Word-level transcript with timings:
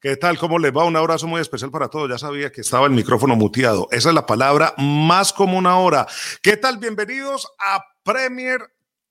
¿Qué 0.00 0.16
tal? 0.16 0.38
¿Cómo 0.38 0.60
les 0.60 0.70
va? 0.70 0.84
Un 0.84 0.94
abrazo 0.94 1.26
muy 1.26 1.40
especial 1.40 1.72
para 1.72 1.88
todos. 1.88 2.08
Ya 2.08 2.18
sabía 2.18 2.52
que 2.52 2.60
estaba 2.60 2.86
el 2.86 2.92
micrófono 2.92 3.34
muteado. 3.34 3.88
Esa 3.90 4.10
es 4.10 4.14
la 4.14 4.26
palabra 4.26 4.72
más 4.78 5.32
común 5.32 5.66
ahora. 5.66 6.06
¿Qué 6.40 6.56
tal? 6.56 6.78
Bienvenidos 6.78 7.48
a 7.58 7.82
Premier 8.04 8.60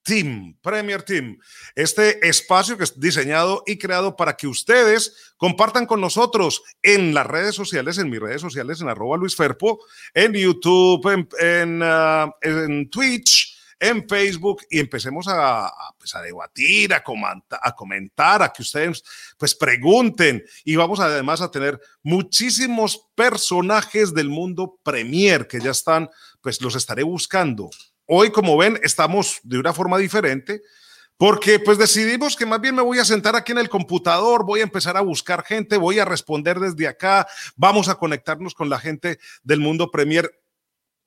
Team, 0.02 0.58
Premier 0.62 1.04
Team, 1.04 1.38
este 1.76 2.26
espacio 2.26 2.78
que 2.78 2.86
es 2.86 2.97
diseñado 2.97 3.63
y 3.68 3.78
creado 3.78 4.15
para 4.15 4.38
que 4.38 4.47
ustedes 4.47 5.34
compartan 5.36 5.86
con 5.86 6.00
nosotros 6.00 6.63
en 6.81 7.13
las 7.13 7.28
redes 7.28 7.56
sociales, 7.56 7.97
en 7.97 8.10
mis 8.10 8.22
redes 8.22 8.40
sociales, 8.40 8.79
en 8.79 8.88
arroba 8.88 9.17
Luis 9.17 9.35
Ferpo, 9.35 9.79
en 10.13 10.31
YouTube, 10.31 11.06
en, 11.12 11.28
en, 11.42 11.83
en 12.42 12.90
Twitch, 12.90 13.56
en 13.79 14.07
Facebook 14.07 14.63
y 14.69 14.79
empecemos 14.79 15.28
a, 15.28 15.67
a, 15.67 15.96
pues 15.97 16.16
a 16.16 16.21
debatir, 16.21 16.94
a, 16.94 17.03
comenta, 17.03 17.59
a 17.62 17.73
comentar, 17.73 18.41
a 18.41 18.52
que 18.52 18.62
ustedes 18.62 19.03
pues 19.38 19.55
pregunten 19.55 20.44
y 20.63 20.76
vamos 20.76 20.99
además 20.99 21.41
a 21.41 21.52
tener 21.52 21.80
muchísimos 22.03 23.08
personajes 23.16 24.13
del 24.13 24.30
mundo 24.30 24.80
Premier 24.84 25.48
que 25.48 25.59
ya 25.59 25.71
están, 25.71 26.09
pues 26.41 26.62
los 26.62 26.76
estaré 26.76 27.04
buscando. 27.04 27.70
Hoy, 28.05 28.32
como 28.32 28.58
ven, 28.58 28.80
estamos 28.84 29.40
de 29.44 29.59
una 29.59 29.73
forma 29.73 29.98
diferente. 29.98 30.62
Porque 31.18 31.59
pues 31.59 31.80
decidimos 31.80 32.35
que 32.35 32.46
más 32.46 32.62
bien 32.62 32.76
me 32.76 32.84
voy 32.84 32.99
a 32.99 33.05
sentar 33.05 33.35
aquí 33.35 33.52
en 33.52 33.57
el 33.57 33.70
computador, 33.70 34.46
voy 34.46 34.59
a 34.59 34.63
empezar 34.63 34.98
a 34.98 35.02
buscar 35.02 35.44
gente, 35.44 35.76
voy 35.76 35.98
a 35.98 36.05
responder 36.05 36.59
desde 36.59 36.88
acá, 36.88 37.27
vamos 37.55 37.90
a 37.90 37.96
conectarnos 37.96 38.54
con 38.54 38.70
la 38.70 38.77
gente 38.77 39.18
del 39.41 39.59
mundo 39.59 39.90
Premier 39.90 40.32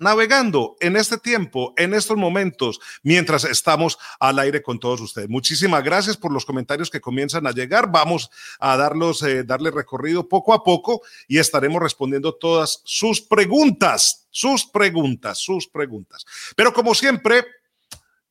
navegando 0.00 0.76
en 0.80 0.96
este 0.96 1.18
tiempo, 1.18 1.72
en 1.76 1.94
estos 1.94 2.16
momentos, 2.16 2.80
mientras 3.02 3.44
estamos 3.44 3.98
al 4.18 4.38
aire 4.38 4.62
con 4.62 4.80
todos 4.80 5.00
ustedes. 5.00 5.28
Muchísimas 5.28 5.84
gracias 5.84 6.16
por 6.16 6.32
los 6.32 6.44
comentarios 6.44 6.90
que 6.90 7.00
comienzan 7.00 7.46
a 7.46 7.52
llegar. 7.52 7.92
Vamos 7.92 8.30
a 8.58 8.76
darlos, 8.76 9.22
eh, 9.22 9.44
darle 9.44 9.70
recorrido 9.70 10.28
poco 10.28 10.54
a 10.54 10.64
poco 10.64 11.02
y 11.28 11.38
estaremos 11.38 11.82
respondiendo 11.82 12.34
todas 12.34 12.82
sus 12.84 13.20
preguntas, 13.20 14.26
sus 14.30 14.66
preguntas, 14.66 15.38
sus 15.38 15.68
preguntas. 15.68 16.24
Pero 16.56 16.72
como 16.72 16.94
siempre, 16.94 17.44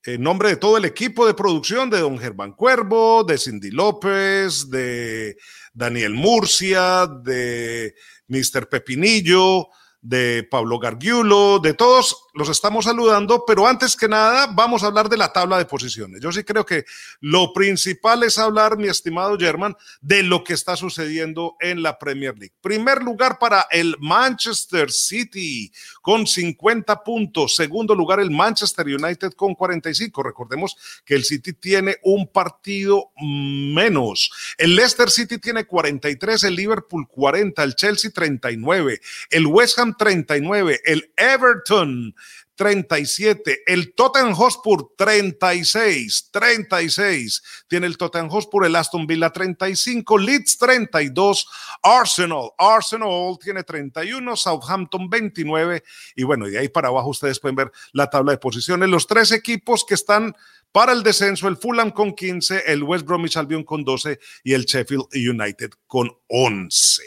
en 0.04 0.24
nombre 0.24 0.50
de 0.50 0.56
todo 0.56 0.78
el 0.78 0.86
equipo 0.86 1.28
de 1.28 1.34
producción 1.34 1.90
de 1.90 2.00
don 2.00 2.18
Germán 2.18 2.54
Cuervo, 2.54 3.24
de 3.24 3.38
Cindy 3.38 3.70
López, 3.70 4.70
de 4.70 5.38
Daniel 5.74 6.14
Murcia, 6.14 7.06
de 7.06 7.94
Mr. 8.28 8.70
Pepinillo, 8.70 9.70
de 10.02 10.48
Pablo 10.50 10.80
Gargiulo, 10.80 11.60
de 11.60 11.74
todos 11.74 12.29
los 12.34 12.50
estamos 12.50 12.86
saludando, 12.86 13.44
pero 13.46 13.68
antes 13.68 13.96
que 13.96 14.08
nada 14.08 14.48
vamos 14.48 14.84
a 14.84 14.88
hablar 14.88 15.10
de 15.10 15.18
la 15.18 15.34
tabla 15.34 15.58
de 15.58 15.66
posiciones. 15.66 16.22
Yo 16.22 16.32
sí 16.32 16.44
creo 16.44 16.66
que 16.66 16.86
lo 17.20 17.54
principal 17.54 18.24
es 18.24 18.38
hablar, 18.38 18.78
mi 18.78 18.88
estimado 18.88 19.38
German, 19.38 19.76
de 20.02 20.24
lo 20.24 20.44
que 20.44 20.54
está 20.54 20.76
sucediendo 20.76 21.56
en 21.60 21.82
la 21.82 21.98
Premier 21.98 22.38
League. 22.38 22.54
Primer 22.62 23.02
lugar 23.02 23.40
para 23.40 23.68
el 23.72 23.96
Manchester 24.00 24.92
City 24.92 25.72
con 26.02 26.28
50 26.28 27.04
puntos. 27.04 27.56
Segundo 27.56 27.96
lugar 27.96 28.20
el 28.20 28.32
Manchester 28.32 28.86
United 28.86 29.34
con 29.34 29.56
45. 29.56 30.24
Recordemos 30.24 30.76
que 31.06 31.16
el 31.16 31.24
City 31.24 31.54
tiene 31.54 31.98
un 32.04 32.28
partido 32.28 33.12
menos. 33.20 34.32
El 34.58 34.76
Leicester 34.76 35.10
City 35.10 35.38
tiene 35.38 35.66
43, 35.66 36.44
el 36.44 36.56
Liverpool 36.56 37.08
40, 37.08 37.64
el 37.64 37.76
Chelsea 37.76 38.12
39, 38.12 39.00
el 39.30 39.48
West 39.48 39.80
Ham 39.80 39.96
39, 39.98 40.82
el 40.86 41.12
Everton 41.16 42.16
37, 42.60 43.62
el 43.68 43.94
Tottenham 43.94 44.34
Hotspur 44.34 44.92
36, 44.98 46.28
36, 46.30 47.42
tiene 47.70 47.88
el 47.88 47.98
Tottenham 47.98 48.28
Hotspur, 48.28 48.66
el 48.66 48.76
Aston 48.76 49.08
Villa 49.08 49.30
35, 49.30 50.18
Leeds 50.18 50.58
32, 50.58 51.48
Arsenal, 51.82 52.50
Arsenal 52.58 53.40
tiene 53.42 53.64
31, 53.64 54.36
Southampton 54.36 55.10
29 55.10 55.86
y 56.18 56.24
bueno, 56.24 56.48
de 56.48 56.60
ahí 56.60 56.68
para 56.68 56.90
abajo 56.90 57.12
ustedes 57.12 57.40
pueden 57.40 57.56
ver 57.56 57.72
la 57.94 58.10
tabla 58.10 58.34
de 58.34 58.40
posiciones, 58.40 58.90
los 58.90 59.08
tres 59.08 59.32
equipos 59.32 59.86
que 59.86 59.94
están 59.94 60.36
para 60.74 60.92
el 60.92 61.02
descenso, 61.02 61.48
el 61.48 61.56
Fulham 61.56 61.92
con 61.92 62.14
15, 62.14 62.64
el 62.68 62.84
West 62.84 63.06
Bromwich 63.06 63.38
Albion 63.38 63.64
con 63.64 63.86
12 63.86 64.20
y 64.44 64.52
el 64.52 64.66
Sheffield 64.66 65.06
United 65.14 65.70
con 65.88 66.12
11. 66.28 67.04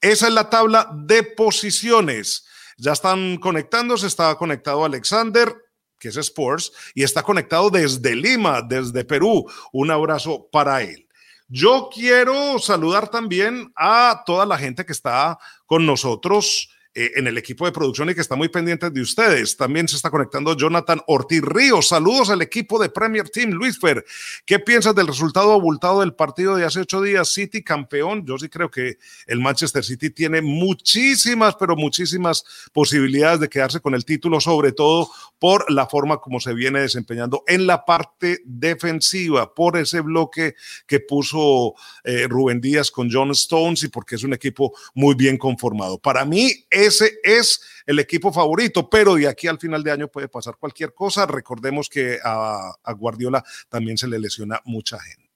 Esa 0.00 0.28
es 0.28 0.32
la 0.32 0.48
tabla 0.48 0.88
de 0.94 1.24
posiciones. 1.24 2.46
Ya 2.80 2.92
están 2.92 3.36
conectándose, 3.36 4.06
está 4.06 4.34
conectado 4.36 4.86
Alexander, 4.86 5.54
que 5.98 6.08
es 6.08 6.16
Sports, 6.16 6.72
y 6.94 7.02
está 7.02 7.22
conectado 7.22 7.68
desde 7.68 8.16
Lima, 8.16 8.62
desde 8.62 9.04
Perú. 9.04 9.44
Un 9.70 9.90
abrazo 9.90 10.48
para 10.50 10.80
él. 10.82 11.06
Yo 11.46 11.90
quiero 11.92 12.58
saludar 12.58 13.10
también 13.10 13.70
a 13.76 14.22
toda 14.24 14.46
la 14.46 14.56
gente 14.56 14.86
que 14.86 14.92
está 14.92 15.38
con 15.66 15.84
nosotros 15.84 16.70
eh, 16.92 17.12
en 17.14 17.28
el 17.28 17.38
equipo 17.38 17.66
de 17.66 17.70
producción 17.70 18.10
y 18.10 18.16
que 18.16 18.20
está 18.20 18.34
muy 18.34 18.48
pendiente 18.48 18.90
de 18.90 19.00
ustedes. 19.00 19.56
También 19.56 19.86
se 19.86 19.94
está 19.94 20.10
conectando 20.10 20.56
Jonathan 20.56 21.00
Ortiz 21.06 21.40
Ríos. 21.40 21.86
Saludos 21.86 22.30
al 22.30 22.42
equipo 22.42 22.80
de 22.80 22.88
Premier 22.88 23.28
Team. 23.28 23.50
Luis 23.50 23.78
Fer, 23.78 24.04
¿qué 24.44 24.58
piensas 24.58 24.92
del 24.96 25.06
resultado 25.06 25.52
abultado 25.52 26.00
del 26.00 26.14
partido 26.14 26.56
de 26.56 26.64
hace 26.64 26.80
ocho 26.80 27.00
días? 27.00 27.32
City 27.32 27.62
campeón. 27.62 28.26
Yo 28.26 28.36
sí 28.38 28.48
creo 28.48 28.72
que 28.72 28.98
el 29.28 29.38
Manchester 29.38 29.84
City 29.84 30.10
tiene 30.10 30.42
muchísimas, 30.42 31.54
pero 31.54 31.76
muchísimas 31.76 32.44
posibilidades 32.72 33.38
de 33.38 33.48
quedarse 33.48 33.78
con 33.78 33.94
el 33.94 34.04
título, 34.04 34.40
sobre 34.40 34.72
todo 34.72 35.10
por 35.38 35.70
la 35.70 35.86
forma 35.86 36.18
como 36.18 36.40
se 36.40 36.54
viene 36.54 36.80
desempeñando 36.80 37.44
en 37.46 37.68
la 37.68 37.84
parte 37.84 38.40
defensiva, 38.44 39.54
por 39.54 39.76
ese 39.76 40.00
bloque 40.00 40.54
que 40.88 40.98
puso 40.98 41.74
eh, 42.02 42.26
Rubén 42.28 42.60
Díaz 42.60 42.90
con 42.90 43.08
John 43.10 43.30
Stones 43.30 43.84
y 43.84 43.88
porque 43.88 44.16
es 44.16 44.24
un 44.24 44.34
equipo 44.34 44.74
muy 44.94 45.14
bien 45.14 45.38
conformado. 45.38 45.98
Para 45.98 46.24
mí, 46.24 46.52
ese 46.86 47.18
es 47.22 47.60
el 47.86 47.98
equipo 47.98 48.32
favorito, 48.32 48.88
pero 48.88 49.14
de 49.14 49.28
aquí 49.28 49.48
al 49.48 49.58
final 49.58 49.82
de 49.82 49.92
año 49.92 50.08
puede 50.08 50.28
pasar 50.28 50.56
cualquier 50.56 50.94
cosa. 50.94 51.26
Recordemos 51.26 51.88
que 51.88 52.18
a, 52.22 52.72
a 52.82 52.92
Guardiola 52.92 53.44
también 53.68 53.98
se 53.98 54.08
le 54.08 54.18
lesiona 54.18 54.60
mucha 54.64 54.98
gente. 55.00 55.30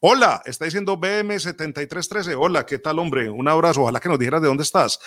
Hola, 0.00 0.42
está 0.44 0.66
diciendo 0.66 0.98
BM7313. 0.98 2.36
Hola, 2.38 2.66
¿qué 2.66 2.78
tal, 2.78 2.98
hombre? 2.98 3.30
Un 3.30 3.48
abrazo. 3.48 3.82
Ojalá 3.82 3.98
que 3.98 4.08
nos 4.08 4.18
dijeras 4.18 4.42
de 4.42 4.48
dónde 4.48 4.62
estás. 4.62 4.98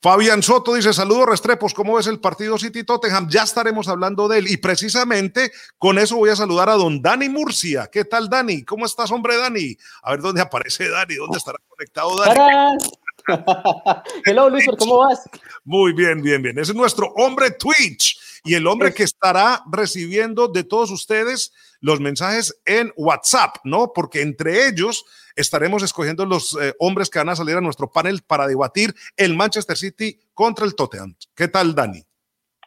Fabián 0.00 0.42
Soto 0.42 0.74
dice: 0.74 0.92
Saludos, 0.92 1.26
Restrepos. 1.28 1.72
¿Cómo 1.74 1.94
ves 1.94 2.08
el 2.08 2.18
partido 2.18 2.58
City 2.58 2.82
Tottenham? 2.82 3.28
Ya 3.28 3.44
estaremos 3.44 3.86
hablando 3.86 4.26
de 4.26 4.38
él. 4.38 4.48
Y 4.48 4.56
precisamente 4.56 5.52
con 5.78 5.96
eso 5.98 6.16
voy 6.16 6.30
a 6.30 6.36
saludar 6.36 6.68
a 6.70 6.74
don 6.74 7.00
Dani 7.00 7.28
Murcia. 7.28 7.88
¿Qué 7.90 8.04
tal, 8.04 8.28
Dani? 8.28 8.64
¿Cómo 8.64 8.84
estás, 8.84 9.12
hombre, 9.12 9.36
Dani? 9.36 9.76
A 10.02 10.10
ver 10.10 10.20
dónde 10.20 10.40
aparece 10.40 10.88
Dani, 10.88 11.14
dónde 11.14 11.38
estará 11.38 11.58
conectado 11.68 12.16
Dani. 12.16 12.78
Hello, 14.24 14.50
Luis, 14.50 14.66
¿cómo 14.78 14.98
vas? 14.98 15.28
Muy 15.64 15.92
bien, 15.92 16.22
bien, 16.22 16.42
bien. 16.42 16.58
Ese 16.58 16.72
es 16.72 16.76
nuestro 16.76 17.08
hombre 17.16 17.50
Twitch 17.52 18.18
y 18.44 18.54
el 18.54 18.66
hombre 18.66 18.92
que 18.92 19.04
estará 19.04 19.62
recibiendo 19.70 20.48
de 20.48 20.64
todos 20.64 20.90
ustedes 20.90 21.52
los 21.80 22.00
mensajes 22.00 22.60
en 22.64 22.92
WhatsApp, 22.96 23.56
¿no? 23.64 23.92
Porque 23.92 24.22
entre 24.22 24.68
ellos 24.68 25.04
estaremos 25.36 25.82
escogiendo 25.82 26.26
los 26.26 26.56
eh, 26.60 26.74
hombres 26.78 27.10
que 27.10 27.18
van 27.18 27.28
a 27.28 27.36
salir 27.36 27.56
a 27.56 27.60
nuestro 27.60 27.90
panel 27.90 28.22
para 28.22 28.46
debatir 28.46 28.94
el 29.16 29.36
Manchester 29.36 29.76
City 29.76 30.18
contra 30.34 30.64
el 30.64 30.74
Tottenham. 30.74 31.16
¿Qué 31.34 31.48
tal, 31.48 31.74
Dani? 31.74 32.04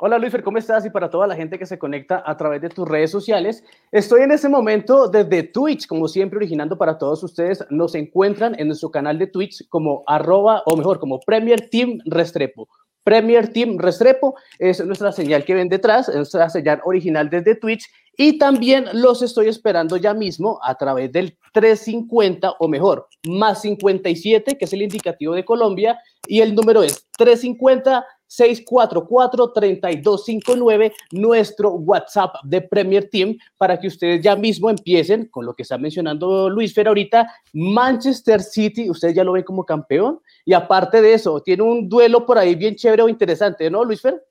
Hola 0.01 0.17
Luis, 0.17 0.33
¿cómo 0.43 0.57
estás? 0.57 0.85
Y 0.85 0.89
para 0.89 1.09
toda 1.09 1.25
la 1.25 1.37
gente 1.37 1.57
que 1.57 1.65
se 1.65 1.79
conecta 1.79 2.21
a 2.25 2.35
través 2.35 2.61
de 2.61 2.67
tus 2.67 2.85
redes 2.85 3.09
sociales, 3.09 3.63
estoy 3.93 4.23
en 4.23 4.31
este 4.31 4.49
momento 4.49 5.07
desde 5.07 5.43
Twitch, 5.43 5.87
como 5.87 6.09
siempre, 6.09 6.35
originando 6.35 6.77
para 6.77 6.97
todos 6.97 7.23
ustedes. 7.23 7.63
Nos 7.69 7.95
encuentran 7.95 8.59
en 8.59 8.67
nuestro 8.67 8.91
canal 8.91 9.17
de 9.17 9.27
Twitch 9.27 9.65
como 9.69 10.03
arroba, 10.05 10.63
o 10.65 10.75
mejor, 10.75 10.99
como 10.99 11.21
Premier 11.21 11.69
Team 11.69 11.99
Restrepo. 12.03 12.67
Premier 13.05 13.53
Team 13.53 13.77
Restrepo 13.77 14.35
es 14.59 14.85
nuestra 14.85 15.13
señal 15.13 15.45
que 15.45 15.53
ven 15.53 15.69
detrás, 15.69 16.09
es 16.09 16.15
nuestra 16.15 16.49
señal 16.49 16.81
original 16.83 17.29
desde 17.29 17.55
Twitch. 17.55 17.85
Y 18.17 18.37
también 18.37 18.85
los 18.93 19.21
estoy 19.21 19.47
esperando 19.47 19.97
ya 19.97 20.13
mismo 20.13 20.59
a 20.63 20.75
través 20.75 21.11
del 21.11 21.37
350 21.53 22.55
o 22.59 22.67
mejor, 22.67 23.07
más 23.27 23.61
57, 23.61 24.57
que 24.57 24.65
es 24.65 24.73
el 24.73 24.81
indicativo 24.81 25.33
de 25.33 25.45
Colombia, 25.45 25.99
y 26.27 26.41
el 26.41 26.55
número 26.55 26.83
es 26.83 27.07
350 27.17 28.05
644-3259, 28.27 30.91
nuestro 31.11 31.71
WhatsApp 31.71 32.35
de 32.43 32.61
Premier 32.61 33.09
Team, 33.09 33.37
para 33.57 33.79
que 33.79 33.87
ustedes 33.87 34.21
ya 34.21 34.35
mismo 34.35 34.69
empiecen 34.69 35.27
con 35.27 35.45
lo 35.45 35.53
que 35.53 35.63
está 35.63 35.77
mencionando 35.77 36.49
Luis 36.49 36.73
Fer 36.73 36.87
ahorita. 36.87 37.31
Manchester 37.53 38.41
City, 38.41 38.89
ustedes 38.89 39.15
ya 39.15 39.23
lo 39.23 39.33
ven 39.33 39.43
como 39.43 39.63
campeón. 39.63 40.19
Y 40.43 40.53
aparte 40.53 41.01
de 41.01 41.13
eso, 41.13 41.41
tiene 41.41 41.63
un 41.63 41.87
duelo 41.87 42.25
por 42.25 42.37
ahí 42.37 42.55
bien 42.55 42.75
chévere 42.75 43.03
o 43.03 43.09
interesante, 43.09 43.69
¿no, 43.69 43.83
Luis 43.83 44.01
Fer? 44.01 44.23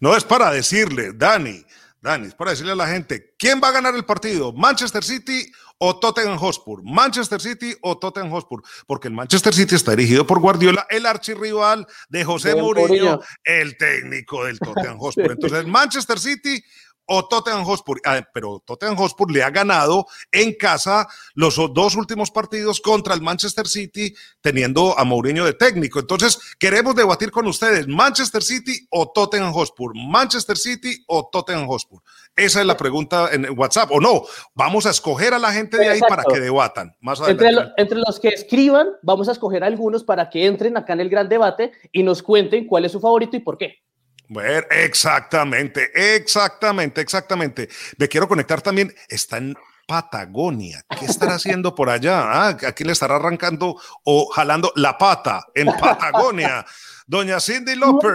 No 0.00 0.16
es 0.16 0.24
para 0.24 0.50
decirle, 0.50 1.12
Dani, 1.14 1.62
Dani, 2.00 2.28
es 2.28 2.34
para 2.34 2.52
decirle 2.52 2.72
a 2.72 2.76
la 2.76 2.86
gente, 2.86 3.34
¿quién 3.38 3.60
va 3.62 3.68
a 3.68 3.72
ganar 3.72 3.94
el 3.94 4.04
partido? 4.04 4.52
¿Manchester 4.52 5.02
City 5.02 5.50
o 5.78 5.98
Tottenham 5.98 6.38
Hotspur? 6.38 6.82
¿Manchester 6.84 7.40
City 7.40 7.74
o 7.82 7.98
Tottenham 7.98 8.30
Hotspur? 8.30 8.62
Porque 8.86 9.08
el 9.08 9.14
Manchester 9.14 9.52
City 9.52 9.74
está 9.74 9.96
dirigido 9.96 10.26
por 10.26 10.38
Guardiola, 10.38 10.86
el 10.90 11.06
archirrival 11.06 11.86
de 12.08 12.24
José 12.24 12.54
Mourinho, 12.54 13.20
el 13.42 13.76
técnico 13.76 14.44
del 14.44 14.58
Tottenham 14.60 14.98
Hotspur. 15.00 15.32
Entonces, 15.32 15.66
Manchester 15.66 16.18
City 16.20 16.62
o 17.08 17.26
Tottenham 17.26 17.64
Hotspur. 17.64 18.00
Ah, 18.04 18.22
pero 18.32 18.62
Tottenham 18.64 18.96
Hotspur 18.96 19.30
le 19.30 19.42
ha 19.42 19.50
ganado 19.50 20.06
en 20.30 20.54
casa 20.54 21.08
los 21.34 21.56
dos 21.56 21.96
últimos 21.96 22.30
partidos 22.30 22.80
contra 22.80 23.14
el 23.14 23.22
Manchester 23.22 23.66
City, 23.66 24.14
teniendo 24.40 24.96
a 24.98 25.04
Mourinho 25.04 25.44
de 25.44 25.54
técnico. 25.54 25.98
Entonces, 25.98 26.38
queremos 26.58 26.94
debatir 26.94 27.30
con 27.30 27.46
ustedes, 27.46 27.88
Manchester 27.88 28.42
City 28.42 28.86
o 28.90 29.10
Tottenham 29.10 29.52
Hotspur, 29.52 29.92
Manchester 29.94 30.56
City 30.56 31.02
o 31.06 31.28
Tottenham 31.32 31.66
Hotspur. 31.66 32.02
Esa 32.36 32.60
es 32.60 32.66
la 32.66 32.76
pregunta 32.76 33.30
en 33.32 33.58
WhatsApp. 33.58 33.90
O 33.90 34.00
no, 34.00 34.22
vamos 34.54 34.86
a 34.86 34.90
escoger 34.90 35.34
a 35.34 35.38
la 35.38 35.52
gente 35.52 35.78
de 35.78 35.88
ahí 35.88 36.00
para 36.00 36.24
que 36.24 36.38
debatan. 36.38 36.94
Más 37.00 37.20
entre, 37.26 37.50
entre 37.76 37.98
los 37.98 38.20
que 38.20 38.28
escriban, 38.28 38.88
vamos 39.02 39.28
a 39.28 39.32
escoger 39.32 39.64
algunos 39.64 40.04
para 40.04 40.28
que 40.28 40.46
entren 40.46 40.76
acá 40.76 40.92
en 40.92 41.00
el 41.00 41.08
gran 41.08 41.28
debate 41.28 41.72
y 41.90 42.02
nos 42.02 42.22
cuenten 42.22 42.66
cuál 42.66 42.84
es 42.84 42.92
su 42.92 43.00
favorito 43.00 43.36
y 43.36 43.40
por 43.40 43.56
qué. 43.56 43.87
Bueno, 44.28 44.66
exactamente, 44.70 45.90
exactamente, 45.94 47.00
exactamente. 47.00 47.68
Me 47.96 48.08
quiero 48.08 48.28
conectar 48.28 48.60
también. 48.60 48.94
Está 49.08 49.38
en 49.38 49.56
Patagonia. 49.86 50.84
¿Qué 50.98 51.06
estará 51.06 51.36
haciendo 51.36 51.74
por 51.74 51.88
allá? 51.88 52.20
Ah, 52.30 52.48
aquí 52.66 52.84
le 52.84 52.92
estará 52.92 53.16
arrancando 53.16 53.76
o 54.04 54.26
jalando 54.26 54.70
la 54.76 54.98
pata 54.98 55.46
en 55.54 55.68
Patagonia. 55.80 56.66
Doña 57.06 57.40
Cindy 57.40 57.74
López. 57.74 58.12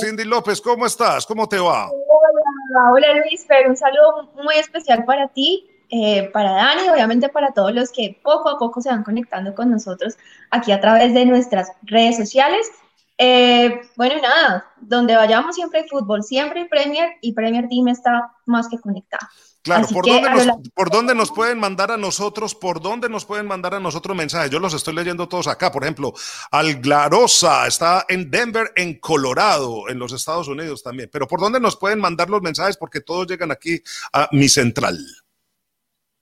Cindy 0.00 0.24
López, 0.24 0.60
¿cómo 0.60 0.86
estás? 0.86 1.26
¿Cómo 1.26 1.48
te 1.48 1.58
va? 1.58 1.90
Hola, 1.90 3.14
Luis, 3.14 3.44
pero 3.48 3.70
un 3.70 3.76
saludo 3.76 4.30
muy 4.36 4.54
especial 4.54 5.04
para 5.04 5.26
ti, 5.26 5.68
eh, 5.90 6.30
para 6.32 6.52
Dani, 6.52 6.88
obviamente 6.90 7.28
para 7.28 7.50
todos 7.52 7.72
los 7.72 7.90
que 7.90 8.20
poco 8.22 8.48
a 8.48 8.58
poco 8.58 8.80
se 8.80 8.90
van 8.90 9.02
conectando 9.02 9.52
con 9.52 9.68
nosotros 9.68 10.16
aquí 10.50 10.70
a 10.70 10.80
través 10.80 11.12
de 11.12 11.26
nuestras 11.26 11.72
redes 11.82 12.18
sociales. 12.18 12.70
Eh, 13.18 13.80
bueno, 13.96 14.20
nada, 14.20 14.72
donde 14.80 15.16
vayamos 15.16 15.54
siempre 15.54 15.80
hay 15.80 15.88
fútbol, 15.88 16.22
siempre 16.22 16.60
hay 16.60 16.68
Premier 16.68 17.12
y 17.22 17.32
Premier 17.32 17.66
Team 17.68 17.88
está 17.88 18.32
más 18.44 18.68
que 18.68 18.78
conectado. 18.78 19.26
Claro, 19.62 19.88
¿por 19.88 20.06
dónde, 20.06 20.30
nos, 20.30 20.46
¿por 20.74 20.90
dónde, 20.90 21.14
nos, 21.14 21.32
pueden 21.32 21.58
mandar 21.58 21.90
a 21.90 21.96
nosotros? 21.96 22.54
¿Por 22.54 22.80
dónde 22.80 23.08
nos 23.08 23.24
pueden 23.24 23.46
mandar 23.46 23.74
a 23.74 23.80
nosotros 23.80 24.16
mensajes? 24.16 24.48
Yo 24.48 24.60
los 24.60 24.74
estoy 24.74 24.94
leyendo 24.94 25.28
todos 25.28 25.48
acá. 25.48 25.72
Por 25.72 25.82
ejemplo, 25.82 26.12
Alglarosa 26.52 27.66
está 27.66 28.04
en 28.08 28.30
Denver, 28.30 28.70
en 28.76 29.00
Colorado, 29.00 29.88
en 29.88 29.98
los 29.98 30.12
Estados 30.12 30.46
Unidos 30.46 30.84
también. 30.84 31.10
Pero 31.12 31.26
¿por 31.26 31.40
dónde 31.40 31.58
nos 31.58 31.76
pueden 31.76 31.98
mandar 31.98 32.30
los 32.30 32.42
mensajes? 32.42 32.76
Porque 32.76 33.00
todos 33.00 33.26
llegan 33.26 33.50
aquí 33.50 33.82
a 34.12 34.28
mi 34.30 34.48
central. 34.48 34.98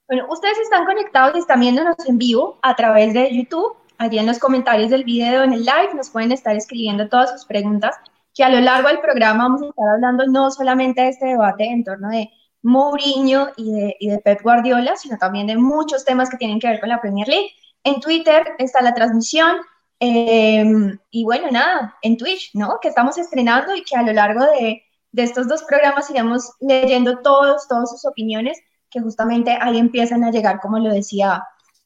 Bueno, 0.09 0.27
ustedes 0.31 0.59
están 0.61 0.87
conectados 0.87 1.37
y 1.37 1.41
están 1.41 1.61
viéndonos 1.61 1.97
en 2.07 2.17
vivo 2.17 2.59
a 2.63 2.75
través 2.75 3.13
de 3.13 3.31
YouTube. 3.35 3.77
Allí 3.99 4.19
en 4.19 4.27
los 4.27 4.39
comentarios 4.39 4.91
del 4.91 5.05
video, 5.05 5.43
en 5.43 5.53
el 5.53 5.61
live, 5.61 5.95
nos 5.95 6.11
pueden 6.11 6.33
estar 6.33 6.57
escribiendo 6.57 7.09
todas 7.09 7.31
sus 7.31 7.45
preguntas, 7.45 7.97
que 8.35 8.43
a 8.43 8.49
lo 8.49 8.61
largo 8.61 8.89
del 8.89 8.99
programa 8.99 9.45
vamos 9.45 9.63
a 9.63 9.67
estar 9.67 9.89
hablando 9.89 10.27
no 10.27 10.51
solamente 10.51 11.03
de 11.03 11.09
este 11.11 11.27
debate 11.27 11.65
en 11.65 11.85
torno 11.85 12.09
de 12.09 12.29
Mourinho 12.63 13.51
y 13.57 13.73
de, 13.73 13.97
y 14.01 14.09
de 14.09 14.19
Pep 14.19 14.43
Guardiola, 14.43 14.97
sino 14.97 15.17
también 15.19 15.47
de 15.47 15.57
muchos 15.57 16.05
temas 16.05 16.29
que 16.29 16.37
tienen 16.37 16.59
que 16.59 16.67
ver 16.67 16.81
con 16.81 16.89
la 16.89 17.01
Premier 17.01 17.29
League. 17.29 17.51
En 17.85 18.01
Twitter 18.01 18.43
está 18.59 18.83
la 18.83 18.95
transmisión, 18.95 19.59
em, 20.01 20.99
y 21.11 21.25
bueno, 21.25 21.51
nada, 21.53 21.97
en 22.03 22.17
Twitch, 22.17 22.51
¿no? 22.55 22.79
Que 22.83 22.89
estamos 22.89 23.17
estrenando 23.19 23.77
y 23.77 23.85
que 23.85 23.97
a 23.97 24.03
lo 24.03 24.13
largo 24.13 24.41
de, 24.45 24.83
de, 25.13 25.23
estos 25.23 25.47
dos 25.47 25.63
programas 25.63 26.11
iremos 26.11 26.53
leyendo 26.61 27.19
todos, 27.19 27.69
todas 27.69 27.91
sus 27.91 28.05
opiniones, 28.07 28.59
que 28.91 29.01
justamente 29.01 29.57
ahí 29.61 29.79
empiezan 29.79 30.25
a 30.25 30.31
llegar, 30.31 30.61
como 30.61 30.79
lo 30.79 30.93
decía, 30.93 31.45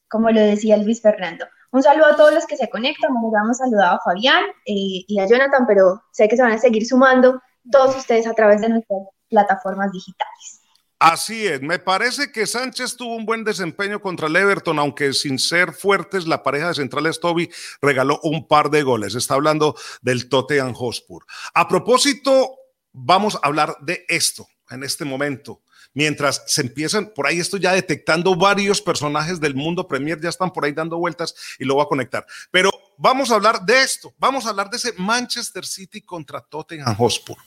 como 0.09 0.31
lo 0.31 0.39
decía 0.41 0.77
Luis 0.77 1.01
Fernando. 1.01 1.45
Un 1.71 1.83
saludo 1.83 2.07
a 2.07 2.15
todos 2.15 2.33
los 2.33 2.45
que 2.45 2.57
se 2.57 2.69
conectan, 2.69 3.13
nos 3.13 3.31
hemos 3.33 3.57
saludado 3.57 3.95
a 3.95 4.01
Fabián 4.03 4.43
eh, 4.65 5.05
y 5.07 5.19
a 5.19 5.27
Jonathan, 5.27 5.65
pero 5.67 6.01
sé 6.11 6.27
que 6.27 6.35
se 6.35 6.41
van 6.41 6.53
a 6.53 6.57
seguir 6.57 6.85
sumando 6.85 7.41
todos 7.71 7.95
ustedes 7.95 8.25
a 8.25 8.33
través 8.33 8.61
de 8.61 8.69
nuestras 8.69 9.01
plataformas 9.29 9.91
digitales. 9.91 10.61
Así 10.99 11.47
es, 11.47 11.61
me 11.61 11.79
parece 11.79 12.29
que 12.29 12.45
Sánchez 12.45 12.97
tuvo 12.97 13.15
un 13.15 13.25
buen 13.25 13.45
desempeño 13.45 14.01
contra 14.01 14.27
el 14.27 14.35
Everton, 14.35 14.79
aunque 14.79 15.13
sin 15.13 15.39
ser 15.39 15.71
fuertes, 15.71 16.27
la 16.27 16.43
pareja 16.43 16.67
de 16.69 16.73
centrales 16.73 17.21
Toby 17.21 17.49
regaló 17.81 18.19
un 18.23 18.49
par 18.49 18.69
de 18.69 18.83
goles. 18.83 19.15
Está 19.15 19.35
hablando 19.35 19.75
del 20.01 20.27
Tottenham 20.27 20.73
Hotspur. 20.73 21.23
A 21.53 21.69
propósito, 21.69 22.57
vamos 22.91 23.35
a 23.35 23.47
hablar 23.47 23.77
de 23.79 24.03
esto 24.09 24.45
en 24.71 24.83
este 24.83 25.05
momento. 25.05 25.61
Mientras 25.93 26.43
se 26.47 26.61
empiezan, 26.61 27.11
por 27.15 27.25
ahí 27.25 27.39
estoy 27.39 27.59
ya 27.61 27.73
detectando 27.73 28.35
varios 28.35 28.81
personajes 28.81 29.39
del 29.39 29.55
mundo 29.55 29.87
Premier, 29.87 30.21
ya 30.21 30.29
están 30.29 30.51
por 30.51 30.65
ahí 30.65 30.71
dando 30.71 30.97
vueltas 30.97 31.33
y 31.57 31.65
lo 31.65 31.75
voy 31.75 31.83
a 31.83 31.87
conectar. 31.87 32.25
Pero 32.51 32.69
vamos 32.97 33.31
a 33.31 33.35
hablar 33.35 33.61
de 33.65 33.81
esto, 33.81 34.13
vamos 34.17 34.45
a 34.45 34.49
hablar 34.49 34.69
de 34.69 34.77
ese 34.77 34.93
Manchester 34.97 35.65
City 35.65 36.01
contra 36.01 36.41
Tottenham 36.41 36.95
Hotspur. 36.95 37.37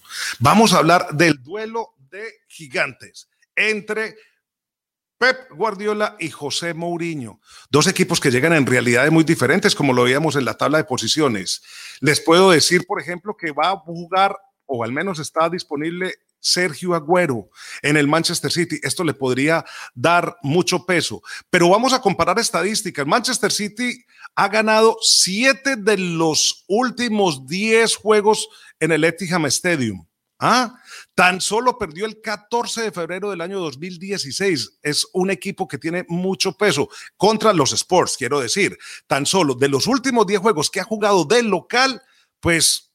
Vamos 0.41 0.73
a 0.73 0.79
hablar 0.79 1.09
del 1.13 1.43
duelo 1.43 1.95
de 2.11 2.43
gigantes 2.49 3.29
entre 3.55 4.17
Pep 5.23 5.53
Guardiola 5.53 6.17
y 6.19 6.31
José 6.31 6.75
Mourinho, 6.75 7.41
dos 7.71 7.87
equipos 7.87 8.19
que 8.19 8.33
llegan 8.33 8.55
en 8.55 8.67
realidades 8.67 9.13
muy 9.13 9.23
diferentes, 9.23 9.73
como 9.73 9.93
lo 9.93 10.03
veíamos 10.03 10.35
en 10.35 10.45
la 10.45 10.57
tabla 10.57 10.79
de 10.79 10.85
posiciones. 10.85 11.63
Les 12.01 12.21
puedo 12.21 12.51
decir, 12.51 12.89
por 12.89 13.01
ejemplo, 13.01 13.37
que 13.37 13.53
va 13.53 13.71
a 13.71 13.77
jugar, 13.77 14.37
o 14.67 14.83
al 14.83 14.91
menos 14.91 15.21
está 15.21 15.49
disponible, 15.49 16.17
Sergio 16.43 16.95
Agüero 16.95 17.49
en 17.81 17.97
el 17.97 18.09
Manchester 18.09 18.53
City. 18.53 18.79
Esto 18.83 19.05
le 19.05 19.15
podría 19.15 19.65
dar 19.95 20.37
mucho 20.43 20.85
peso. 20.85 21.23
Pero 21.49 21.71
vamos 21.71 21.95
a 21.95 22.03
comparar 22.03 22.39
estadísticas. 22.39 23.07
Manchester 23.07 23.51
City 23.51 24.05
ha 24.35 24.49
ganado 24.49 24.99
siete 25.01 25.77
de 25.77 25.97
los 25.97 26.65
últimos 26.69 27.47
diez 27.47 27.97
juegos 27.97 28.49
en 28.81 28.93
el 28.93 29.05
Etihad 29.05 29.47
Stadium. 29.47 30.05
¿Ah? 30.45 30.75
Tan 31.15 31.41
solo 31.41 31.79
perdió 31.79 32.05
el 32.05 32.21
14 32.21 32.83
de 32.83 32.91
febrero 32.91 33.31
del 33.31 33.41
año 33.43 33.61
2016. 33.61 34.81
Es 34.83 35.07
un 35.13 35.31
equipo 35.31 35.69
que 35.69 35.79
tiene 35.79 36.05
mucho 36.09 36.57
peso 36.57 36.89
contra 37.17 37.53
los 37.53 37.73
Sports, 37.73 38.17
quiero 38.19 38.41
decir. 38.41 38.77
Tan 39.07 39.25
solo 39.25 39.55
de 39.55 39.69
los 39.69 39.87
últimos 39.87 40.27
10 40.27 40.41
juegos 40.41 40.69
que 40.69 40.81
ha 40.81 40.85
jugado 40.85 41.25
del 41.25 41.47
local, 41.47 42.03
pues 42.41 42.92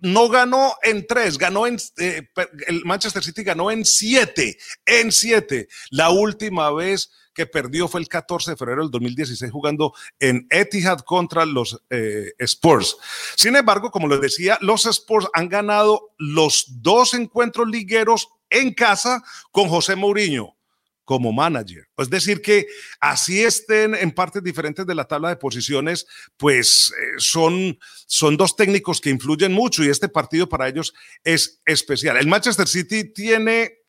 no 0.00 0.28
ganó 0.28 0.74
en 0.82 1.06
tres, 1.06 1.38
ganó 1.38 1.66
en 1.66 1.78
eh, 1.98 2.28
el 2.66 2.84
Manchester 2.84 3.22
City 3.22 3.42
ganó 3.42 3.70
en 3.70 3.84
siete, 3.84 4.58
en 4.86 5.12
siete. 5.12 5.68
La 5.90 6.10
última 6.10 6.70
vez 6.72 7.10
que 7.34 7.46
perdió 7.46 7.88
fue 7.88 8.00
el 8.00 8.08
14 8.08 8.52
de 8.52 8.56
febrero 8.56 8.82
del 8.82 8.90
2016 8.90 9.50
jugando 9.50 9.94
en 10.18 10.46
Etihad 10.50 11.00
contra 11.00 11.46
los 11.46 11.82
eh, 11.90 12.32
Spurs. 12.38 12.96
Sin 13.36 13.56
embargo, 13.56 13.90
como 13.90 14.08
les 14.08 14.20
decía, 14.20 14.58
los 14.60 14.86
Spurs 14.86 15.28
han 15.32 15.48
ganado 15.48 16.12
los 16.18 16.66
dos 16.82 17.14
encuentros 17.14 17.68
ligueros 17.68 18.28
en 18.50 18.74
casa 18.74 19.22
con 19.52 19.68
José 19.68 19.96
Mourinho 19.96 20.56
como 21.04 21.32
manager. 21.32 21.88
Es 21.96 22.08
decir, 22.08 22.40
que 22.40 22.66
así 23.00 23.42
estén 23.42 23.94
en 23.94 24.12
partes 24.12 24.42
diferentes 24.42 24.86
de 24.86 24.94
la 24.94 25.06
tabla 25.06 25.30
de 25.30 25.36
posiciones, 25.36 26.06
pues 26.36 26.92
eh, 26.96 27.14
son, 27.18 27.78
son 28.06 28.36
dos 28.36 28.54
técnicos 28.56 29.00
que 29.00 29.10
influyen 29.10 29.52
mucho 29.52 29.82
y 29.82 29.88
este 29.88 30.08
partido 30.08 30.48
para 30.48 30.68
ellos 30.68 30.94
es 31.24 31.60
especial. 31.64 32.16
El 32.16 32.28
Manchester 32.28 32.68
City 32.68 33.12
tiene 33.12 33.80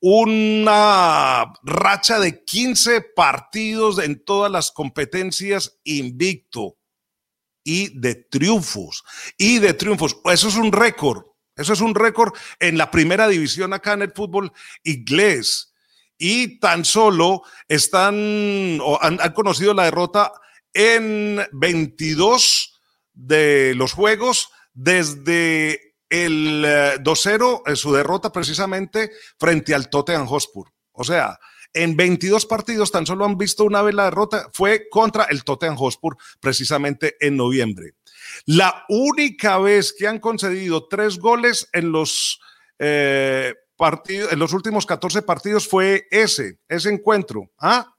una 0.00 1.52
racha 1.62 2.18
de 2.18 2.42
15 2.44 3.02
partidos 3.14 3.98
en 3.98 4.24
todas 4.24 4.50
las 4.50 4.70
competencias 4.70 5.78
invicto 5.84 6.78
y 7.62 7.98
de 7.98 8.14
triunfos, 8.14 9.04
y 9.36 9.58
de 9.58 9.74
triunfos. 9.74 10.16
Eso 10.24 10.48
es 10.48 10.56
un 10.56 10.72
récord, 10.72 11.24
eso 11.56 11.74
es 11.74 11.80
un 11.80 11.94
récord 11.94 12.32
en 12.58 12.78
la 12.78 12.90
primera 12.90 13.28
división 13.28 13.72
acá 13.72 13.92
en 13.92 14.02
el 14.02 14.12
fútbol 14.12 14.52
inglés. 14.82 15.69
Y 16.22 16.60
tan 16.60 16.84
solo 16.84 17.44
están 17.66 18.78
o 18.82 18.98
han, 19.00 19.16
conocido 19.32 19.72
la 19.72 19.84
derrota 19.84 20.30
en 20.74 21.40
22 21.52 22.78
de 23.14 23.72
los 23.74 23.94
juegos 23.94 24.50
desde 24.74 25.94
el 26.10 26.62
2-0 26.62 27.56
eh, 27.56 27.62
en 27.70 27.76
su 27.76 27.94
derrota 27.94 28.30
precisamente 28.30 29.10
frente 29.38 29.74
al 29.74 29.88
Tottenham 29.88 30.26
Hotspur. 30.26 30.68
O 30.92 31.04
sea, 31.04 31.38
en 31.72 31.96
22 31.96 32.44
partidos 32.44 32.92
tan 32.92 33.06
solo 33.06 33.24
han 33.24 33.38
visto 33.38 33.64
una 33.64 33.80
vez 33.80 33.94
la 33.94 34.04
derrota, 34.04 34.50
fue 34.52 34.90
contra 34.90 35.24
el 35.24 35.42
Tottenham 35.42 35.76
Hotspur 35.76 36.18
precisamente 36.38 37.16
en 37.18 37.38
noviembre. 37.38 37.94
La 38.44 38.84
única 38.90 39.56
vez 39.56 39.94
que 39.98 40.06
han 40.06 40.18
concedido 40.18 40.86
tres 40.86 41.18
goles 41.18 41.70
en 41.72 41.92
los 41.92 42.40
eh, 42.78 43.54
partidos, 43.80 44.30
en 44.30 44.38
los 44.38 44.52
últimos 44.52 44.84
14 44.84 45.22
partidos 45.22 45.66
fue 45.66 46.06
ese, 46.10 46.58
ese 46.68 46.90
encuentro. 46.90 47.50
¿ah? 47.58 47.96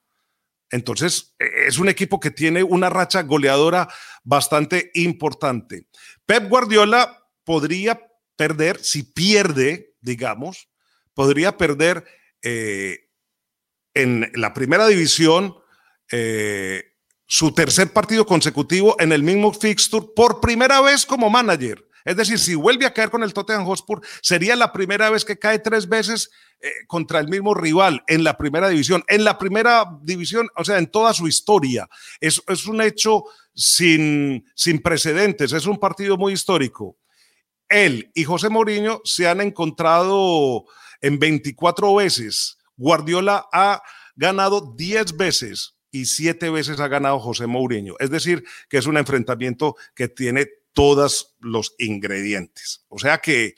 Entonces, 0.70 1.34
e, 1.40 1.66
es 1.66 1.80
un 1.80 1.90
equipo 1.90 2.20
que 2.20 2.30
tiene 2.30 2.62
una 2.62 2.88
racha 2.88 3.24
goleadora 3.24 3.90
bastante 4.24 4.92
importante. 4.94 5.88
Pep 6.28 6.48
Guardiola 6.48 7.26
podría 7.44 8.00
perder, 8.36 8.80
si 8.80 9.02
pierde, 9.02 9.96
digamos, 10.02 10.70
podría 11.16 11.58
perder 11.58 12.06
eh, 12.44 13.10
en 13.96 14.32
la 14.36 14.54
primera 14.54 14.86
división 14.86 15.56
eh, 16.12 16.94
su 17.26 17.56
tercer 17.56 17.92
partido 17.92 18.28
consecutivo 18.28 18.96
en 19.00 19.14
el 19.14 19.24
mismo 19.24 19.52
fixture 19.52 20.06
por 20.16 20.42
primera 20.42 20.80
vez 20.82 21.08
como 21.08 21.32
manager. 21.32 21.84
Es 22.06 22.16
decir, 22.16 22.40
si 22.40 22.56
vuelve 22.56 22.86
a 22.86 22.94
caer 22.94 23.10
con 23.10 23.24
el 23.24 23.34
Tottenham 23.34 23.66
Hotspur, 23.66 24.02
sería 24.22 24.56
la 24.56 24.72
primera 24.72 25.10
vez 25.10 25.26
que 25.26 25.38
cae 25.40 25.60
tres 25.60 25.88
veces 25.88 26.30
eh, 26.60 26.70
contra 26.88 27.20
el 27.20 27.28
mismo 27.28 27.54
rival 27.54 28.04
en 28.08 28.24
la 28.24 28.38
primera 28.38 28.70
división. 28.70 29.04
En 29.08 29.24
la 29.24 29.38
primera 29.38 29.86
división, 30.02 30.48
o 30.56 30.64
sea, 30.64 30.78
en 30.78 30.88
toda 30.88 31.14
su 31.14 31.28
historia. 31.28 31.88
Es, 32.20 32.42
es 32.48 32.66
un 32.68 32.82
hecho 32.82 33.24
sin, 33.54 34.46
sin 34.56 34.80
precedentes, 34.80 35.54
es 35.54 35.66
un 35.66 35.80
partido 35.80 36.18
muy 36.18 36.34
histórico. 36.34 36.98
Él 37.68 38.12
y 38.14 38.26
José 38.26 38.50
Mourinho 38.50 39.02
se 39.06 39.28
han 39.28 39.42
encontrado 39.42 40.66
en 41.02 41.20
24 41.20 41.96
veces. 41.96 42.58
Guardiola 42.76 43.48
ha 43.52 43.82
ganado 44.16 44.74
10 44.76 45.18
veces 45.18 45.76
y 45.90 46.06
7 46.06 46.50
veces 46.50 46.80
ha 46.80 46.88
ganado 46.88 47.20
José 47.20 47.48
Mourinho. 47.48 47.96
Es 48.00 48.10
decir, 48.10 48.44
que 48.70 48.78
es 48.78 48.86
un 48.86 48.98
enfrentamiento 48.98 49.76
que 49.96 50.08
tiene 50.08 50.48
todos 50.74 51.36
los 51.40 51.74
ingredientes. 51.78 52.86
O 52.88 53.00
sea 53.00 53.20
que 53.20 53.56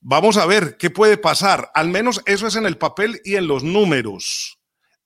vamos 0.00 0.36
a 0.36 0.46
ver 0.46 0.76
qué 0.76 0.90
puede 0.90 1.16
pasar. 1.16 1.70
Al 1.74 1.88
menos 1.88 2.22
eso 2.26 2.46
es 2.46 2.56
en 2.56 2.66
el 2.66 2.78
papel 2.78 3.20
y 3.24 3.36
en 3.36 3.46
los 3.46 3.64
números. 3.64 4.58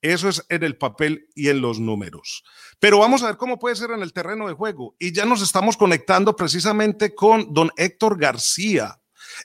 Eso 0.03 0.29
es 0.29 0.45
en 0.49 0.63
el 0.63 0.79
papel 0.79 1.29
y 1.35 1.49
en 1.49 1.61
los 1.61 1.79
números. 1.79 2.43
Pero 2.79 2.99
vamos 2.99 3.23
a 3.23 3.27
ver 3.27 3.37
cómo 3.37 3.59
puede 3.59 3.77
ser 3.77 3.91
en 3.91 4.03
el 4.03 4.13
terreno 4.13 4.49
de 4.49 4.55
juego. 4.55 4.97
Y 4.99 5.13
ya 5.13 5.27
nos 5.27 5.43
estamos 5.43 5.77
conectando 5.77 6.35
precisamente 6.37 7.15
con 7.15 7.53
don 7.53 7.71
Héctor 7.77 8.19
García. 8.19 9.01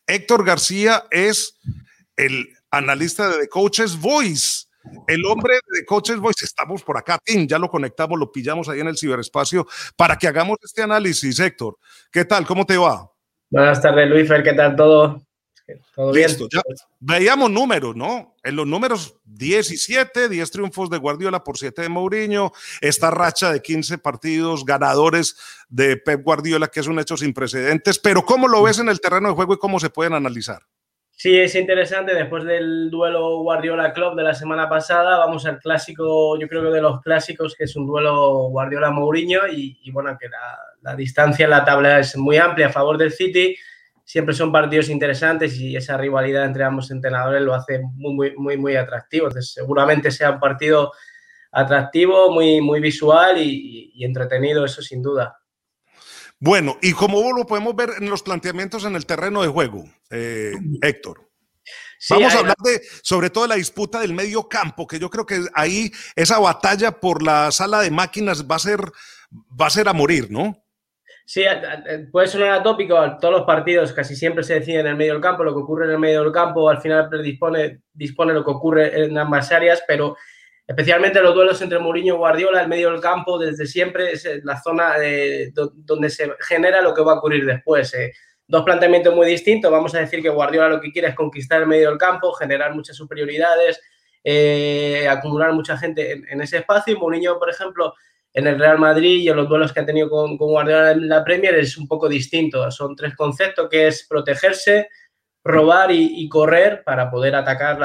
Héctor 0.08 0.46
García 0.46 1.06
es 1.12 1.58
el 2.16 2.48
analista 2.72 3.30
de 3.30 3.40
The 3.40 3.50
Coaches 3.50 4.00
Voice. 4.00 4.66
El 5.08 5.26
hombre 5.26 5.60
de 5.72 5.86
Coaches 5.86 6.18
Voice, 6.18 6.46
estamos 6.46 6.84
por 6.84 6.98
acá, 6.98 7.20
ya 7.26 7.60
lo 7.60 7.70
conectamos, 7.70 8.18
lo 8.18 8.32
pillamos 8.32 8.70
ahí 8.70 8.80
en 8.80 8.88
el 8.88 8.98
ciberespacio 8.98 9.68
para 9.96 10.18
que 10.18 10.28
hagamos 10.28 10.58
este 10.64 10.82
análisis, 10.82 11.40
Héctor. 11.40 11.78
¿Qué 12.12 12.26
tal? 12.26 12.46
¿Cómo 12.46 12.66
te 12.66 12.78
va? 12.78 13.10
Buenas 13.50 13.82
tardes, 13.82 14.10
Luis, 14.10 14.30
¿qué 14.44 14.54
tal 14.54 14.76
todo? 14.76 15.22
¿Todo 15.96 16.12
bien? 16.12 16.30
veíamos 17.00 17.50
números, 17.50 17.96
¿no? 17.96 18.36
En 18.44 18.56
los 18.56 18.68
números 18.68 19.16
17, 19.24 20.30
10 20.30 20.52
triunfos 20.52 20.90
de 20.90 20.98
Guardiola 20.98 21.44
por 21.44 21.58
7 21.58 21.82
de 21.84 21.90
Mourinho, 21.90 22.52
esta 22.82 23.10
racha 23.10 23.52
de 23.52 23.62
15 23.62 23.98
partidos 23.98 24.66
ganadores 24.66 25.36
de 25.68 25.98
Pep 25.98 26.24
Guardiola, 26.24 26.68
que 26.68 26.82
es 26.82 26.88
un 26.88 27.00
hecho 27.00 27.18
sin 27.18 27.34
precedentes, 27.34 27.98
pero 27.98 28.26
¿cómo 28.26 28.48
lo 28.48 28.62
ves 28.62 28.80
en 28.80 28.90
el 28.90 29.02
terreno 29.02 29.30
de 29.30 29.36
juego 29.36 29.56
y 29.56 29.58
cómo 29.58 29.80
se 29.80 29.90
pueden 29.90 30.14
analizar? 30.14 30.62
Sí, 31.18 31.40
es 31.40 31.56
interesante. 31.56 32.14
Después 32.14 32.44
del 32.44 32.90
duelo 32.92 33.40
Guardiola 33.40 33.94
Club 33.94 34.16
de 34.16 34.24
la 34.24 34.34
semana 34.34 34.68
pasada, 34.68 35.18
vamos 35.18 35.46
al 35.46 35.60
clásico, 35.60 36.38
yo 36.38 36.48
creo 36.50 36.64
que 36.64 36.70
de 36.72 36.82
los 36.82 37.02
clásicos, 37.02 37.56
que 37.56 37.64
es 37.64 37.76
un 37.78 37.88
duelo 37.88 38.50
Guardiola-Mourinho. 38.50 39.48
Y, 39.48 39.90
bueno, 39.92 40.18
que 40.20 40.28
la, 40.28 40.58
la, 40.82 40.96
distancia 40.96 41.46
en 41.46 41.52
la 41.52 41.64
tabla 41.64 42.00
es 42.00 42.18
muy 42.18 42.38
amplia 42.38 42.68
a 42.68 42.72
favor 42.72 42.98
del 42.98 43.14
City. 43.14 43.56
Siempre 44.04 44.36
son 44.36 44.52
partidos 44.52 44.90
interesantes 44.90 45.58
y 45.58 45.78
esa 45.78 45.98
rivalidad 45.98 46.46
entre 46.46 46.66
ambos 46.66 46.92
entrenadores 46.92 47.42
lo 47.42 47.54
hace 47.54 47.80
muy, 47.80 48.14
muy, 48.14 48.36
muy, 48.36 48.58
muy 48.58 48.76
atractivo. 48.76 49.28
Entonces, 49.28 49.54
seguramente 49.54 50.12
sea 50.12 50.32
un 50.32 50.40
partido 50.40 50.92
atractivo, 51.52 52.30
muy, 52.30 52.60
muy 52.60 52.82
visual 52.82 53.38
y 53.38 54.04
entretenido, 54.04 54.66
eso 54.66 54.82
sin 54.82 55.02
duda. 55.02 55.38
Bueno, 56.40 56.78
y 56.82 56.94
como 56.94 57.32
lo 57.32 57.46
podemos 57.46 57.76
ver 57.76 57.92
en 58.00 58.10
los 58.10 58.24
planteamientos 58.24 58.86
en 58.86 58.96
el 58.96 59.06
terreno 59.06 59.42
de 59.42 59.48
juego, 59.48 59.86
eh, 60.12 60.54
Héctor. 60.82 61.30
Vamos 62.10 62.36
a 62.36 62.40
hablar 62.40 62.58
de, 62.64 62.82
sobre 63.02 63.30
todo 63.30 63.46
de 63.46 63.50
la 63.50 63.56
disputa 63.56 64.00
del 64.00 64.14
medio 64.14 64.48
campo, 64.48 64.86
que 64.86 65.00
yo 65.00 65.10
creo 65.10 65.26
que 65.26 65.46
ahí 65.54 65.92
esa 66.16 66.40
batalla 66.40 66.92
por 66.92 67.24
la 67.24 67.52
sala 67.52 67.82
de 67.82 67.90
máquinas 67.90 68.46
va 68.50 68.58
a 68.58 68.60
ser, 68.60 68.82
va 69.60 69.68
a, 69.68 69.72
ser 69.72 69.88
a 69.88 69.94
morir, 69.94 70.30
¿no? 70.30 70.62
Sí, 71.26 71.44
puede 72.12 72.28
sonar 72.28 72.52
atópico, 72.52 72.96
todos 73.20 73.34
los 73.34 73.46
partidos 73.48 73.92
casi 73.94 74.16
siempre 74.16 74.44
se 74.44 74.60
decide 74.60 74.82
en 74.82 74.88
el 74.88 74.96
medio 74.96 75.14
del 75.14 75.22
campo, 75.22 75.44
lo 75.44 75.56
que 75.56 75.62
ocurre 75.62 75.86
en 75.86 75.92
el 75.92 76.00
medio 76.00 76.22
del 76.22 76.32
campo 76.32 76.70
al 76.70 76.82
final 76.82 77.10
predispone 77.10 77.82
dispone 77.92 78.34
lo 78.34 78.46
que 78.46 78.52
ocurre 78.52 79.06
en 79.06 79.18
ambas 79.18 79.52
áreas, 79.52 79.82
pero 79.88 80.16
especialmente 80.68 81.22
los 81.22 81.36
duelos 81.36 81.62
entre 81.62 81.80
Mourinho 81.80 82.16
y 82.16 82.18
Guardiola, 82.18 82.62
el 82.62 82.68
medio 82.68 82.92
del 82.92 83.02
campo, 83.02 83.38
desde 83.38 83.66
siempre 83.66 84.14
es 84.14 84.28
la 84.44 84.62
zona 84.62 84.98
de, 84.98 85.52
donde 85.54 86.10
se 86.10 86.32
genera 86.40 86.82
lo 86.82 86.94
que 86.94 87.02
va 87.02 87.14
a 87.14 87.18
ocurrir 87.18 87.46
después. 87.46 87.94
Eh. 87.94 88.14
Dos 88.48 88.64
planteamientos 88.64 89.16
muy 89.16 89.28
distintos. 89.28 89.72
Vamos 89.72 89.94
a 89.96 90.00
decir 90.00 90.22
que 90.22 90.30
Guardiola 90.30 90.70
lo 90.70 90.82
que 90.82 90.92
quiere 90.92 91.10
es 91.10 91.16
conquistar 91.16 91.62
el 91.62 91.68
medio 91.68 91.90
del 91.90 91.98
campo, 91.98 92.34
generar 92.34 92.74
muchas 92.74 92.96
superioridades, 92.96 93.82
eh, 94.24 95.08
acumular 95.10 95.54
mucha 95.54 95.78
gente 95.78 96.24
en, 96.28 96.42
ese 96.42 96.58
espacio. 96.58 96.96
Y 96.96 96.98
Mourinho, 96.98 97.38
por 97.40 97.50
ejemplo, 97.50 97.94
en 98.34 98.48
el 98.48 98.60
Real 98.60 98.78
Madrid 98.78 99.22
y 99.22 99.30
en 99.30 99.36
los 99.36 99.48
duelos 99.48 99.72
que 99.72 99.80
ha 99.80 99.86
tenido 99.86 100.10
con, 100.10 100.38
con 100.38 100.50
Guardiola 100.50 100.92
en 100.92 101.08
la 101.08 101.24
Premier 101.24 101.56
es 101.56 101.78
un 101.78 101.88
poco 101.88 102.10
distinto. 102.10 102.70
Son 102.72 102.96
tres 102.96 103.16
conceptos 103.16 103.68
que 103.70 103.88
es 103.88 104.06
protegerse, 104.08 104.90
robar 105.46 105.92
y, 105.92 106.28
correr 106.28 106.84
para 106.84 107.10
poder 107.10 107.36
atacar 107.36 107.78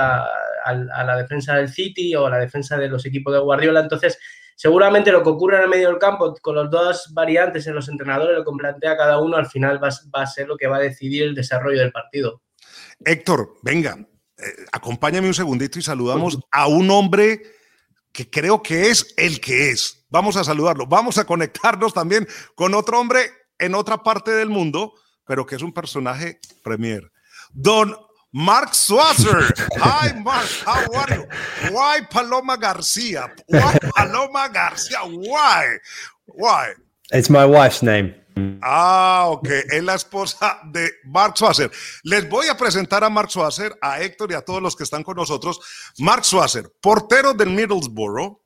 a, 0.64 1.04
la 1.04 1.16
defensa 1.16 1.56
del 1.56 1.68
City 1.68 2.14
o 2.14 2.26
a 2.26 2.30
la 2.30 2.38
defensa 2.38 2.76
de 2.76 2.88
los 2.88 3.06
equipos 3.06 3.32
de 3.32 3.40
Guardiola. 3.40 3.80
Entonces, 3.80 4.18
seguramente 4.56 5.12
lo 5.12 5.22
que 5.22 5.30
ocurre 5.30 5.56
en 5.56 5.62
el 5.64 5.68
medio 5.68 5.88
del 5.88 5.98
campo, 5.98 6.34
con 6.42 6.56
las 6.56 6.70
dos 6.70 7.10
variantes 7.12 7.66
en 7.66 7.74
los 7.74 7.88
entrenadores, 7.88 8.36
lo 8.36 8.44
que 8.44 8.58
plantea 8.58 8.96
cada 8.96 9.18
uno, 9.18 9.36
al 9.36 9.46
final 9.46 9.82
va, 9.82 9.88
a 9.88 10.26
ser 10.26 10.48
lo 10.48 10.56
que 10.56 10.66
va 10.66 10.76
a 10.76 10.80
decidir 10.80 11.22
el 11.22 11.34
desarrollo 11.34 11.80
del 11.80 11.92
partido. 11.92 12.42
Héctor, 13.04 13.54
venga, 13.62 13.96
eh, 14.36 14.44
acompáñame 14.72 15.28
un 15.28 15.34
segundito 15.34 15.78
y 15.78 15.82
saludamos 15.82 16.38
a 16.50 16.66
un 16.66 16.90
hombre 16.90 17.42
que 18.12 18.28
creo 18.28 18.62
que 18.62 18.90
es 18.90 19.14
el 19.16 19.40
que 19.40 19.70
es. 19.70 20.04
Vamos 20.10 20.36
a 20.36 20.44
saludarlo. 20.44 20.86
Vamos 20.86 21.18
a 21.18 21.24
conectarnos 21.24 21.94
también 21.94 22.26
con 22.54 22.74
otro 22.74 22.98
hombre 22.98 23.30
en 23.58 23.74
otra 23.74 24.02
parte 24.02 24.32
del 24.32 24.48
mundo, 24.48 24.94
pero 25.24 25.46
que 25.46 25.56
es 25.56 25.62
un 25.62 25.72
personaje 25.72 26.40
premier. 26.62 27.10
Don 27.52 27.96
Mark 28.32 28.74
Swasser. 28.74 29.50
Hi, 29.76 30.12
Mark. 30.20 30.46
How 30.64 30.86
are 30.94 31.14
you? 31.14 31.26
Why 31.72 32.00
Paloma 32.08 32.56
Garcia? 32.56 33.32
Why 33.46 33.78
Paloma 33.94 34.48
Garcia? 34.52 34.98
Why? 35.04 35.78
Why? 36.26 36.74
It's 37.12 37.28
my 37.28 37.44
wife's 37.44 37.82
name. 37.82 38.14
Ah, 38.62 39.26
ok. 39.30 39.48
Es 39.72 39.82
la 39.82 39.94
esposa 39.94 40.60
de 40.72 40.90
Mark 41.06 41.36
Swasser. 41.36 41.70
Les 42.04 42.28
voy 42.28 42.46
a 42.48 42.56
presentar 42.56 43.02
a 43.02 43.10
Mark 43.10 43.30
Swasser, 43.30 43.76
a 43.82 44.00
Héctor 44.00 44.30
y 44.30 44.34
a 44.34 44.42
todos 44.42 44.62
los 44.62 44.76
que 44.76 44.84
están 44.84 45.02
con 45.02 45.16
nosotros. 45.16 45.60
Mark 45.98 46.24
Swasser, 46.24 46.70
portero 46.80 47.34
del 47.34 47.50
Middlesbrough. 47.50 48.38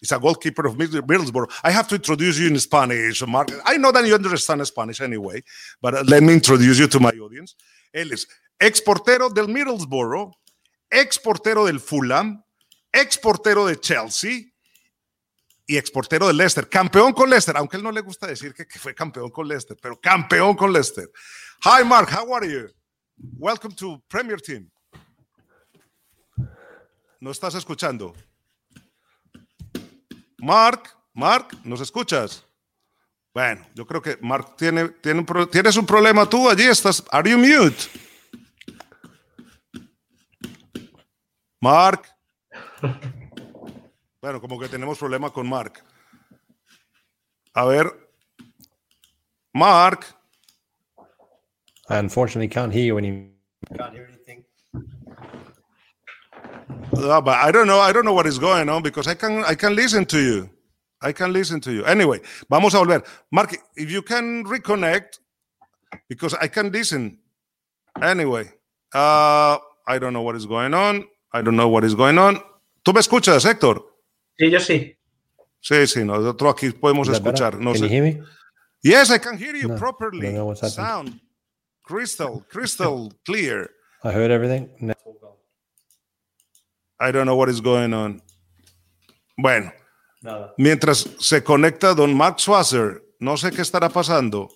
He's 0.00 0.12
a 0.12 0.18
goalkeeper 0.18 0.66
of 0.66 0.76
Middlesbrough. 0.76 1.50
I 1.64 1.72
have 1.72 1.88
to 1.88 1.96
introduce 1.96 2.38
you 2.38 2.48
in 2.48 2.60
Spanish, 2.60 3.26
Mark. 3.26 3.50
I 3.64 3.78
know 3.78 3.90
that 3.90 4.06
you 4.06 4.14
understand 4.14 4.64
Spanish 4.66 5.00
anyway, 5.00 5.42
but 5.80 6.06
let 6.06 6.22
me 6.22 6.34
introduce 6.34 6.78
you 6.78 6.86
to 6.88 7.00
my 7.00 7.10
audience. 7.10 7.56
Él 7.94 8.12
es 8.12 8.26
exportero 8.64 9.28
del 9.28 9.48
Middlesbrough, 9.48 10.32
exportero 10.88 11.66
del 11.66 11.80
Fulham, 11.80 12.42
exportero 12.90 13.66
de 13.66 13.78
Chelsea 13.78 14.40
y 15.66 15.76
exportero 15.76 16.26
de 16.28 16.34
Leicester. 16.34 16.68
Campeón 16.68 17.12
con 17.12 17.28
Leicester, 17.28 17.56
aunque 17.56 17.76
él 17.76 17.82
no 17.82 17.92
le 17.92 18.00
gusta 18.00 18.26
decir 18.26 18.54
que, 18.54 18.66
fue 18.78 18.94
campeón 18.94 19.30
con 19.30 19.46
Leicester, 19.46 19.76
pero 19.80 20.00
campeón 20.00 20.56
con 20.56 20.72
Leicester. 20.72 21.10
Hi, 21.64 21.84
Mark, 21.84 22.08
how 22.10 22.34
are 22.34 22.50
you? 22.50 22.68
Welcome 23.16 23.74
to 23.76 24.02
Premier 24.08 24.40
Team. 24.40 24.70
¿No 27.20 27.30
estás 27.30 27.54
escuchando? 27.54 28.14
Mark, 30.38 30.90
Mark, 31.12 31.58
¿nos 31.64 31.80
escuchas? 31.80 32.44
Bueno, 33.32 33.66
yo 33.74 33.86
creo 33.86 34.00
que 34.00 34.16
Mark 34.20 34.56
tiene, 34.56 34.88
tiene 34.88 35.24
tienes 35.50 35.76
un 35.76 35.86
problema 35.86 36.28
tú 36.28 36.48
allí, 36.48 36.64
estás, 36.64 37.02
are 37.10 37.28
you 37.28 37.38
mute? 37.38 38.03
Mark. 41.64 42.08
Bueno, 44.20 44.40
como 44.40 44.58
que 44.58 44.68
tenemos 44.68 44.98
problema 44.98 45.30
con 45.30 45.46
Mark. 45.46 45.84
A 47.52 47.66
ver. 47.66 47.92
Mark. 49.52 50.06
I 51.90 51.98
unfortunately 51.98 52.48
can't 52.48 52.72
hear 52.72 52.86
you 52.86 52.96
any. 52.96 53.28
Can't 53.76 53.92
hear 53.92 54.08
anything. 54.08 54.42
Uh, 56.96 57.20
but 57.20 57.36
I 57.36 57.52
don't 57.52 57.66
know. 57.66 57.80
I 57.80 57.92
don't 57.92 58.06
know 58.06 58.14
what 58.14 58.26
is 58.26 58.38
going 58.38 58.70
on 58.70 58.82
because 58.82 59.06
I 59.06 59.14
can 59.14 59.44
I 59.44 59.54
can 59.54 59.74
listen 59.74 60.06
to 60.06 60.18
you. 60.18 60.48
I 61.02 61.12
can 61.12 61.30
listen 61.30 61.60
to 61.60 61.70
you. 61.70 61.84
Anyway, 61.84 62.20
vamos 62.48 62.72
a 62.72 62.78
volver. 62.78 63.04
Mark, 63.30 63.54
if 63.76 63.90
you 63.90 64.00
can 64.00 64.44
reconnect, 64.44 65.18
because 66.08 66.32
I 66.40 66.48
can 66.48 66.72
listen. 66.72 67.18
Anyway, 68.00 68.50
uh, 68.94 69.58
I 69.86 69.98
don't 69.98 70.14
know 70.14 70.22
what 70.22 70.34
is 70.34 70.46
going 70.46 70.72
on. 70.72 71.04
I 71.34 71.42
don't 71.42 71.56
know 71.56 71.68
what 71.68 71.84
is 71.84 71.94
going 71.94 72.16
on. 72.18 72.40
¿Tú 72.84 72.92
me 72.92 73.00
escuchas, 73.00 73.44
Héctor? 73.44 73.84
Sí, 74.38 74.50
yo 74.50 74.60
sí. 74.60 74.96
Sí, 75.60 75.86
sí, 75.86 76.04
nosotros 76.04 76.54
aquí 76.54 76.70
podemos 76.70 77.08
escuchar. 77.08 77.58
No 77.58 77.72
Can 77.72 77.80
sé. 77.80 77.88
you 77.88 77.92
hear 77.94 78.02
me? 78.04 78.22
Yes, 78.82 79.10
I 79.10 79.18
can 79.18 79.36
hear 79.38 79.56
you 79.56 79.68
No, 79.68 79.76
properly. 79.76 80.36
Sound 80.68 81.20
crystal, 81.82 82.44
crystal 82.50 83.10
clear. 83.24 83.70
I 84.04 84.12
heard 84.12 84.30
everything. 84.30 84.68
No. 84.78 84.94
I 87.00 87.10
don't 87.10 87.24
know 87.26 87.34
what 87.36 87.48
is 87.48 87.60
going 87.60 87.92
on. 87.94 88.22
Bueno, 89.36 89.72
Nada. 90.22 90.54
mientras 90.58 91.08
se 91.18 91.42
conecta 91.42 91.94
don 91.94 92.14
Mark 92.14 92.38
Swasser, 92.38 93.02
no 93.18 93.36
sé 93.36 93.50
qué 93.50 93.62
estará 93.62 93.88
pasando. 93.88 94.48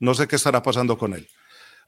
No 0.00 0.14
sé 0.14 0.26
qué 0.26 0.36
estará 0.36 0.62
pasando 0.62 0.96
con 0.96 1.12
él. 1.14 1.28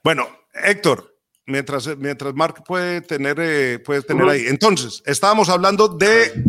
Bueno, 0.04 0.28
Héctor, 0.52 1.15
mientras, 1.46 1.96
mientras 1.96 2.34
Mark 2.34 2.62
puede 2.64 3.00
tener, 3.00 3.36
eh, 3.40 3.78
puede 3.78 4.02
tener 4.02 4.28
ahí. 4.28 4.46
Entonces, 4.46 5.02
estábamos 5.06 5.48
hablando 5.48 5.88
de 5.88 6.44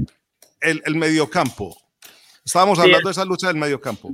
el, 0.61 0.81
el 0.85 0.95
mediocampo. 0.95 1.77
Estábamos 2.43 2.79
hablando 2.79 3.07
de 3.07 3.11
esa 3.11 3.25
lucha 3.25 3.47
del 3.47 3.57
mediocampo. 3.57 4.13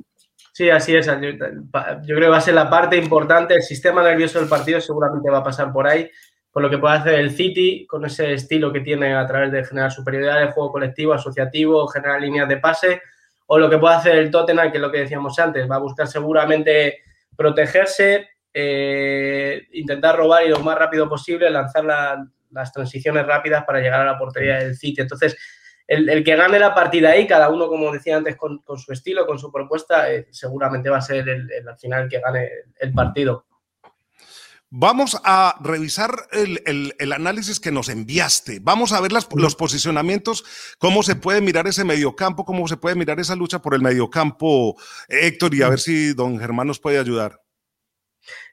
Sí, 0.54 0.70
así 0.70 0.96
es. 0.96 1.08
Yo, 1.08 1.14
yo, 1.20 1.38
creo 1.38 2.20
que 2.20 2.28
va 2.28 2.38
a 2.38 2.42
ser 2.42 2.54
la 2.54 2.70
parte 2.70 2.96
importante. 2.96 3.56
El 3.56 3.64
sistema 3.64 4.04
nervioso 4.04 4.40
del 4.40 4.48
partido 4.48 4.80
seguramente 4.80 5.30
va 5.30 5.40
a 5.40 5.44
pasar 5.44 5.74
por 5.74 5.88
ahí, 5.88 6.10
por 6.52 6.62
lo 6.62 6.70
que 6.70 6.78
puede 6.78 6.96
hacer 6.96 7.16
el 7.16 7.32
City 7.32 7.88
con 7.88 8.06
ese 8.06 8.34
estilo 8.34 8.72
que 8.72 8.82
tiene 8.82 9.16
a 9.16 9.26
través 9.26 9.52
de 9.52 9.66
generar 9.66 9.92
superioridad 9.92 10.40
de 10.40 10.52
juego 10.52 10.72
colectivo, 10.72 11.14
asociativo, 11.14 11.88
generar 11.88 12.22
líneas 12.22 12.48
de 12.48 12.58
pase, 12.58 13.02
o 13.48 13.58
lo 13.58 13.68
que 13.68 13.80
puede 13.80 13.96
hacer 13.96 14.16
el 14.16 14.30
Tottenham, 14.30 14.72
que 14.72 14.78
es 14.78 14.82
lo 14.82 14.92
que 14.92 15.00
decíamos 15.00 15.38
antes, 15.40 15.70
va 15.70 15.78
a 15.78 15.80
buscar 15.80 16.08
seguramente 16.08 17.00
protegerse, 17.36 18.30
eh, 18.54 19.68
intentar 19.74 20.16
robar 20.16 20.46
y 20.46 20.50
lo 20.50 20.60
más 20.60 20.78
rápido 20.78 21.10
posible, 21.10 21.50
lanzar 21.50 21.86
la, 21.86 22.28
las 22.52 22.72
transiciones 22.72 23.26
rápidas 23.26 23.64
para 23.66 23.80
llegar 23.80 24.02
a 24.02 24.12
la 24.12 24.18
portería 24.18 24.60
del 24.60 24.76
City. 24.76 25.02
Entonces, 25.02 25.36
el, 25.88 26.24
que 26.24 26.36
gane 26.36 26.60
la 26.60 26.74
partida 26.74 27.10
ahí, 27.10 27.28
cada 27.28 27.50
uno, 27.50 27.68
como 27.68 27.92
decía 27.92 28.18
antes, 28.18 28.38
con, 28.38 28.62
su 28.78 28.92
estilo, 28.94 29.26
con 29.26 29.38
su 29.38 29.52
propuesta, 29.52 30.12
eh, 30.12 30.28
seguramente 30.32 30.90
va 30.90 30.98
a 30.98 31.02
ser 31.02 31.28
el, 31.28 31.68
al 31.68 31.78
final 31.78 32.08
que 32.08 32.20
gane 32.20 32.50
el 32.80 32.94
partido. 32.94 33.46
Vamos 34.76 35.22
a 35.24 35.56
revisar 35.62 36.16
el, 36.32 37.14
análisis 37.14 37.60
que 37.60 37.72
nos 37.72 37.90
enviaste. 37.90 38.60
Vamos 38.60 38.92
a 38.92 39.02
ver 39.02 39.12
los 39.12 39.56
posicionamientos, 39.56 40.44
cómo 40.80 41.04
se 41.04 41.16
puede 41.16 41.42
mirar 41.42 41.68
ese 41.68 41.84
mediocampo, 41.84 42.44
cómo 42.44 42.68
se 42.68 42.78
puede 42.78 42.96
mirar 42.96 43.20
esa 43.20 43.36
lucha 43.36 43.62
por 43.62 43.76
el 43.76 43.84
mediocampo, 43.84 44.76
Héctor, 45.08 45.54
y 45.54 45.62
a 45.62 45.70
ver 45.70 45.80
si 45.80 46.14
don 46.14 46.40
Germán 46.40 46.66
nos 46.66 46.80
puede 46.80 46.98
ayudar. 46.98 47.43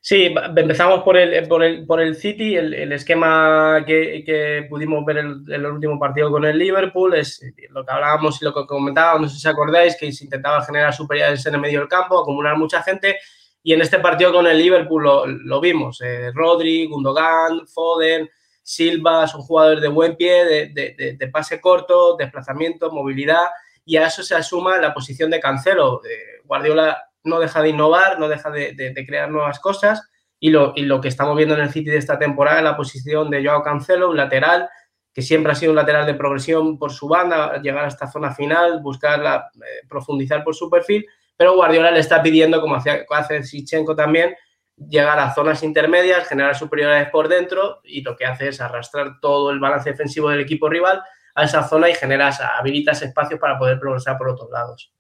Sí, 0.03 0.35
empezamos 0.57 1.03
por 1.03 1.19
el, 1.19 1.47
por 1.47 1.63
el, 1.63 1.85
por 1.85 2.01
el 2.01 2.17
City, 2.17 2.57
el, 2.57 2.73
el 2.73 2.93
esquema 2.93 3.85
que, 3.87 4.23
que, 4.25 4.67
pudimos 4.69 5.05
ver 5.05 5.19
en 5.19 5.45
el, 5.47 5.53
el, 5.53 5.67
último 5.67 5.99
partido 5.99 6.31
con 6.31 6.47
el 6.47 6.57
Liverpool, 6.59 7.15
es 7.15 7.45
lo 7.69 7.85
que 7.85 7.93
hablábamos 7.93 8.41
y 8.41 8.47
lo 8.47 8.55
que 8.55 8.65
comentábamos, 8.65 9.21
no 9.21 9.29
sé 9.29 9.39
si 9.39 9.47
acordáis, 9.47 9.97
que 10.01 10.11
se 10.11 10.25
intentaba 10.25 10.65
generar 10.65 10.95
superioridades 10.95 11.45
en 11.45 11.55
el 11.55 11.61
medio 11.61 11.81
del 11.81 11.89
campo, 11.89 12.19
acumular 12.19 12.57
mucha 12.57 12.83
gente, 12.83 13.19
y 13.63 13.75
en 13.75 13.83
este 13.83 13.99
partido 13.99 14.33
con 14.33 14.47
el 14.47 14.57
Liverpool 14.57 15.03
lo, 15.03 15.27
lo 15.27 15.61
vimos, 15.61 16.01
eh, 16.01 16.31
Rodri, 16.33 16.87
Gundogan, 16.87 17.67
Foden, 17.67 18.31
Silva, 18.63 19.27
son 19.27 19.43
jugadores 19.43 19.83
de 19.83 19.89
buen 19.89 20.17
pie, 20.17 20.47
de, 20.47 20.67
de, 20.69 20.95
de, 20.97 21.17
de, 21.19 21.29
pase 21.29 21.61
corto, 21.61 22.17
desplazamiento, 22.17 22.91
movilidad, 22.91 23.49
y 23.85 23.99
a 23.99 24.07
eso 24.07 24.23
se 24.23 24.35
asuma 24.35 24.79
la 24.79 24.95
posición 24.95 25.31
de 25.31 25.41
Cancelo. 25.41 26.01
Eh, 26.05 26.41
Guardiola 26.45 27.10
no 27.25 27.39
deja 27.39 27.63
de 27.63 27.71
innovar, 27.71 28.19
no 28.19 28.29
deja 28.29 28.51
de, 28.51 29.05
crear 29.07 29.31
nuevas 29.31 29.61
cosas. 29.61 30.03
Y 30.39 30.51
lo, 30.51 30.73
y 30.75 30.83
lo, 30.83 31.01
que 31.01 31.09
estamos 31.09 31.37
viendo 31.37 31.55
en 31.55 31.61
el 31.61 31.71
City 31.71 31.91
de 31.91 31.99
esta 31.99 32.19
temporada 32.19 32.63
la 32.63 32.77
posición 32.77 33.29
de 33.29 33.45
Joao 33.45 33.63
Cancelo, 33.63 34.11
un 34.11 34.17
lateral 34.17 34.69
que 35.13 35.23
siempre 35.23 35.53
ha 35.53 35.55
sido 35.55 35.73
un 35.73 35.77
lateral 35.77 36.07
de 36.07 36.15
progresión 36.15 36.79
por 36.79 36.93
su 36.93 37.09
banda, 37.09 37.61
llegar 37.61 37.85
a 37.85 37.89
esta 37.89 38.11
zona 38.11 38.33
final, 38.33 38.81
buscar 38.81 39.21
eh, 39.55 39.87
profundizar 39.89 40.45
por 40.45 40.55
su 40.55 40.71
perfil, 40.71 41.05
pero 41.37 41.55
Guardiola 41.55 41.91
le 41.91 42.01
está 42.01 42.23
pidiendo, 42.23 42.61
como 42.61 42.77
hace, 42.77 43.07
hace 43.11 43.43
Sichenko 43.43 43.97
también, 43.97 44.35
llegar 44.77 45.19
a 45.19 45.35
zonas 45.35 45.63
intermedias, 45.63 46.29
generar 46.29 46.57
superioridades 46.57 47.11
por 47.11 47.29
dentro 47.29 47.81
y 47.85 48.03
lo 48.03 48.17
que 48.17 48.27
hace 48.27 48.49
es 48.49 48.61
arrastrar 48.61 49.21
todo 49.21 49.51
el 49.51 49.59
balance 49.59 49.91
defensivo 49.91 50.31
del 50.31 50.41
equipo 50.41 50.69
rival 50.69 51.03
a 51.35 51.45
esa 51.45 51.67
zona 51.67 51.89
y 51.89 51.95
generas, 51.95 52.41
habilitas 52.41 53.03
espacios 53.03 53.39
para 53.41 53.59
poder 53.59 53.79
progresar 53.79 54.17
por 54.17 54.29
otros 54.29 54.51
lados. 54.51 54.93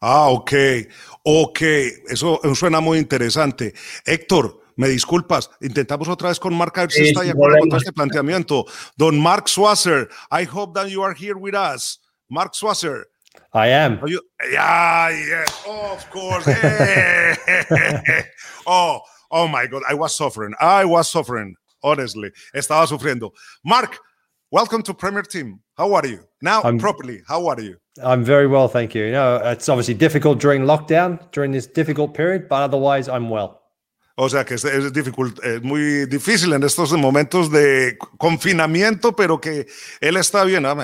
Ah, 0.00 0.28
ok, 0.28 0.52
ok, 1.30 1.60
eso 2.08 2.40
suena 2.54 2.80
muy 2.80 2.96
interesante. 2.96 3.74
Héctor, 4.06 4.62
me 4.76 4.88
disculpas, 4.88 5.50
intentamos 5.60 6.08
otra 6.08 6.30
vez 6.30 6.40
con 6.40 6.54
Mark 6.54 6.72
a 6.76 6.80
ver 6.82 6.90
si 6.90 7.08
está 7.08 7.20
de 7.20 7.32
acuerdo 7.32 7.58
con 7.58 7.76
este 7.76 7.92
planteamiento. 7.92 8.64
Don 8.96 9.20
Mark 9.20 9.46
Swasser, 9.46 10.08
I 10.30 10.48
hope 10.50 10.80
that 10.80 10.88
you 10.88 11.02
are 11.02 11.14
here 11.14 11.34
with 11.34 11.54
us. 11.54 12.00
Mark 12.30 12.54
Swasser. 12.54 13.04
I 13.52 13.68
am. 13.68 14.00
You, 14.06 14.22
yeah, 14.50 15.10
yeah, 15.10 15.44
of 15.66 16.08
course. 16.08 16.46
oh, 18.66 19.02
oh 19.30 19.48
my 19.48 19.66
God, 19.66 19.82
I 19.86 19.92
was 19.92 20.16
suffering. 20.16 20.54
I 20.58 20.86
was 20.86 21.10
suffering, 21.10 21.56
honestly. 21.82 22.30
Estaba 22.54 22.86
sufriendo. 22.86 23.32
Mark, 23.62 23.98
welcome 24.50 24.82
to 24.82 24.94
Premier 24.94 25.22
Team. 25.22 25.60
How 25.76 25.94
are 25.94 26.06
you? 26.06 26.20
Now, 26.40 26.62
I'm, 26.62 26.78
properly, 26.78 27.22
how 27.26 27.46
are 27.48 27.60
you? 27.60 27.76
I'm 28.02 28.24
very 28.24 28.46
well, 28.46 28.68
thank 28.68 28.94
you. 28.94 29.04
You 29.04 29.12
know, 29.12 29.36
it's 29.36 29.68
obviously 29.68 29.94
difficult 29.94 30.40
during 30.40 30.62
lockdown, 30.62 31.30
during 31.32 31.52
this 31.52 31.66
difficult 31.66 32.14
period, 32.14 32.48
but 32.48 32.62
otherwise 32.62 33.08
I'm 33.08 33.30
well. 33.30 33.62
O 34.20 34.26
sea 34.26 34.44
que 34.44 34.56
es, 34.56 34.64
es, 34.64 34.92
difficult, 34.92 35.38
es, 35.44 35.62
muy 35.62 36.04
difícil 36.06 36.52
en 36.52 36.64
estos 36.64 36.92
momentos 36.98 37.52
de 37.52 37.96
confinamiento, 38.18 39.14
pero 39.14 39.40
que 39.40 39.68
él 40.00 40.16
está 40.16 40.44
bien. 40.44 40.64
I'm, 40.64 40.80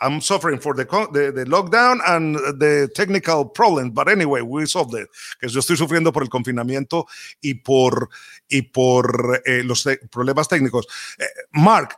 I'm 0.00 0.22
suffering 0.22 0.58
for 0.58 0.74
the, 0.74 0.86
the, 1.12 1.30
the, 1.32 1.44
lockdown 1.44 2.00
and 2.06 2.36
the 2.58 2.88
technical 2.94 3.44
problems, 3.44 3.92
but 3.92 4.08
anyway, 4.08 4.40
we 4.40 4.64
solved 4.64 4.94
it. 4.94 5.06
Que 5.38 5.50
yo 5.50 5.60
estoy 5.60 5.76
sufriendo 5.76 6.14
por 6.14 6.22
el 6.22 6.30
confinamiento 6.30 7.04
y 7.42 7.56
por, 7.62 8.08
y 8.48 8.62
por 8.62 9.42
eh, 9.44 9.62
los 9.64 9.86
problemas 10.10 10.48
técnicos. 10.48 10.86
Eh, 11.18 11.26
Mark, 11.52 11.94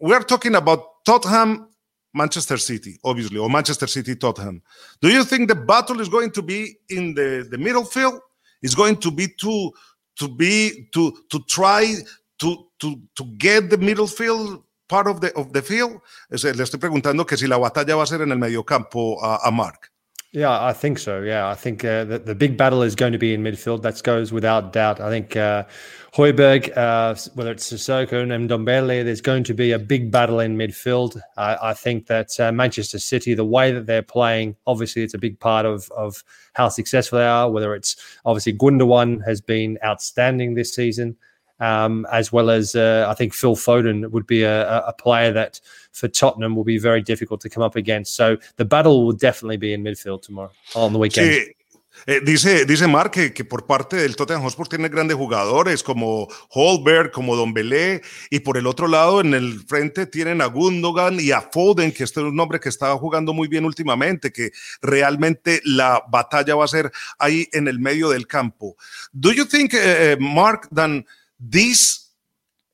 we 0.00 0.14
are 0.14 0.22
talking 0.22 0.54
about 0.54 1.04
Tottenham 1.04 1.68
Manchester 2.14 2.56
City, 2.56 2.98
obviously, 3.04 3.38
or 3.38 3.50
Manchester 3.50 3.86
City 3.86 4.16
Tottenham. 4.16 4.62
Do 5.00 5.08
you 5.08 5.24
think 5.24 5.48
the 5.48 5.54
battle 5.54 6.00
is 6.00 6.08
going 6.08 6.30
to 6.32 6.42
be 6.42 6.76
in 6.88 7.14
the, 7.14 7.46
the 7.50 7.58
middle 7.58 7.84
field? 7.84 8.20
Is 8.62 8.74
going 8.74 8.96
to 8.96 9.10
be 9.10 9.28
to 9.40 9.70
to 10.18 10.28
be 10.28 10.88
to 10.92 11.12
to 11.30 11.38
try 11.48 11.94
to 12.38 12.66
to 12.80 13.00
to 13.14 13.24
get 13.38 13.70
the 13.70 13.78
middle 13.78 14.08
field 14.08 14.64
part 14.88 15.06
of 15.06 15.20
the 15.20 15.32
of 15.36 15.52
the 15.52 15.62
field? 15.62 16.00
Le 16.30 16.36
estoy 16.36 16.80
preguntando 16.80 17.24
que 17.24 17.36
si 17.36 17.46
la 17.46 17.58
batalla 17.58 17.94
va 17.94 18.02
a 18.02 18.06
ser 18.06 18.22
en 18.22 18.32
el 18.32 18.38
mediocampo 18.38 19.22
a, 19.22 19.38
a 19.44 19.50
Mark. 19.52 19.92
Yeah, 20.32 20.62
I 20.62 20.74
think 20.74 20.98
so. 20.98 21.22
Yeah, 21.22 21.48
I 21.48 21.54
think 21.54 21.84
uh, 21.84 22.04
the, 22.04 22.18
the 22.18 22.34
big 22.34 22.56
battle 22.58 22.82
is 22.82 22.94
going 22.94 23.12
to 23.12 23.18
be 23.18 23.32
in 23.32 23.42
midfield. 23.42 23.82
That 23.82 24.02
goes 24.02 24.30
without 24.30 24.72
doubt. 24.72 25.00
I 25.00 25.08
think 25.08 25.36
uh, 25.36 25.64
Hoiberg, 26.14 26.74
uh, 26.76 27.14
whether 27.34 27.52
it's 27.52 27.70
Sissoko 27.70 28.22
and 28.22 28.48
Ndombele, 28.48 29.04
there's 29.04 29.20
going 29.20 29.44
to 29.44 29.54
be 29.54 29.72
a 29.72 29.78
big 29.78 30.10
battle 30.10 30.40
in 30.40 30.56
midfield. 30.56 31.20
I 31.36 31.74
think 31.74 32.06
that 32.06 32.38
uh, 32.40 32.50
Manchester 32.50 32.98
City, 32.98 33.34
the 33.34 33.44
way 33.44 33.72
that 33.72 33.86
they're 33.86 34.02
playing, 34.02 34.56
obviously 34.66 35.02
it's 35.02 35.14
a 35.14 35.18
big 35.18 35.38
part 35.38 35.66
of 35.66 35.90
of 35.90 36.24
how 36.54 36.68
successful 36.68 37.18
they 37.18 37.26
are. 37.26 37.50
Whether 37.50 37.74
it's 37.74 37.96
obviously 38.24 38.54
Gundogan 38.54 39.24
has 39.26 39.40
been 39.40 39.78
outstanding 39.84 40.54
this 40.54 40.74
season. 40.74 41.16
Um, 41.60 42.06
as 42.12 42.32
well 42.32 42.50
as 42.50 42.76
uh, 42.76 43.06
I 43.08 43.14
think 43.14 43.34
Phil 43.34 43.56
Foden 43.56 44.08
would 44.12 44.28
be 44.28 44.44
a, 44.44 44.86
a, 44.86 44.92
player 44.92 45.32
that 45.32 45.60
for 45.90 46.06
Tottenham 46.06 46.54
will 46.54 46.62
be 46.62 46.78
very 46.78 47.02
difficult 47.02 47.40
to 47.40 47.48
come 47.48 47.64
up 47.64 47.74
against. 47.74 48.14
So 48.14 48.36
the 48.58 48.64
battle 48.64 49.04
will 49.04 49.12
definitely 49.12 49.56
be 49.56 49.72
in 49.72 49.82
midfield 49.82 50.22
tomorrow 50.22 50.52
on 50.76 50.92
the 50.92 51.00
weekend. 51.00 51.48
Eh, 52.06 52.20
dice, 52.24 52.64
dice 52.64 52.86
Mark 52.86 53.10
que, 53.10 53.32
que, 53.32 53.44
por 53.44 53.66
parte 53.66 53.96
del 53.96 54.16
Tottenham 54.16 54.42
Hotspur 54.42 54.68
tiene 54.68 54.88
grandes 54.88 55.16
jugadores 55.16 55.82
como 55.82 56.28
Holberg, 56.50 57.10
como 57.10 57.36
Don 57.36 57.52
Belé, 57.52 58.02
y 58.30 58.40
por 58.40 58.56
el 58.56 58.66
otro 58.66 58.88
lado, 58.88 59.20
en 59.20 59.34
el 59.34 59.60
frente 59.66 60.06
tienen 60.06 60.40
a 60.40 60.46
Gundogan 60.46 61.18
y 61.20 61.32
a 61.32 61.40
Foden, 61.40 61.92
que 61.92 62.04
este 62.04 62.20
es 62.20 62.26
un 62.26 62.36
nombre 62.36 62.60
que 62.60 62.68
estaba 62.68 62.96
jugando 62.96 63.32
muy 63.32 63.48
bien 63.48 63.64
últimamente, 63.64 64.32
que 64.32 64.52
realmente 64.80 65.60
la 65.64 66.02
batalla 66.08 66.54
va 66.54 66.64
a 66.64 66.68
ser 66.68 66.90
ahí 67.18 67.48
en 67.52 67.68
el 67.68 67.78
medio 67.78 68.10
del 68.10 68.26
campo. 68.26 68.76
Do 69.12 69.32
you 69.32 69.44
think, 69.44 69.74
uh, 69.74 70.16
Mark, 70.20 70.68
that 70.74 71.04
this 71.38 72.12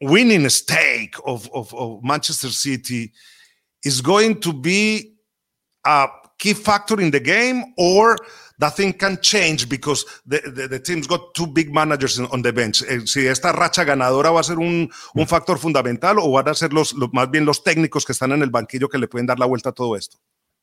winning 0.01 0.49
stake 0.51 1.17
of, 1.25 1.49
of, 1.53 1.73
of 1.75 2.03
Manchester 2.03 2.51
City 2.51 3.13
is 3.85 4.01
going 4.01 4.41
to 4.41 4.53
be 4.53 5.15
a 5.85 6.09
key 6.39 6.55
factor 6.55 7.01
in 7.01 7.11
the 7.11 7.21
game 7.21 7.75
or 7.77 8.17
that 8.59 8.77
thing 8.77 8.93
can 8.93 9.19
change 9.21 9.69
because 9.69 10.05
the, 10.27 10.40
the, 10.40 10.69
the, 10.69 10.79
team's 10.79 11.07
got 11.07 11.35
two 11.35 11.47
big 11.47 11.73
managers 11.73 12.19
on 12.19 12.43
the 12.43 12.53
bench. 12.53 12.83
Eh, 12.83 13.01
si 13.07 13.27
esta 13.27 13.53
racha 13.53 13.85
ganadora 13.85 14.31
va 14.31 14.40
a 14.40 14.45
ser 14.45 14.59
un, 14.59 14.90
un 15.14 15.27
factor 15.27 15.59
fundamental 15.59 16.19
o 16.19 16.31
van 16.31 16.49
a 16.49 16.55
ser 16.55 16.73
los, 16.73 16.93
los, 16.95 17.12
más 17.12 17.31
bien 17.31 17.45
los 17.45 17.62
técnicos 17.62 18.05
que 18.05 18.12
están 18.12 18.33
en 18.33 18.43
el 18.43 18.51
banquillo 18.51 18.88
que 18.88 18.99
le 18.99 19.09
pueden 19.09 19.27
dar 19.27 19.38
la 19.38 19.47
vuelta 19.47 19.71
a 19.71 19.73
todo 19.73 19.97
esto. 19.97 20.19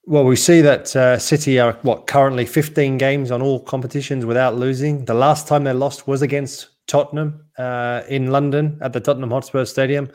Well, 0.05 0.25
we 0.25 0.35
see 0.35 0.61
that 0.61 0.95
uh, 0.95 1.19
City 1.19 1.59
are 1.59 1.77
what 1.83 2.07
currently 2.07 2.45
15 2.45 2.97
games 2.97 3.29
on 3.29 3.41
all 3.41 3.59
competitions 3.59 4.25
without 4.25 4.55
losing. 4.55 5.05
The 5.05 5.13
last 5.13 5.47
time 5.47 5.63
they 5.63 5.73
lost 5.73 6.07
was 6.07 6.23
against 6.23 6.69
Tottenham 6.87 7.45
uh, 7.57 8.01
in 8.09 8.31
London 8.31 8.79
at 8.81 8.93
the 8.93 8.99
Tottenham 8.99 9.29
Hotspur 9.29 9.63
Stadium, 9.65 10.09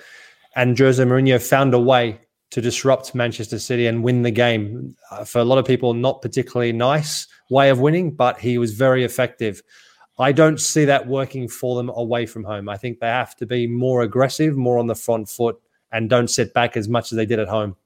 and 0.57 0.77
Jose 0.77 1.03
Mourinho 1.03 1.41
found 1.41 1.73
a 1.73 1.79
way 1.79 2.19
to 2.57 2.63
disrupt 2.63 3.15
Manchester 3.15 3.59
City 3.59 3.87
and 3.87 4.03
win 4.03 4.23
the 4.23 4.31
game. 4.31 4.97
Uh, 5.11 5.25
for 5.25 5.41
a 5.41 5.45
lot 5.45 5.59
of 5.59 5.67
people, 5.67 5.93
not 5.93 6.23
particularly 6.23 6.73
nice 6.73 7.27
way 7.51 7.69
of 7.69 7.81
winning, 7.81 8.11
but 8.11 8.39
he 8.39 8.57
was 8.57 8.73
very 8.73 9.05
effective. 9.05 9.61
I 10.19 10.33
don't 10.33 10.59
see 10.59 10.87
that 10.87 11.07
working 11.07 11.49
for 11.49 11.77
them 11.77 11.91
away 11.91 12.25
from 12.25 12.45
home. 12.45 12.71
I 12.71 12.79
think 12.79 12.99
they 12.99 13.09
have 13.09 13.37
to 13.37 13.47
be 13.47 13.67
more 13.67 14.01
aggressive, 14.01 14.57
more 14.57 14.79
on 14.79 14.87
the 14.87 14.95
front 14.95 15.29
foot, 15.29 15.61
and 15.93 16.09
don't 16.09 16.31
sit 16.31 16.55
back 16.55 16.79
as 16.79 16.89
much 16.89 17.13
as 17.13 17.17
they 17.17 17.27
did 17.27 17.41
at 17.41 17.49
home. 17.49 17.77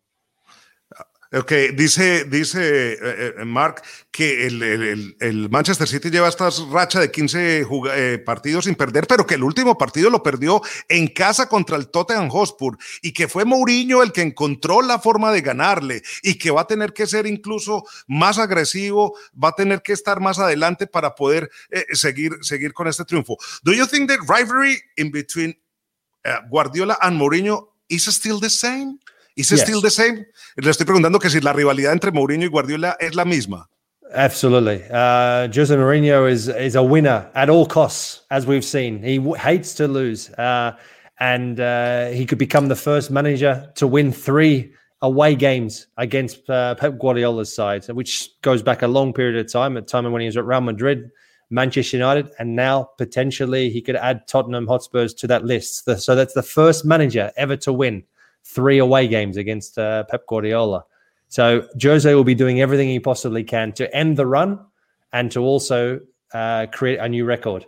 Ok, 1.32 1.52
dice, 1.76 2.24
dice 2.24 2.94
eh, 2.94 3.34
eh, 3.38 3.44
Mark 3.44 3.82
que 4.10 4.48
el, 4.48 4.60
el, 4.64 5.16
el, 5.20 5.48
Manchester 5.48 5.86
City 5.86 6.10
lleva 6.10 6.28
esta 6.28 6.50
racha 6.72 6.98
de 6.98 7.12
15 7.12 7.66
eh, 7.94 8.18
partidos 8.18 8.64
sin 8.64 8.74
perder, 8.74 9.06
pero 9.06 9.24
que 9.24 9.36
el 9.36 9.44
último 9.44 9.78
partido 9.78 10.10
lo 10.10 10.24
perdió 10.24 10.60
en 10.88 11.06
casa 11.06 11.48
contra 11.48 11.76
el 11.76 11.88
Tottenham 11.88 12.30
Hotspur 12.30 12.76
y 13.00 13.12
que 13.12 13.28
fue 13.28 13.44
Mourinho 13.44 14.02
el 14.02 14.10
que 14.10 14.22
encontró 14.22 14.82
la 14.82 14.98
forma 14.98 15.30
de 15.30 15.40
ganarle 15.40 16.02
y 16.24 16.36
que 16.36 16.50
va 16.50 16.62
a 16.62 16.66
tener 16.66 16.92
que 16.92 17.06
ser 17.06 17.28
incluso 17.28 17.84
más 18.08 18.38
agresivo, 18.38 19.16
va 19.32 19.50
a 19.50 19.54
tener 19.54 19.82
que 19.82 19.92
estar 19.92 20.18
más 20.18 20.40
adelante 20.40 20.88
para 20.88 21.14
poder 21.14 21.48
eh, 21.70 21.86
seguir, 21.92 22.38
seguir 22.40 22.72
con 22.72 22.88
este 22.88 23.04
triunfo. 23.04 23.36
Do 23.62 23.72
you 23.72 23.86
think 23.86 24.10
the 24.10 24.18
rivalry 24.18 24.80
in 24.96 25.12
between 25.12 25.56
uh, 26.24 26.44
Guardiola 26.50 26.98
and 27.00 27.16
Mourinho 27.16 27.68
is 27.88 28.08
still 28.08 28.40
the 28.40 28.50
same? 28.50 28.98
Is 29.40 29.52
it 29.52 29.56
yes. 29.56 29.66
still 29.66 29.80
the 29.80 29.90
same? 29.90 30.26
Le 30.56 30.70
estoy 30.70 30.84
preguntando 30.84 31.18
que 31.18 31.30
si 31.30 31.40
la 31.40 31.52
rivalidad 31.52 31.92
entre 31.92 32.12
Mourinho 32.12 32.44
y 32.44 32.48
Guardiola 32.48 32.96
es 33.00 33.14
la 33.14 33.24
misma. 33.24 33.68
Absolutely. 34.12 34.82
Uh, 34.90 35.48
Jose 35.54 35.74
Mourinho 35.74 36.30
is 36.30 36.48
is 36.48 36.74
a 36.74 36.82
winner 36.82 37.30
at 37.34 37.48
all 37.48 37.66
costs, 37.66 38.22
as 38.30 38.44
we've 38.46 38.64
seen. 38.64 39.02
He 39.02 39.18
hates 39.34 39.74
to 39.74 39.86
lose, 39.86 40.30
uh, 40.30 40.76
and 41.18 41.60
uh, 41.60 42.08
he 42.08 42.26
could 42.26 42.38
become 42.38 42.68
the 42.68 42.76
first 42.76 43.10
manager 43.10 43.70
to 43.76 43.86
win 43.86 44.12
three 44.12 44.72
away 45.00 45.34
games 45.34 45.86
against 45.96 46.50
uh, 46.50 46.74
Pep 46.74 46.98
Guardiola's 46.98 47.54
side, 47.54 47.86
which 47.86 48.30
goes 48.42 48.62
back 48.62 48.82
a 48.82 48.88
long 48.88 49.12
period 49.12 49.38
of 49.38 49.50
time. 49.50 49.76
At 49.76 49.86
time 49.86 50.10
when 50.10 50.20
he 50.20 50.26
was 50.26 50.36
at 50.36 50.44
Real 50.44 50.60
Madrid, 50.60 51.10
Manchester 51.48 51.96
United, 51.96 52.30
and 52.38 52.56
now 52.56 52.90
potentially 52.98 53.70
he 53.70 53.80
could 53.80 53.96
add 53.96 54.26
Tottenham 54.26 54.66
Hotspurs 54.66 55.14
to 55.14 55.26
that 55.28 55.44
list. 55.44 55.88
So 56.00 56.14
that's 56.14 56.34
the 56.34 56.42
first 56.42 56.84
manager 56.84 57.30
ever 57.36 57.56
to 57.58 57.72
win 57.72 58.04
three 58.44 58.78
away 58.78 59.08
games 59.08 59.36
against 59.36 59.78
uh, 59.78 60.04
Pep 60.04 60.26
Guardiola. 60.26 60.84
So 61.28 61.68
Jose 61.80 62.12
will 62.14 62.24
be 62.24 62.34
doing 62.34 62.60
everything 62.60 62.88
he 62.88 62.98
possibly 62.98 63.44
can 63.44 63.72
to 63.72 63.94
end 63.94 64.16
the 64.16 64.26
run 64.26 64.58
and 65.12 65.30
to 65.32 65.40
also 65.40 66.00
uh, 66.32 66.66
create 66.72 66.98
a 66.98 67.08
new 67.08 67.24
record. 67.24 67.66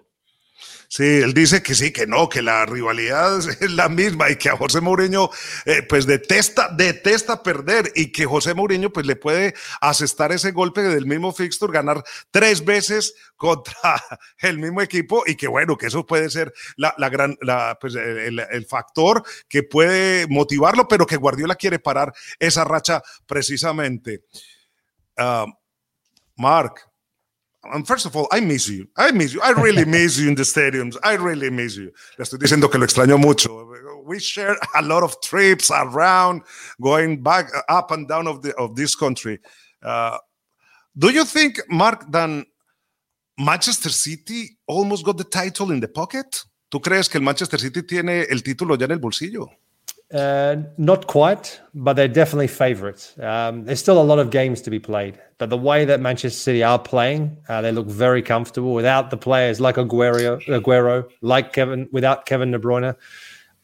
Sí, 0.88 1.04
él 1.04 1.32
dice 1.32 1.62
que 1.62 1.74
sí, 1.74 1.90
que 1.90 2.06
no, 2.06 2.28
que 2.28 2.42
la 2.42 2.66
rivalidad 2.66 3.38
es 3.60 3.70
la 3.70 3.88
misma 3.88 4.30
y 4.30 4.36
que 4.36 4.50
a 4.50 4.56
José 4.58 4.82
Mourinho 4.82 5.30
eh, 5.64 5.82
pues 5.88 6.06
detesta, 6.06 6.68
detesta 6.68 7.42
perder 7.42 7.90
y 7.94 8.12
que 8.12 8.26
José 8.26 8.52
Mourinho 8.52 8.92
pues 8.92 9.06
le 9.06 9.16
puede 9.16 9.54
asestar 9.80 10.32
ese 10.32 10.50
golpe 10.50 10.82
del 10.82 11.06
mismo 11.06 11.32
fixture, 11.32 11.72
ganar 11.72 12.04
tres 12.30 12.62
veces 12.62 13.14
contra 13.36 14.02
el 14.38 14.58
mismo 14.58 14.82
equipo 14.82 15.22
y 15.26 15.34
que 15.34 15.48
bueno, 15.48 15.78
que 15.78 15.86
eso 15.86 16.04
puede 16.04 16.28
ser 16.28 16.52
la, 16.76 16.94
gran, 17.08 17.38
la, 17.40 17.78
pues 17.80 17.94
el, 17.94 18.66
factor 18.68 19.24
que 19.48 19.62
puede 19.62 20.26
motivarlo, 20.28 20.86
pero 20.88 21.06
que 21.06 21.16
Guardiola 21.16 21.54
quiere 21.54 21.78
parar 21.78 22.12
esa 22.38 22.64
racha 22.64 23.02
precisamente. 23.26 24.24
Uh, 25.16 25.50
Mark, 26.36 26.91
And 27.64 27.86
first 27.86 28.06
of 28.06 28.16
all, 28.16 28.26
I 28.32 28.40
miss 28.40 28.68
you. 28.68 28.88
I 28.96 29.12
miss 29.12 29.32
you. 29.32 29.40
I 29.40 29.50
really 29.50 29.84
miss 29.98 30.18
you 30.18 30.28
in 30.28 30.34
the 30.34 30.42
stadiums. 30.42 30.96
I 31.02 31.14
really 31.14 31.48
miss 31.48 31.76
you. 31.76 31.92
Le 32.18 32.24
estoy 32.24 32.38
diciendo 32.38 32.70
que 32.70 32.78
lo 32.78 32.86
extraño 32.86 33.18
mucho. 33.18 33.68
We 34.04 34.18
share 34.18 34.56
a 34.74 34.82
lot 34.82 35.04
of 35.04 35.20
trips 35.20 35.70
around, 35.70 36.42
going 36.80 37.22
back, 37.22 37.50
up 37.68 37.92
and 37.92 38.08
down 38.08 38.26
of 38.26 38.42
the 38.42 38.54
of 38.56 38.74
this 38.74 38.96
country. 38.96 39.38
Uh, 39.80 40.18
do 40.98 41.10
you 41.10 41.24
think, 41.24 41.60
Mark, 41.68 42.10
that 42.10 42.44
Manchester 43.38 43.90
City 43.90 44.58
almost 44.66 45.04
got 45.04 45.16
the 45.16 45.24
title 45.24 45.70
in 45.70 45.80
the 45.80 45.88
pocket? 45.88 46.44
¿Tú 46.68 46.80
crees 46.80 47.08
que 47.08 47.18
el 47.18 47.24
Manchester 47.24 47.60
City 47.60 47.82
tiene 47.82 48.22
el 48.28 48.42
título 48.42 48.76
ya 48.76 48.86
en 48.86 48.92
el 48.92 48.98
bolsillo? 48.98 49.48
Uh, 50.12 50.56
not 50.76 51.06
quite, 51.06 51.58
but 51.74 51.94
they're 51.94 52.06
definitely 52.06 52.46
favourites. 52.46 53.18
Um, 53.18 53.64
there's 53.64 53.80
still 53.80 54.00
a 54.00 54.04
lot 54.04 54.18
of 54.18 54.28
games 54.30 54.60
to 54.62 54.70
be 54.70 54.78
played, 54.78 55.18
but 55.38 55.48
the 55.48 55.56
way 55.56 55.86
that 55.86 56.00
Manchester 56.00 56.38
City 56.38 56.62
are 56.62 56.78
playing, 56.78 57.38
uh, 57.48 57.62
they 57.62 57.72
look 57.72 57.86
very 57.86 58.20
comfortable 58.20 58.74
without 58.74 59.08
the 59.08 59.16
players 59.16 59.58
like 59.58 59.76
Aguero, 59.76 60.44
Aguero, 60.48 61.08
like 61.22 61.54
Kevin, 61.54 61.88
without 61.92 62.26
Kevin 62.26 62.50
De 62.50 62.58
Bruyne. 62.58 62.94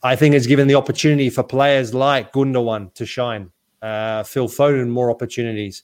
I 0.02 0.16
think 0.16 0.34
it's 0.34 0.46
given 0.46 0.68
the 0.68 0.74
opportunity 0.74 1.28
for 1.28 1.42
players 1.42 1.92
like 1.92 2.32
Gundogan 2.32 2.94
to 2.94 3.04
shine, 3.04 3.50
uh, 3.82 4.22
Phil 4.22 4.48
Foden 4.48 4.88
more 4.88 5.10
opportunities, 5.10 5.82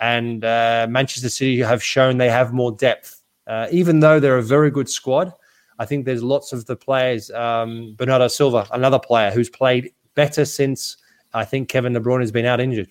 and 0.00 0.46
uh, 0.46 0.86
Manchester 0.88 1.28
City 1.28 1.58
have 1.60 1.82
shown 1.82 2.16
they 2.16 2.30
have 2.30 2.54
more 2.54 2.72
depth. 2.72 3.22
Uh, 3.46 3.68
even 3.70 4.00
though 4.00 4.18
they're 4.18 4.38
a 4.38 4.42
very 4.42 4.70
good 4.70 4.88
squad, 4.88 5.30
I 5.78 5.84
think 5.84 6.06
there's 6.06 6.22
lots 6.22 6.54
of 6.54 6.64
the 6.64 6.74
players. 6.74 7.30
Um, 7.32 7.94
Bernardo 7.98 8.28
Silva, 8.28 8.66
another 8.72 8.98
player 8.98 9.30
who's 9.30 9.50
played 9.50 9.92
better 10.16 10.44
since 10.44 10.96
I 11.32 11.44
think 11.44 11.68
Kevin 11.68 11.92
De 11.92 12.00
has 12.20 12.32
been 12.32 12.46
out 12.46 12.60
injured. 12.60 12.90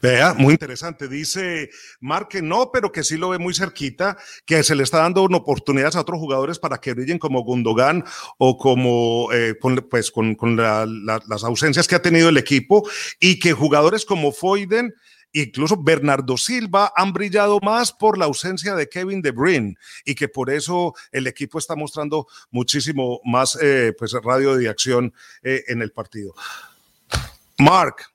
Vea, 0.00 0.34
muy 0.34 0.54
interesante. 0.54 1.08
Dice 1.08 1.70
Mark 2.00 2.28
que 2.28 2.42
no, 2.42 2.70
pero 2.72 2.90
que 2.90 3.04
sí 3.04 3.16
lo 3.16 3.28
ve 3.28 3.38
muy 3.38 3.54
cerquita, 3.54 4.16
que 4.44 4.62
se 4.64 4.74
le 4.74 4.82
está 4.82 4.98
dando 4.98 5.22
oportunidades 5.22 5.94
a 5.94 6.00
otros 6.00 6.18
jugadores 6.18 6.58
para 6.58 6.78
que 6.78 6.94
brillen 6.94 7.18
como 7.18 7.42
Gundogan 7.42 8.04
o 8.38 8.56
como 8.56 9.32
eh, 9.32 9.54
con, 9.60 9.76
pues, 9.88 10.10
con, 10.10 10.34
con 10.34 10.56
la, 10.56 10.84
la, 10.86 11.22
las 11.28 11.44
ausencias 11.44 11.86
que 11.86 11.94
ha 11.94 12.02
tenido 12.02 12.28
el 12.28 12.38
equipo 12.38 12.88
y 13.20 13.38
que 13.38 13.52
jugadores 13.52 14.04
como 14.04 14.32
Foyden 14.32 14.94
incluso 15.32 15.76
Bernardo 15.76 16.36
Silva 16.36 16.92
han 16.96 17.12
brillado 17.12 17.58
más 17.60 17.92
por 17.92 18.18
la 18.18 18.26
ausencia 18.26 18.74
de 18.74 18.88
Kevin 18.88 19.22
De 19.22 19.30
Bruyne 19.30 19.76
y 20.04 20.14
que 20.14 20.28
por 20.28 20.50
eso 20.50 20.94
el 21.10 21.26
equipo 21.26 21.58
está 21.58 21.74
mostrando 21.74 22.26
muchísimo 22.50 23.20
más 23.24 23.58
eh, 23.60 23.94
pues 23.98 24.12
radio 24.12 24.56
de 24.56 24.68
acción 24.68 25.12
eh, 25.42 25.64
en 25.68 25.82
el 25.82 25.92
partido. 25.92 26.34
Mark, 27.58 28.06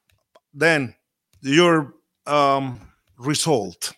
then 0.57 0.95
your 1.41 1.95
um, 2.25 2.79
result. 3.17 3.93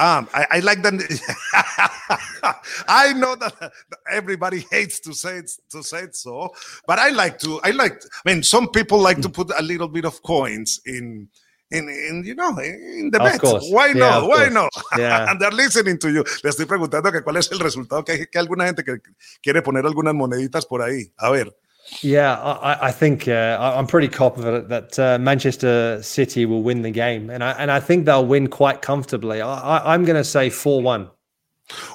Um, 0.00 0.28
I, 0.34 0.58
like 0.58 0.82
that. 0.82 0.94
I 2.88 3.12
know 3.12 3.36
that 3.36 3.72
everybody 4.10 4.66
hates 4.70 4.98
to 5.00 5.14
say 5.14 5.40
to 5.70 5.84
say 5.84 6.00
it 6.00 6.16
so, 6.16 6.52
but 6.84 6.98
I 6.98 7.10
like 7.10 7.38
to. 7.38 7.60
I 7.62 7.70
like. 7.70 8.02
I 8.02 8.32
mean, 8.32 8.42
some 8.42 8.68
people 8.70 8.98
like 8.98 9.20
to 9.22 9.28
put 9.28 9.52
a 9.56 9.62
little 9.62 9.86
bit 9.86 10.04
of 10.04 10.20
coins 10.22 10.80
in 10.84 11.28
in, 11.70 11.88
in 11.88 12.24
you 12.24 12.34
know, 12.34 12.50
in 12.58 13.10
the 13.10 13.18
bet. 13.18 13.40
Why 13.70 13.88
yeah, 13.88 14.20
not? 14.20 14.28
Why 14.28 14.48
not? 14.48 14.70
Yeah. 14.98 15.30
and 15.30 15.40
they're 15.40 15.50
listening 15.50 15.98
to 15.98 16.10
you. 16.10 16.24
Le 16.42 16.50
estoy 16.50 16.66
preguntando 16.66 17.10
que 17.10 17.22
cuál 17.22 17.36
es 17.36 17.50
el 17.50 17.58
resultado 17.58 18.04
que 18.04 18.12
hay 18.12 18.26
que 18.26 18.38
alguna 18.38 18.66
gente 18.66 18.84
que 18.84 18.98
quiere 19.42 19.62
poner 19.62 19.84
algunas 19.84 20.14
moneditas 20.14 20.66
por 20.66 20.82
ahí. 20.82 21.12
A 21.18 21.30
ver. 21.30 21.54
Yeah, 22.02 22.40
I, 22.42 22.88
I 22.88 22.92
think 22.92 23.28
uh, 23.28 23.58
I'm 23.60 23.86
pretty 23.86 24.08
confident 24.08 24.68
that 24.70 24.98
uh, 24.98 25.18
Manchester 25.18 26.02
City 26.02 26.46
will 26.46 26.62
win 26.62 26.80
the 26.80 26.90
game, 26.90 27.28
and 27.28 27.44
I 27.44 27.52
and 27.58 27.70
I 27.70 27.78
think 27.78 28.06
they'll 28.06 28.24
win 28.24 28.48
quite 28.48 28.80
comfortably. 28.80 29.42
I, 29.42 29.94
I'm 29.94 30.04
going 30.04 30.16
to 30.16 30.24
say 30.24 30.48
four 30.48 30.82
one. 30.82 31.10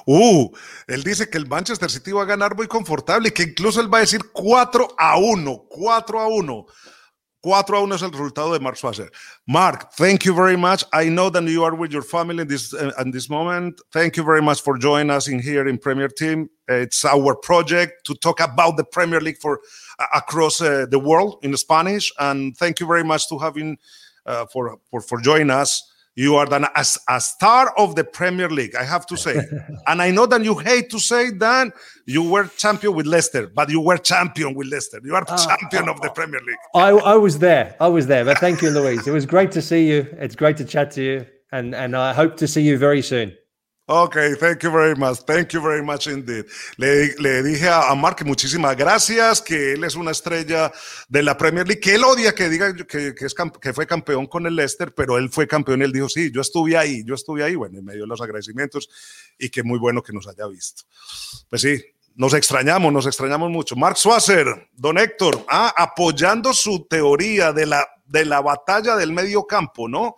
Uh, 0.06 0.48
él 0.88 1.02
dice 1.02 1.28
que 1.28 1.38
el 1.38 1.46
Manchester 1.46 1.90
City 1.90 2.12
va 2.12 2.22
a 2.22 2.26
ganar 2.26 2.56
muy 2.56 2.66
confortable 2.66 3.28
y 3.28 3.30
que 3.32 3.44
incluso 3.44 3.80
él 3.80 3.92
va 3.92 3.98
a 3.98 4.00
decir 4.00 4.20
4 4.32 4.94
a 4.98 5.16
1, 5.16 5.66
4 5.68 6.20
a 6.20 6.26
1. 6.26 6.66
4 7.42 7.74
a 7.74 7.80
1 7.80 7.94
es 7.94 8.02
el 8.02 8.12
resultado 8.12 8.52
de 8.52 8.60
Mark 8.60 8.76
Schwarzer. 8.76 9.10
Mark, 9.46 9.92
thank 9.92 10.24
you 10.24 10.34
very 10.34 10.56
much. 10.56 10.84
I 10.92 11.08
know 11.08 11.30
that 11.30 11.44
you 11.44 11.64
are 11.64 11.74
with 11.74 11.90
your 11.90 12.02
family 12.02 12.42
in 12.42 12.48
this 12.48 12.74
in 12.74 13.10
this 13.10 13.30
moment. 13.30 13.80
Thank 13.92 14.16
you 14.16 14.24
very 14.24 14.42
much 14.42 14.60
for 14.62 14.76
joining 14.76 15.10
us 15.10 15.26
in 15.28 15.40
here 15.40 15.66
in 15.66 15.78
Premier 15.78 16.08
Team. 16.08 16.50
It's 16.68 17.04
our 17.04 17.34
project 17.34 18.04
to 18.06 18.14
talk 18.14 18.40
about 18.40 18.76
the 18.76 18.84
Premier 18.84 19.20
League 19.20 19.38
for 19.38 19.60
uh, 19.98 20.06
across 20.14 20.60
uh, 20.60 20.86
the 20.90 20.98
world 20.98 21.38
in 21.42 21.56
Spanish. 21.56 22.12
And 22.18 22.56
thank 22.56 22.78
you 22.78 22.86
very 22.86 23.04
much 23.04 23.28
to 23.28 23.38
having 23.38 23.78
uh, 24.26 24.44
for, 24.52 24.78
for 24.90 25.00
for 25.00 25.20
joining 25.20 25.50
us. 25.50 25.82
You 26.16 26.36
are 26.36 26.46
then 26.46 26.64
a, 26.64 26.84
a 27.08 27.20
star 27.20 27.72
of 27.78 27.94
the 27.94 28.04
Premier 28.04 28.48
League, 28.48 28.74
I 28.74 28.84
have 28.84 29.06
to 29.06 29.16
say. 29.16 29.40
and 29.86 30.02
I 30.02 30.10
know 30.10 30.26
that 30.26 30.44
you 30.44 30.58
hate 30.58 30.90
to 30.90 30.98
say 30.98 31.30
that 31.30 31.72
you 32.06 32.22
were 32.22 32.46
champion 32.56 32.94
with 32.94 33.06
Leicester, 33.06 33.46
but 33.46 33.70
you 33.70 33.80
were 33.80 33.96
champion 33.96 34.54
with 34.54 34.66
Leicester. 34.68 35.00
You 35.04 35.14
are 35.14 35.24
uh, 35.26 35.36
champion 35.36 35.88
uh, 35.88 35.92
of 35.92 36.00
the 36.00 36.10
Premier 36.10 36.40
League. 36.40 36.56
I, 36.74 36.90
I 36.90 37.14
was 37.14 37.38
there. 37.38 37.76
I 37.80 37.88
was 37.88 38.06
there. 38.06 38.24
But 38.24 38.38
thank 38.38 38.60
you, 38.60 38.70
Louise. 38.70 39.06
It 39.06 39.12
was 39.12 39.24
great 39.24 39.52
to 39.52 39.62
see 39.62 39.88
you. 39.88 40.06
It's 40.18 40.34
great 40.34 40.56
to 40.56 40.64
chat 40.64 40.90
to 40.92 41.02
you. 41.02 41.26
And, 41.52 41.74
and 41.74 41.96
I 41.96 42.12
hope 42.12 42.36
to 42.38 42.48
see 42.48 42.62
you 42.62 42.76
very 42.76 43.02
soon. 43.02 43.32
Ok, 43.92 44.16
thank 44.38 44.62
you 44.62 44.70
very 44.70 44.94
much. 44.94 45.18
Thank 45.26 45.52
you 45.52 45.60
very 45.60 45.82
much 45.82 46.06
indeed. 46.06 46.46
Le, 46.76 47.12
le 47.18 47.42
dije 47.42 47.68
a, 47.68 47.92
Mark 47.96 48.24
muchísimas 48.24 48.76
gracias, 48.76 49.42
que 49.42 49.72
él 49.72 49.82
es 49.82 49.96
una 49.96 50.12
estrella 50.12 50.70
de 51.08 51.24
la 51.24 51.36
Premier 51.36 51.66
League, 51.66 51.80
que 51.80 51.96
él 51.96 52.04
odia 52.04 52.32
que 52.32 52.48
diga 52.48 52.72
que, 52.72 53.16
que, 53.16 53.72
fue 53.72 53.88
campeón 53.88 54.28
con 54.28 54.46
el 54.46 54.54
Leicester, 54.54 54.94
pero 54.94 55.18
él 55.18 55.28
fue 55.28 55.48
campeón 55.48 55.80
y 55.80 55.86
él 55.86 55.92
dijo, 55.92 56.08
sí, 56.08 56.30
yo 56.32 56.40
estuve 56.40 56.76
ahí, 56.76 57.02
yo 57.04 57.16
estuve 57.16 57.42
ahí, 57.42 57.56
bueno, 57.56 57.80
en 57.80 57.84
medio 57.84 58.02
de 58.02 58.06
los 58.06 58.20
agradecimientos 58.20 58.88
y 59.36 59.48
que 59.48 59.64
muy 59.64 59.80
bueno 59.80 60.04
que 60.04 60.12
nos 60.12 60.28
haya 60.28 60.46
visto. 60.46 60.84
Pues 61.48 61.62
sí, 61.62 61.82
nos 62.14 62.32
extrañamos, 62.34 62.92
nos 62.92 63.06
extrañamos 63.06 63.50
mucho. 63.50 63.74
Mark 63.74 63.96
Swasser, 63.96 64.68
don 64.72 64.98
Héctor, 64.98 65.44
ah, 65.48 65.74
apoyando 65.76 66.52
su 66.52 66.86
teoría 66.88 67.52
de 67.52 67.66
la, 67.66 67.88
de 68.06 68.24
la 68.24 68.40
batalla 68.40 68.94
del 68.94 69.12
medio 69.12 69.48
campo, 69.48 69.88
¿no? 69.88 70.14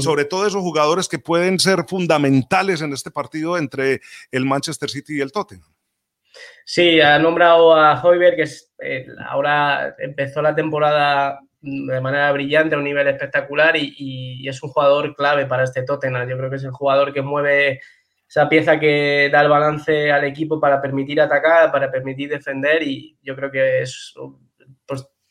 Sobre 0.00 0.24
todo 0.24 0.46
esos 0.46 0.62
jugadores 0.62 1.08
que 1.08 1.18
pueden 1.18 1.58
ser 1.58 1.84
fundamentales 1.86 2.82
en 2.82 2.92
este 2.92 3.10
partido 3.10 3.56
entre 3.56 4.00
el 4.30 4.44
Manchester 4.44 4.90
City 4.90 5.18
y 5.18 5.20
el 5.20 5.32
Tottenham. 5.32 5.72
Sí, 6.64 7.00
ha 7.00 7.18
nombrado 7.18 7.74
a 7.74 8.00
Hoiberg, 8.02 8.36
que 8.36 8.42
es, 8.42 8.72
eh, 8.80 9.06
ahora 9.26 9.94
empezó 9.98 10.42
la 10.42 10.54
temporada 10.54 11.40
de 11.60 12.00
manera 12.00 12.30
brillante 12.32 12.74
a 12.74 12.78
un 12.78 12.84
nivel 12.84 13.08
espectacular 13.08 13.74
y, 13.76 14.46
es 14.46 14.62
un 14.62 14.70
jugador 14.70 15.14
clave 15.16 15.46
para 15.46 15.64
este 15.64 15.82
Tottenham. 15.82 16.28
Yo 16.28 16.36
creo 16.36 16.50
que 16.50 16.56
es 16.56 16.64
el 16.64 16.70
jugador 16.70 17.12
que 17.12 17.22
mueve 17.22 17.80
esa 18.28 18.48
pieza 18.48 18.78
que 18.78 19.30
da 19.32 19.40
el 19.40 19.48
balance 19.48 20.12
al 20.12 20.24
equipo 20.24 20.60
para 20.60 20.80
permitir 20.80 21.20
atacar, 21.20 21.72
para 21.72 21.90
permitir 21.90 22.28
defender 22.28 22.82
y 22.82 23.16
yo 23.22 23.34
creo 23.34 23.50
que 23.50 23.82
es 23.82 24.14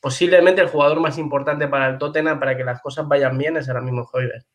posiblemente 0.08 0.62
el 0.62 0.70
jugador 0.70 1.02
más 1.02 1.18
importante 1.18 1.68
para 1.68 1.90
el 1.90 1.98
Tottenham 1.98 2.40
para 2.40 2.56
que 2.56 2.64
las 2.64 2.82
cosas 2.82 3.06
vayan 3.10 3.38
bien 3.38 3.58
es 3.58 3.68
ahora 3.68 3.82
mismo 3.82 4.10
Hoiberg. 4.14 4.46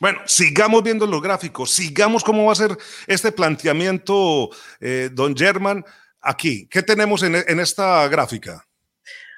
Bueno, 0.00 0.18
sigamos 0.26 0.82
viendo 0.82 1.06
los 1.06 1.22
gráficos, 1.22 1.70
sigamos 1.70 2.24
cómo 2.24 2.44
va 2.44 2.50
a 2.50 2.56
ser 2.56 2.76
este 3.06 3.30
planteamiento, 3.30 4.50
eh, 4.80 5.08
don 5.12 5.36
German, 5.36 5.84
aquí. 6.20 6.68
¿Qué 6.68 6.82
tenemos 6.82 7.22
en, 7.22 7.36
esta 7.60 8.08
gráfica? 8.08 8.66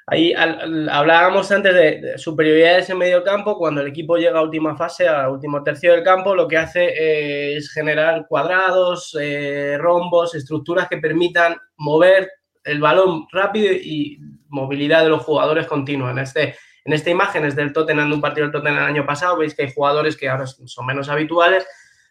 Ahí 0.07 0.33
hablábamos 0.33 1.51
antes 1.51 1.75
de, 1.75 2.17
superioridades 2.17 2.89
en 2.89 2.97
medio 2.97 3.23
campo. 3.23 3.55
Cuando 3.55 3.81
el 3.81 3.89
equipo 3.89 4.17
llega 4.17 4.39
a 4.39 4.43
última 4.43 4.75
fase, 4.75 5.07
a 5.07 5.29
último 5.29 5.61
tercio 5.61 5.93
del 5.93 6.03
campo, 6.03 6.33
lo 6.33 6.47
que 6.47 6.57
hace 6.57 6.85
eh, 6.85 7.57
es 7.57 7.71
generar 7.71 8.25
cuadrados, 8.27 9.15
eh, 9.21 9.77
rombos, 9.77 10.33
estructuras 10.33 10.87
que 10.87 10.97
permitan 10.97 11.55
mover 11.77 12.27
el 12.63 12.79
balón 12.79 13.27
rápido 13.31 13.71
y 13.71 14.19
movilidad 14.49 15.03
de 15.03 15.09
los 15.09 15.23
jugadores 15.23 15.67
continua. 15.67 16.11
En, 16.11 16.19
este, 16.19 16.55
en 16.85 16.93
esta 16.93 17.09
imagen 17.09 17.45
es 17.45 17.55
del 17.55 17.73
Tottenham, 17.73 18.09
de 18.09 18.15
un 18.15 18.21
partido 18.21 18.45
del 18.45 18.53
Tottenham 18.53 18.77
el 18.77 18.89
año 18.89 19.05
pasado. 19.05 19.37
Veis 19.37 19.55
que 19.55 19.63
hay 19.63 19.73
jugadores 19.73 20.15
que 20.15 20.29
ahora 20.29 20.45
son 20.47 20.85
menos 20.85 21.09
habituales, 21.09 21.65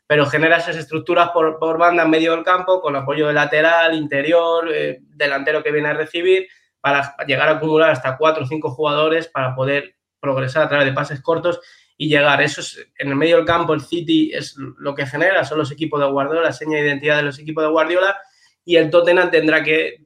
pero 0.07 0.27
genera 0.27 0.59
esas 0.59 0.77
estructuras 0.77 1.31
por, 1.31 1.79
banda 1.79 2.03
en 2.03 2.11
medio 2.11 2.33
del 2.33 2.45
campo 2.45 2.81
con 2.81 2.97
apoyo 2.97 3.29
de 3.29 3.33
lateral, 3.33 3.95
interior, 3.95 4.69
eh, 4.73 4.99
delantero 5.03 5.62
que 5.62 5.73
viene 5.73 5.88
a 5.88 5.95
recibir 5.95 6.49
para 6.81 7.17
llegar 7.27 7.49
a 7.49 7.53
acumular 7.53 7.91
hasta 7.91 8.17
cuatro 8.19 8.45
o 8.45 8.47
cinco 8.47 8.71
jugadores 8.71 9.29
para 9.29 9.55
poder 9.55 9.97
progresar 10.21 10.65
a 10.65 10.69
través 10.69 10.87
de 10.87 10.93
pases 10.93 11.21
cortos 11.21 11.61
y 11.97 12.09
llegar. 12.09 12.43
Eso 12.43 12.61
es, 12.61 12.85
en 12.99 13.09
el 13.09 13.17
medio 13.17 13.37
del 13.37 13.47
campo, 13.47 13.73
el 13.73 13.81
City 13.81 14.33
es 14.35 14.57
lo 14.57 14.95
que 14.95 15.07
genera, 15.07 15.45
son 15.45 15.59
los 15.59 15.71
equipos 15.71 16.01
de 16.01 16.07
Guardiola, 16.07 16.43
la 16.43 16.53
seña 16.53 16.79
de 16.79 16.87
identidad 16.87 17.17
de 17.17 17.23
los 17.23 17.38
equipos 17.38 17.62
de 17.62 17.71
Guardiola, 17.71 18.17
y 18.64 18.77
el 18.77 18.90
Tottenham 18.90 19.31
tendrá 19.31 19.62
que, 19.62 19.98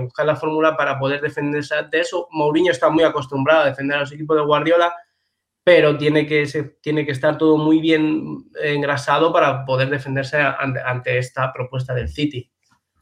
buscar 0.00 0.26
la 0.26 0.36
fórmula 0.36 0.76
para 0.76 0.98
poder 0.98 1.20
defenderse 1.20 1.74
de 1.90 2.00
eso. 2.00 2.28
Mourinho 2.30 2.70
está 2.70 2.88
muy 2.88 3.04
acostumbrado 3.04 3.62
a 3.62 3.66
defender 3.66 3.96
a 3.96 4.00
los 4.00 4.12
equipos 4.12 4.36
de 4.36 4.44
Guardiola, 4.44 4.94
pero 5.64 5.96
tiene 5.96 6.26
que, 6.26 6.46
tiene 6.80 7.04
que 7.04 7.12
estar 7.12 7.38
todo 7.38 7.56
muy 7.56 7.80
bien 7.80 8.44
engrasado 8.62 9.32
para 9.32 9.64
poder 9.64 9.90
defenderse 9.90 10.36
ante 10.38 11.18
esta 11.18 11.52
propuesta 11.52 11.94
del 11.94 12.08
City. 12.08 12.50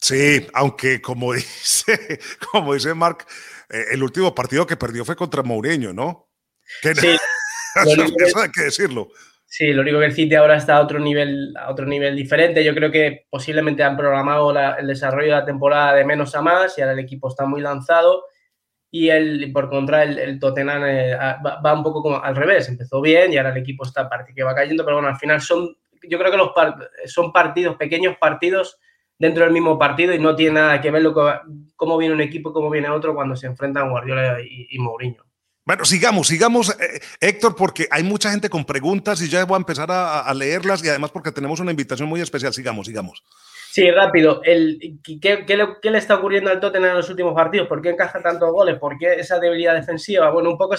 Sí, 0.00 0.46
aunque 0.54 1.00
como 1.00 1.32
dice, 1.34 2.18
como 2.50 2.74
dice 2.74 2.94
Mark, 2.94 3.26
eh, 3.68 3.84
el 3.92 4.02
último 4.02 4.34
partido 4.34 4.66
que 4.66 4.76
perdió 4.76 5.04
fue 5.04 5.16
contra 5.16 5.42
Mourinho, 5.42 5.92
¿no? 5.92 6.28
sí. 6.82 6.90
eso, 7.74 8.38
hay 8.40 8.50
que 8.50 8.62
decirlo. 8.62 9.10
Sí, 9.52 9.72
lo 9.72 9.82
único 9.82 9.98
que 9.98 10.04
el 10.04 10.12
City 10.12 10.36
ahora 10.36 10.54
está 10.54 10.76
a 10.76 10.80
otro 10.80 11.00
nivel, 11.00 11.52
a 11.58 11.72
otro 11.72 11.84
nivel 11.84 12.14
diferente. 12.14 12.62
Yo 12.62 12.72
creo 12.72 12.92
que 12.92 13.26
posiblemente 13.28 13.82
han 13.82 13.96
programado 13.96 14.56
el 14.78 14.86
desarrollo 14.86 15.26
de 15.26 15.40
la 15.40 15.44
temporada 15.44 15.92
de 15.94 16.04
menos 16.04 16.36
a 16.36 16.40
más 16.40 16.78
y 16.78 16.82
ahora 16.82 16.92
el 16.92 17.00
equipo 17.00 17.28
está 17.28 17.46
muy 17.46 17.60
lanzado. 17.60 18.26
Y 18.92 19.08
el, 19.08 19.50
por 19.52 19.68
contra, 19.68 20.04
el, 20.04 20.38
Tottenham 20.38 20.84
eh, 20.86 21.16
va, 21.16 21.74
un 21.74 21.82
poco 21.82 22.22
al 22.22 22.36
revés. 22.36 22.68
Empezó 22.68 23.00
bien 23.00 23.32
y 23.32 23.38
ahora 23.38 23.50
el 23.50 23.56
equipo 23.56 23.84
está, 23.84 24.08
parece 24.08 24.32
que 24.32 24.44
va 24.44 24.54
cayendo, 24.54 24.84
pero 24.84 24.98
bueno, 24.98 25.08
al 25.08 25.16
final 25.16 25.40
son, 25.40 25.76
yo 26.08 26.16
creo 26.16 26.30
que 26.30 26.36
los 26.36 26.52
son 27.06 27.32
partidos, 27.32 27.74
pequeños 27.74 28.16
partidos 28.18 28.78
dentro 29.18 29.42
del 29.42 29.52
mismo 29.52 29.76
partido 29.76 30.14
y 30.14 30.20
no 30.20 30.36
tiene 30.36 30.60
nada 30.60 30.80
que 30.80 30.92
ver 30.92 31.02
lo 31.02 31.12
que, 31.12 31.22
cómo 31.74 31.98
viene 31.98 32.14
un 32.14 32.20
equipo 32.20 32.50
y 32.50 32.52
cómo 32.52 32.70
viene 32.70 32.88
otro 32.88 33.16
cuando 33.16 33.34
se 33.34 33.48
enfrentan 33.48 33.90
Guardiola 33.90 34.38
y, 34.40 34.78
Mourinho. 34.78 35.24
Bueno, 35.64 35.84
sigamos, 35.84 36.26
sigamos, 36.26 36.70
eh, 36.80 37.00
Héctor, 37.20 37.54
porque 37.54 37.86
hay 37.90 38.02
mucha 38.02 38.30
gente 38.30 38.48
con 38.48 38.64
preguntas 38.64 39.20
y 39.22 39.28
ya 39.28 39.44
voy 39.44 39.56
a 39.56 39.58
empezar 39.58 39.88
a, 39.90 40.32
leerlas 40.34 40.84
y 40.84 40.88
además 40.88 41.10
porque 41.10 41.32
tenemos 41.32 41.60
una 41.60 41.70
invitación 41.70 42.08
muy 42.08 42.20
especial. 42.20 42.52
Sigamos, 42.52 42.86
sigamos. 42.86 43.22
Sí, 43.70 43.88
rápido. 43.90 44.40
¿qué, 44.42 45.80
le, 45.82 45.98
está 45.98 46.16
ocurriendo 46.16 46.50
al 46.50 46.58
Tottenham 46.58 46.90
en 46.90 46.96
los 46.96 47.10
últimos 47.10 47.34
partidos? 47.34 47.68
¿Por 47.68 47.80
qué 47.80 47.90
encaja 47.90 48.20
tantos 48.20 48.50
goles? 48.50 48.78
¿Por 48.78 48.98
qué 48.98 49.14
esa 49.14 49.38
debilidad 49.38 49.74
defensiva? 49.74 50.30
Bueno, 50.30 50.50
un 50.50 50.58
poco 50.58 50.74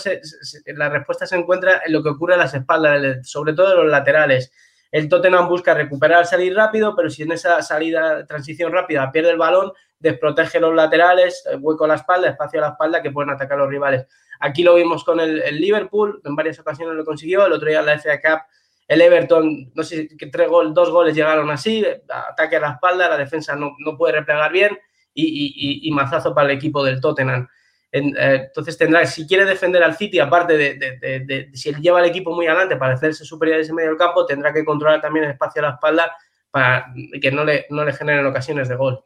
la 0.65 0.89
respuesta 0.89 1.25
se 1.25 1.37
encuentra 1.37 1.83
en 1.85 1.93
lo 1.93 2.03
que 2.03 2.09
ocurre 2.09 2.33
a 2.33 2.37
las 2.37 2.53
espaldas, 2.53 3.25
sobre 3.25 3.53
todo 3.53 3.71
en 3.71 3.77
los 3.83 3.91
laterales 3.91 4.51
el 4.91 5.07
Tottenham 5.07 5.47
busca 5.47 5.73
recuperar, 5.73 6.25
salir 6.25 6.53
rápido, 6.53 6.95
pero 6.95 7.09
si 7.09 7.23
en 7.23 7.31
esa 7.31 7.61
salida, 7.61 8.25
transición 8.25 8.73
rápida, 8.73 9.09
pierde 9.11 9.31
el 9.31 9.37
balón, 9.37 9.71
desprotege 10.01 10.59
los 10.59 10.73
laterales, 10.73 11.43
hueco 11.59 11.85
a 11.85 11.89
la 11.89 11.95
espalda, 11.95 12.29
espacio 12.29 12.59
a 12.59 12.63
la 12.63 12.69
espalda 12.69 13.01
que 13.01 13.11
pueden 13.11 13.29
atacar 13.29 13.57
los 13.57 13.69
rivales. 13.69 14.07
Aquí 14.39 14.63
lo 14.63 14.75
vimos 14.75 15.03
con 15.03 15.19
el, 15.19 15.39
Liverpool, 15.59 16.19
en 16.25 16.35
varias 16.35 16.59
ocasiones 16.59 16.95
lo 16.95 17.05
consiguió, 17.05 17.45
el 17.45 17.53
otro 17.53 17.69
día 17.69 17.81
la 17.81 17.99
FA 17.99 18.19
Cup, 18.19 18.41
el 18.87 19.01
Everton, 19.01 19.71
no 19.73 19.83
sé, 19.83 20.09
que 20.17 20.27
tres 20.27 20.49
gol, 20.49 20.73
dos 20.73 20.89
goles 20.89 21.15
llegaron 21.15 21.49
así, 21.51 21.85
ataque 22.09 22.57
a 22.57 22.59
la 22.59 22.71
espalda, 22.71 23.07
la 23.07 23.17
defensa 23.17 23.55
no, 23.55 23.75
puede 23.97 24.13
replegar 24.13 24.51
bien 24.51 24.77
y, 25.13 25.89
mazazo 25.93 26.33
para 26.33 26.49
el 26.49 26.57
equipo 26.57 26.83
del 26.83 26.99
Tottenham. 26.99 27.47
Eh, 27.91 28.47
entonces 28.47 28.77
tendrá, 28.77 29.05
si 29.05 29.27
quiere 29.27 29.45
defender 29.45 29.83
al 29.83 29.95
City, 29.95 30.19
aparte 30.19 30.57
de, 30.57 31.49
si 31.53 31.69
él 31.69 31.79
lleva 31.79 31.99
el 31.99 32.09
equipo 32.09 32.33
muy 32.33 32.47
adelante 32.47 32.77
para 32.77 32.95
hacerse 32.95 33.23
superior 33.23 33.57
en 33.57 33.63
ese 33.63 33.73
medio 33.73 33.89
del 33.89 33.97
campo, 33.97 34.25
tendrá 34.25 34.51
que 34.51 34.65
controlar 34.65 35.01
también 35.01 35.25
el 35.25 35.31
espacio 35.31 35.61
a 35.61 35.67
la 35.67 35.73
espalda 35.75 36.17
para 36.49 36.91
que 37.21 37.31
no 37.31 37.45
le, 37.45 37.67
no 37.69 37.85
le 37.85 37.93
generen 37.93 38.25
ocasiones 38.25 38.67
de 38.67 38.75
gol. 38.75 39.03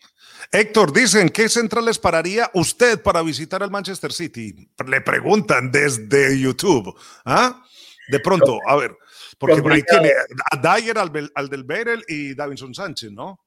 Héctor, 0.51 0.93
dicen, 0.93 1.29
¿qué 1.29 1.49
centrales 1.49 1.99
pararía 1.99 2.49
usted 2.53 3.01
para 3.01 3.21
visitar 3.21 3.63
al 3.63 3.71
Manchester 3.71 4.11
City? 4.11 4.69
Le 4.87 5.01
preguntan 5.01 5.71
desde 5.71 6.39
YouTube. 6.39 6.97
¿Ah? 7.25 7.63
De 8.07 8.19
pronto, 8.19 8.59
a 8.67 8.75
ver, 8.75 8.95
porque 9.39 9.61
por 9.61 9.73
ahí 9.73 9.81
tiene 9.81 10.11
a 10.51 10.57
Dyer, 10.57 10.97
al, 10.97 11.11
al 11.33 11.49
del 11.49 11.63
Berel 11.63 12.03
y 12.07 12.35
Davinson 12.35 12.73
Sánchez, 12.73 13.11
¿no? 13.11 13.39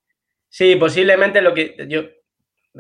Sí, 0.49 0.77
posiblemente 0.77 1.41
lo 1.41 1.55
que 1.55 1.77
yo 1.89 2.03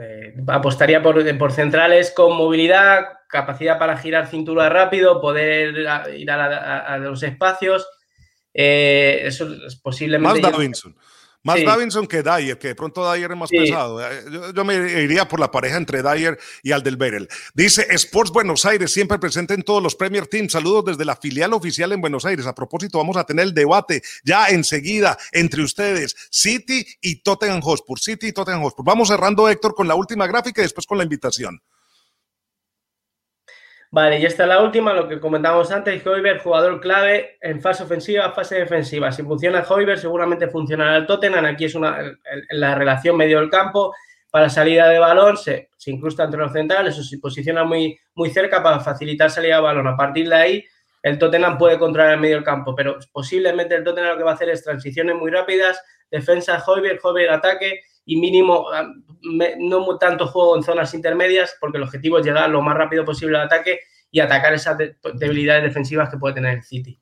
eh, 0.00 0.34
apostaría 0.46 1.02
por, 1.02 1.38
por, 1.38 1.52
centrales 1.52 2.10
con 2.10 2.36
movilidad, 2.36 3.06
capacidad 3.28 3.78
para 3.78 3.96
girar 3.96 4.26
cintura 4.26 4.68
rápido, 4.68 5.20
poder 5.20 5.74
ir 6.16 6.30
a, 6.30 6.98
los 6.98 7.22
espacios. 7.22 7.86
Eh, 8.54 9.20
eso 9.24 9.52
es 9.66 9.76
posiblemente. 9.76 10.40
Más 10.40 10.52
Davinson. 10.52 10.96
Más 11.44 11.64
Davinson 11.64 12.06
que 12.06 12.22
Dyer, 12.22 12.58
que 12.58 12.68
de 12.68 12.74
pronto 12.74 13.10
Dyer 13.10 13.30
es 13.30 13.36
más 13.36 13.48
pesado. 13.48 14.04
Eh, 14.04 14.24
yo, 14.54 14.64
me 14.64 14.74
iría 15.02 15.28
por 15.28 15.38
la 15.38 15.50
pareja 15.50 15.76
entre 15.76 16.02
Dyer 16.02 16.38
y 16.62 16.72
Aldelberel. 16.72 17.28
Dice 17.54 17.86
Sports 17.90 18.32
Buenos 18.32 18.64
Aires, 18.64 18.92
siempre 18.92 19.18
presente 19.18 19.54
en 19.54 19.62
todos 19.62 19.82
los 19.82 19.94
Premier 19.94 20.26
Teams. 20.26 20.52
Saludos 20.52 20.86
desde 20.86 21.04
la 21.04 21.16
filial 21.16 21.52
oficial 21.52 21.92
en 21.92 22.00
Buenos 22.00 22.24
Aires. 22.24 22.46
A 22.46 22.54
propósito, 22.54 22.98
vamos 22.98 23.16
a 23.16 23.24
tener 23.24 23.44
el 23.44 23.54
debate 23.54 24.02
ya 24.24 24.48
enseguida 24.48 25.16
entre 25.32 25.62
ustedes, 25.62 26.16
City 26.30 26.84
y 27.00 27.22
Tottenham 27.22 27.60
Hotspur. 27.60 28.00
City 28.00 28.28
y 28.28 28.32
Tottenham 28.32 28.62
Hotspur. 28.62 28.84
Vamos 28.84 29.08
cerrando, 29.08 29.48
Héctor, 29.48 29.74
con 29.74 29.86
la 29.86 29.94
última 29.94 30.26
gráfica 30.26 30.60
y 30.60 30.64
después 30.64 30.86
con 30.86 30.98
la 30.98 31.04
invitación. 31.04 31.62
Vale, 33.90 34.18
y 34.18 34.26
esta 34.26 34.42
es 34.42 34.48
la 34.50 34.62
última, 34.62 34.92
lo 34.92 35.08
que 35.08 35.18
comentábamos 35.18 35.70
antes, 35.70 36.06
Hoiberg, 36.06 36.42
jugador 36.42 36.78
clave 36.78 37.38
en 37.40 37.62
fase 37.62 37.84
ofensiva, 37.84 38.32
fase 38.32 38.56
defensiva. 38.56 39.10
Si 39.10 39.22
funciona 39.22 39.64
Hoiberg, 39.66 39.98
seguramente 39.98 40.48
funcionará 40.48 40.96
el 40.96 41.06
Tottenham. 41.06 41.46
Aquí 41.46 41.64
es 41.64 41.74
una, 41.74 41.98
la 42.50 42.74
relación 42.74 43.16
medio 43.16 43.40
del 43.40 43.48
campo 43.48 43.94
para 44.30 44.50
salida 44.50 44.88
de 44.88 44.98
balón, 44.98 45.38
se, 45.38 45.70
se, 45.78 45.90
incrusta 45.90 46.24
entre 46.24 46.40
los 46.40 46.52
centrales 46.52 46.98
o 46.98 47.02
se 47.02 47.18
posiciona 47.18 47.64
muy, 47.64 47.98
muy 48.14 48.28
cerca 48.28 48.62
para 48.62 48.78
facilitar 48.80 49.30
salida 49.30 49.56
de 49.56 49.62
balón. 49.62 49.86
A 49.86 49.96
partir 49.96 50.28
de 50.28 50.34
ahí, 50.34 50.64
el 51.02 51.18
Tottenham 51.18 51.56
puede 51.56 51.78
controlar 51.78 52.12
el 52.12 52.20
medio 52.20 52.36
del 52.36 52.44
campo, 52.44 52.74
pero 52.74 52.98
posiblemente 53.10 53.74
el 53.74 53.84
Tottenham 53.84 54.12
lo 54.12 54.18
que 54.18 54.24
va 54.24 54.32
a 54.32 54.34
hacer 54.34 54.50
es 54.50 54.62
transiciones 54.62 55.16
muy 55.16 55.30
rápidas, 55.30 55.82
defensa 56.10 56.62
Hoiberg, 56.66 57.00
Hoiberg 57.02 57.30
ataque 57.30 57.80
y 58.08 58.16
mínimo, 58.16 58.70
ah, 58.72 58.90
no 59.58 59.98
tanto 59.98 60.26
juego 60.28 60.56
en 60.56 60.62
zonas 60.62 60.94
intermedias, 60.94 61.54
porque 61.60 61.76
el 61.76 61.82
objetivo 61.82 62.18
es 62.18 62.24
llegar 62.24 62.48
lo 62.48 62.62
más 62.62 62.74
rápido 62.74 63.04
posible 63.04 63.36
al 63.36 63.44
ataque 63.44 63.80
y 64.10 64.20
atacar 64.20 64.54
esas 64.54 64.78
debilidades 65.14 65.62
defensivas 65.62 66.08
que 66.08 66.16
puede 66.16 66.36
tener 66.36 66.56
el 66.56 66.64
City. 66.64 66.98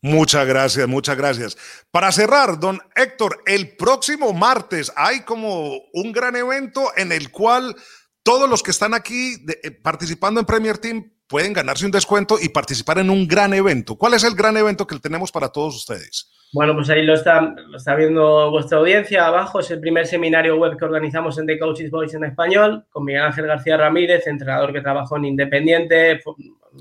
Muchas 0.00 0.46
gracias, 0.46 0.88
muchas 0.88 1.18
gracias. 1.18 1.58
Para 1.90 2.10
cerrar, 2.12 2.58
don 2.58 2.80
Héctor, 2.96 3.42
el 3.44 3.76
próximo 3.76 4.32
martes 4.32 4.90
hay 4.96 5.20
como 5.20 5.82
un 5.92 6.12
gran 6.12 6.34
evento 6.34 6.92
en 6.96 7.12
el 7.12 7.30
cual 7.30 7.76
todos 8.22 8.48
los 8.48 8.62
que 8.62 8.70
están 8.70 8.94
aquí 8.94 9.34
eh, 9.62 9.70
participando 9.70 10.40
en 10.40 10.46
Premier 10.46 10.78
Team 10.78 11.12
pueden 11.26 11.52
ganarse 11.52 11.84
un 11.84 11.92
descuento 11.92 12.38
y 12.40 12.48
participar 12.48 13.00
en 13.00 13.10
un 13.10 13.28
gran 13.28 13.52
evento. 13.52 13.96
¿Cuál 13.96 14.14
es 14.14 14.24
el 14.24 14.34
gran 14.34 14.56
evento 14.56 14.86
que 14.86 14.98
tenemos 14.98 15.30
para 15.30 15.50
todos 15.50 15.76
ustedes? 15.76 16.30
Bueno, 16.50 16.74
pues 16.74 16.88
ahí 16.88 17.04
lo 17.04 17.12
está, 17.12 17.54
está 17.76 17.94
viendo 17.94 18.50
vuestra 18.50 18.78
audiencia. 18.78 19.26
Abajo 19.26 19.60
es 19.60 19.70
el 19.70 19.80
primer 19.80 20.06
seminario 20.06 20.56
web 20.56 20.78
que 20.78 20.84
organizamos 20.86 21.38
en 21.38 21.46
The 21.46 21.58
Coaches 21.58 21.90
Voice 21.90 22.16
en 22.16 22.24
español, 22.24 22.86
con 22.88 23.04
Miguel 23.04 23.22
Ángel 23.22 23.46
García 23.46 23.76
Ramírez, 23.76 24.26
entrenador 24.26 24.72
que 24.72 24.80
trabajó 24.80 25.18
en 25.18 25.26
Independiente, 25.26 26.20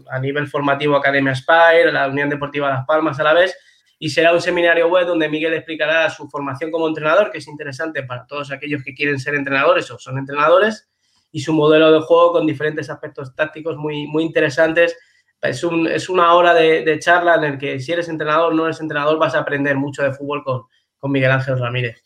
a 0.10 0.20
nivel 0.20 0.48
formativo 0.48 0.96
Academia 0.96 1.36
Spire, 1.36 1.92
la 1.92 2.08
Unión 2.08 2.30
Deportiva 2.30 2.70
Las 2.70 2.86
Palmas 2.86 3.20
a 3.20 3.24
la 3.24 3.34
vez. 3.34 3.58
Y 4.00 4.10
será 4.10 4.32
un 4.32 4.40
seminario 4.40 4.88
web 4.88 5.06
donde 5.06 5.28
Miguel 5.28 5.54
explicará 5.54 6.10
su 6.10 6.30
formación 6.30 6.72
como 6.72 6.88
entrenador, 6.88 7.30
que 7.30 7.40
es 7.40 7.48
interesante 7.48 8.04
para 8.04 8.26
todos 8.26 8.52
aquellos 8.52 8.84
que 8.84 8.94
quieren 8.94 9.20
ser 9.20 9.36
entrenadores 9.36 9.92
o 9.92 10.00
son 10.00 10.18
entrenadores, 10.18 10.88
y 11.30 11.42
su 11.42 11.52
modelo 11.52 11.92
de 11.92 12.00
juego 12.00 12.32
con 12.32 12.48
diferentes 12.48 12.90
aspectos 12.90 13.36
tácticos 13.36 13.76
muy, 13.76 14.08
muy 14.08 14.24
interesantes 14.24 14.98
es, 15.42 15.64
un, 15.64 15.88
es 15.88 16.10
una 16.10 16.34
hora 16.34 16.54
de, 16.54 17.00
charla 17.00 17.36
en 17.36 17.44
el 17.44 17.58
que 17.58 17.80
si 17.80 17.92
eres 17.92 18.10
entrenador 18.10 18.54
o 18.54 18.56
no 18.56 18.66
eres 18.66 18.80
entrenador 18.80 19.18
vas 19.18 19.36
a 19.36 19.40
aprender 19.40 19.76
mucho 19.76 20.04
de 20.04 20.14
fútbol 20.14 20.44
con, 20.44 20.64
con 20.98 21.12
Miguel 21.12 21.32
Ángel 21.32 21.60
Ramírez. 21.60 22.02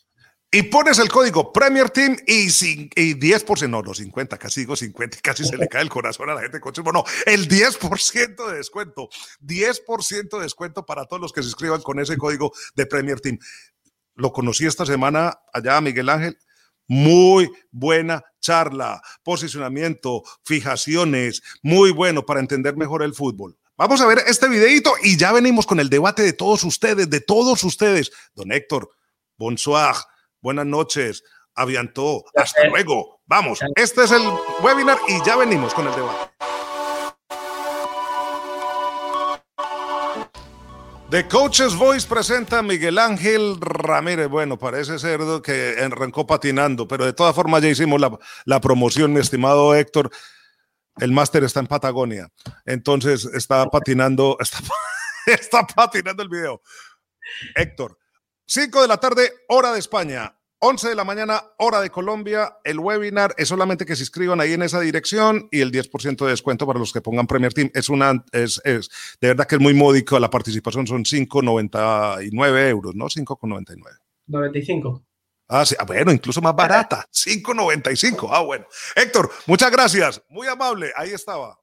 Y 0.54 0.64
pones 0.64 0.98
el 0.98 1.08
código 1.08 1.50
Premier 1.50 1.88
Team 1.88 2.14
y, 2.26 2.42
y 2.42 3.14
10%, 3.14 3.70
no, 3.70 3.80
no, 3.80 3.94
50, 3.94 4.36
casi 4.36 4.60
digo 4.60 4.76
50, 4.76 5.18
casi 5.22 5.44
se 5.44 5.56
le 5.56 5.66
cae 5.66 5.80
el 5.80 5.88
corazón 5.88 6.28
a 6.28 6.34
la 6.34 6.42
gente 6.42 6.60
coches. 6.60 6.84
Bueno, 6.84 7.04
el 7.24 7.48
10% 7.48 8.50
de 8.50 8.56
descuento, 8.58 9.08
10% 9.40 10.36
de 10.36 10.42
descuento 10.42 10.84
para 10.84 11.06
todos 11.06 11.22
los 11.22 11.32
que 11.32 11.40
se 11.42 11.48
inscriban 11.48 11.80
con 11.80 11.98
ese 12.00 12.18
código 12.18 12.52
de 12.74 12.84
Premier 12.84 13.18
Team. 13.18 13.38
Lo 14.14 14.30
conocí 14.30 14.66
esta 14.66 14.84
semana 14.84 15.40
allá, 15.54 15.80
Miguel 15.80 16.10
Ángel. 16.10 16.36
Muy 16.94 17.50
buena 17.70 18.22
charla, 18.38 19.00
posicionamiento, 19.22 20.22
fijaciones, 20.44 21.42
muy 21.62 21.90
bueno 21.90 22.26
para 22.26 22.40
entender 22.40 22.76
mejor 22.76 23.02
el 23.02 23.14
fútbol. 23.14 23.56
Vamos 23.78 24.02
a 24.02 24.06
ver 24.06 24.18
este 24.26 24.46
videito 24.46 24.92
y 25.02 25.16
ya 25.16 25.32
venimos 25.32 25.64
con 25.64 25.80
el 25.80 25.88
debate 25.88 26.22
de 26.22 26.34
todos 26.34 26.64
ustedes, 26.64 27.08
de 27.08 27.22
todos 27.22 27.64
ustedes. 27.64 28.12
Don 28.34 28.52
Héctor, 28.52 28.90
bonsoir, 29.38 29.94
buenas 30.42 30.66
noches, 30.66 31.24
aviantó, 31.54 32.24
hasta 32.36 32.66
luego. 32.66 33.22
Vamos, 33.24 33.60
este 33.74 34.04
es 34.04 34.10
el 34.10 34.20
webinar 34.62 34.98
y 35.08 35.24
ya 35.24 35.36
venimos 35.36 35.72
con 35.72 35.86
el 35.86 35.94
debate. 35.94 36.51
The 41.12 41.28
Coach's 41.28 41.76
Voice 41.76 42.08
presenta 42.08 42.60
a 42.60 42.62
Miguel 42.62 42.98
Ángel 42.98 43.60
Ramírez. 43.60 44.28
Bueno, 44.28 44.58
parece 44.58 44.98
ser 44.98 45.20
que 45.44 45.76
arrancó 45.78 46.26
patinando, 46.26 46.88
pero 46.88 47.04
de 47.04 47.12
todas 47.12 47.34
formas 47.34 47.60
ya 47.60 47.68
hicimos 47.68 48.00
la, 48.46 48.60
promoción, 48.62 49.12
mi 49.12 49.20
estimado 49.20 49.74
Héctor. 49.74 50.10
El 50.96 51.12
máster 51.12 51.44
está 51.44 51.60
en 51.60 51.66
Patagonia, 51.66 52.30
entonces 52.64 53.26
está 53.26 53.66
patinando, 53.66 54.38
está, 54.40 54.60
está 55.26 55.66
patinando 55.66 56.22
el 56.22 56.30
video. 56.30 56.62
Héctor, 57.56 57.98
5 58.46 58.80
de 58.80 58.88
la 58.88 58.96
tarde, 58.96 59.34
hora 59.48 59.70
de 59.74 59.80
España. 59.80 60.34
11 60.64 60.90
de 60.90 60.94
la 60.94 61.02
mañana, 61.02 61.42
hora 61.58 61.80
de 61.80 61.90
Colombia. 61.90 62.58
El 62.62 62.78
webinar 62.78 63.34
es 63.36 63.48
solamente 63.48 63.84
que 63.84 63.96
se 63.96 64.02
inscriban 64.04 64.40
ahí 64.40 64.52
en 64.52 64.62
esa 64.62 64.78
dirección 64.78 65.48
y 65.50 65.60
el 65.60 65.72
10% 65.72 66.24
de 66.24 66.30
descuento 66.30 66.68
para 66.68 66.78
los 66.78 66.92
que 66.92 67.00
pongan 67.00 67.26
Premier 67.26 67.52
Team. 67.52 67.72
Es 67.74 67.88
una, 67.88 68.24
es, 68.30 68.60
es, 68.64 68.88
de 69.20 69.26
verdad 69.26 69.48
que 69.48 69.56
es 69.56 69.60
muy 69.60 69.74
módico. 69.74 70.20
La 70.20 70.30
participación 70.30 70.86
son 70.86 71.02
5,99 71.02 72.68
euros, 72.68 72.94
¿no? 72.94 73.06
5,99. 73.06 73.82
95. 74.28 75.02
Ah, 75.48 75.66
sí, 75.66 75.74
ah, 75.80 75.84
bueno, 75.84 76.12
incluso 76.12 76.40
más 76.40 76.54
barata, 76.54 77.08
5.95. 77.12 78.28
Ah, 78.30 78.42
bueno. 78.42 78.64
Héctor, 78.94 79.32
muchas 79.48 79.72
gracias, 79.72 80.22
muy 80.28 80.46
amable, 80.46 80.92
ahí 80.94 81.10
estaba. 81.10 81.58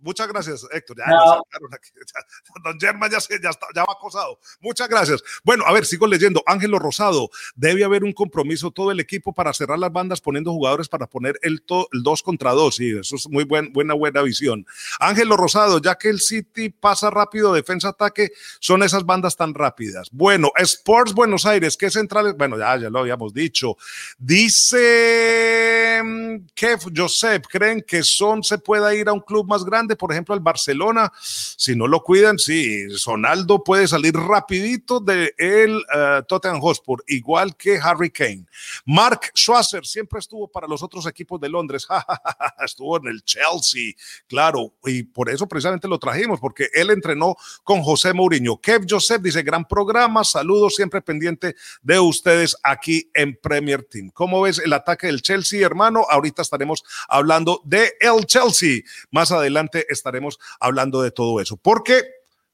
Muchas 0.00 0.28
gracias, 0.28 0.66
Héctor. 0.70 0.96
Ya, 1.10 2.62
don 2.64 2.80
Germán 2.80 3.10
ya, 3.10 3.20
se, 3.20 3.40
ya, 3.40 3.50
está, 3.50 3.66
ya 3.74 3.84
va 3.84 3.92
acosado. 3.92 4.38
Muchas 4.60 4.88
gracias. 4.88 5.22
Bueno, 5.44 5.64
a 5.66 5.72
ver, 5.72 5.84
sigo 5.84 6.06
leyendo. 6.06 6.42
Ángelo 6.46 6.78
Rosado, 6.78 7.30
debe 7.54 7.84
haber 7.84 8.04
un 8.04 8.12
compromiso 8.12 8.70
todo 8.70 8.90
el 8.90 9.00
equipo 9.00 9.32
para 9.32 9.52
cerrar 9.52 9.78
las 9.78 9.92
bandas 9.92 10.20
poniendo 10.20 10.52
jugadores 10.52 10.88
para 10.88 11.06
poner 11.06 11.38
el, 11.42 11.62
2 11.66 12.22
contra 12.22 12.52
2. 12.52 12.74
Sí, 12.74 12.90
eso 12.98 13.16
es 13.16 13.28
muy 13.28 13.44
buen, 13.44 13.72
buena, 13.72 13.94
buena 13.94 14.22
visión. 14.22 14.66
Ángelo 14.98 15.36
Rosado, 15.36 15.80
ya 15.80 15.96
que 15.96 16.08
el 16.08 16.20
City 16.20 16.70
pasa 16.70 17.10
rápido, 17.10 17.52
defensa-ataque, 17.52 18.32
son 18.58 18.82
esas 18.82 19.04
bandas 19.04 19.36
tan 19.36 19.54
rápidas. 19.54 20.08
Bueno, 20.12 20.50
Sports 20.56 21.12
Buenos 21.12 21.46
Aires, 21.46 21.76
¿qué 21.76 21.90
centrales? 21.90 22.36
Bueno, 22.36 22.58
ya, 22.58 22.76
ya 22.76 22.90
lo 22.90 23.00
habíamos 23.00 23.32
dicho. 23.32 23.76
Dice 24.18 26.00
mm, 26.02 26.46
Kev 26.54 26.80
Joseph, 26.94 27.44
¿creen 27.48 27.82
que 27.86 28.02
Son 28.02 28.42
se 28.42 28.58
pueda 28.58 28.94
ir 28.94 29.08
a 29.08 29.12
un 29.12 29.20
club 29.20 29.46
más 29.46 29.64
grande? 29.64 29.89
Por 29.96 30.12
ejemplo, 30.12 30.34
el 30.34 30.40
Barcelona, 30.40 31.12
si 31.20 31.76
no 31.76 31.86
lo 31.86 32.02
cuidan, 32.02 32.38
sí, 32.38 32.90
Sonaldo 32.96 33.62
puede 33.62 33.88
salir 33.88 34.14
rapidito 34.14 35.00
de 35.00 35.34
el 35.38 35.76
uh, 35.76 36.22
Tottenham 36.26 36.60
Hotspur, 36.60 37.02
igual 37.06 37.56
que 37.56 37.78
Harry 37.78 38.10
Kane. 38.10 38.46
Mark 38.86 39.32
Schwarzer 39.34 39.84
siempre 39.86 40.18
estuvo 40.18 40.48
para 40.48 40.66
los 40.66 40.82
otros 40.82 41.06
equipos 41.06 41.40
de 41.40 41.48
Londres, 41.48 41.86
estuvo 42.64 42.96
en 42.98 43.08
el 43.08 43.22
Chelsea, 43.22 43.92
claro, 44.26 44.74
y 44.84 45.02
por 45.02 45.30
eso 45.30 45.46
precisamente 45.46 45.88
lo 45.88 45.98
trajimos, 45.98 46.40
porque 46.40 46.68
él 46.72 46.90
entrenó 46.90 47.36
con 47.64 47.82
José 47.82 48.12
Mourinho. 48.12 48.60
Kev 48.60 48.86
Joseph 48.88 49.22
dice, 49.22 49.42
gran 49.42 49.64
programa, 49.64 50.24
saludos 50.24 50.74
siempre 50.74 51.00
pendiente 51.00 51.56
de 51.82 52.00
ustedes 52.00 52.56
aquí 52.62 53.10
en 53.14 53.36
Premier 53.36 53.82
Team. 53.84 54.10
¿Cómo 54.12 54.42
ves 54.42 54.58
el 54.58 54.72
ataque 54.72 55.06
del 55.06 55.22
Chelsea, 55.22 55.64
hermano? 55.64 56.06
Ahorita 56.08 56.42
estaremos 56.42 56.84
hablando 57.08 57.60
de 57.64 57.94
el 58.00 58.26
Chelsea. 58.26 58.82
Más 59.10 59.32
adelante 59.32 59.79
estaremos 59.88 60.38
hablando 60.58 61.02
de 61.02 61.10
todo 61.10 61.40
eso. 61.40 61.56
Porque, 61.56 62.04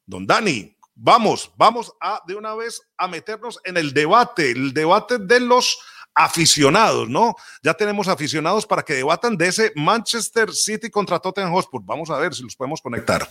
don 0.06 0.26
Dani, 0.26 0.76
vamos, 0.94 1.52
vamos 1.56 1.92
a 2.00 2.20
de 2.26 2.34
una 2.34 2.54
vez 2.54 2.80
a 2.96 3.06
meternos 3.08 3.60
en 3.64 3.76
el 3.76 3.92
debate, 3.92 4.50
el 4.50 4.72
debate 4.72 5.18
de 5.18 5.40
los 5.40 5.78
aficionados, 6.16 7.08
¿no? 7.08 7.36
Ya 7.62 7.74
tenemos 7.74 8.08
aficionados 8.08 8.66
para 8.66 8.82
que 8.82 8.94
debatan 8.94 9.36
de 9.36 9.48
ese 9.48 9.72
Manchester 9.76 10.50
City 10.50 10.88
contra 10.88 11.18
Tottenham 11.18 11.52
Hotspur. 11.52 11.82
Vamos 11.84 12.08
a 12.10 12.18
ver 12.18 12.34
si 12.34 12.42
los 12.42 12.56
podemos 12.56 12.80
conectar. 12.80 13.28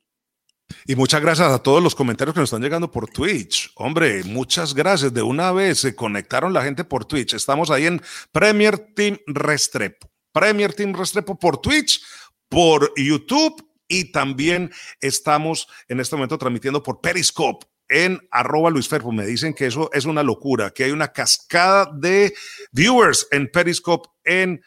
Y 0.85 0.95
muchas 0.95 1.21
gracias 1.21 1.51
a 1.51 1.59
todos 1.59 1.81
los 1.81 1.95
comentarios 1.95 2.33
que 2.33 2.39
nos 2.39 2.49
están 2.49 2.61
llegando 2.61 2.91
por 2.91 3.09
Twitch. 3.09 3.71
Hombre, 3.75 4.23
muchas 4.23 4.73
gracias. 4.73 5.13
De 5.13 5.21
una 5.21 5.51
vez 5.51 5.79
se 5.79 5.95
conectaron 5.95 6.53
la 6.53 6.63
gente 6.63 6.83
por 6.83 7.05
Twitch. 7.05 7.33
Estamos 7.33 7.71
ahí 7.71 7.85
en 7.85 8.01
Premier 8.31 8.77
Team 8.77 9.17
Restrepo. 9.27 10.09
Premier 10.31 10.73
Team 10.73 10.93
Restrepo 10.93 11.37
por 11.37 11.59
Twitch, 11.59 12.01
por 12.49 12.93
YouTube 12.95 13.67
y 13.87 14.11
también 14.11 14.71
estamos 14.99 15.67
en 15.87 15.99
este 15.99 16.15
momento 16.15 16.37
transmitiendo 16.37 16.83
por 16.83 17.01
Periscope 17.01 17.65
en 17.89 18.19
arroba 18.31 18.69
Luis 18.69 18.87
Ferpo. 18.87 19.11
Me 19.11 19.25
dicen 19.25 19.53
que 19.53 19.65
eso 19.65 19.89
es 19.93 20.05
una 20.05 20.23
locura, 20.23 20.71
que 20.71 20.83
hay 20.83 20.91
una 20.91 21.11
cascada 21.11 21.89
de 21.93 22.33
viewers 22.71 23.27
en 23.31 23.49
Periscope 23.49 24.09
en, 24.23 24.61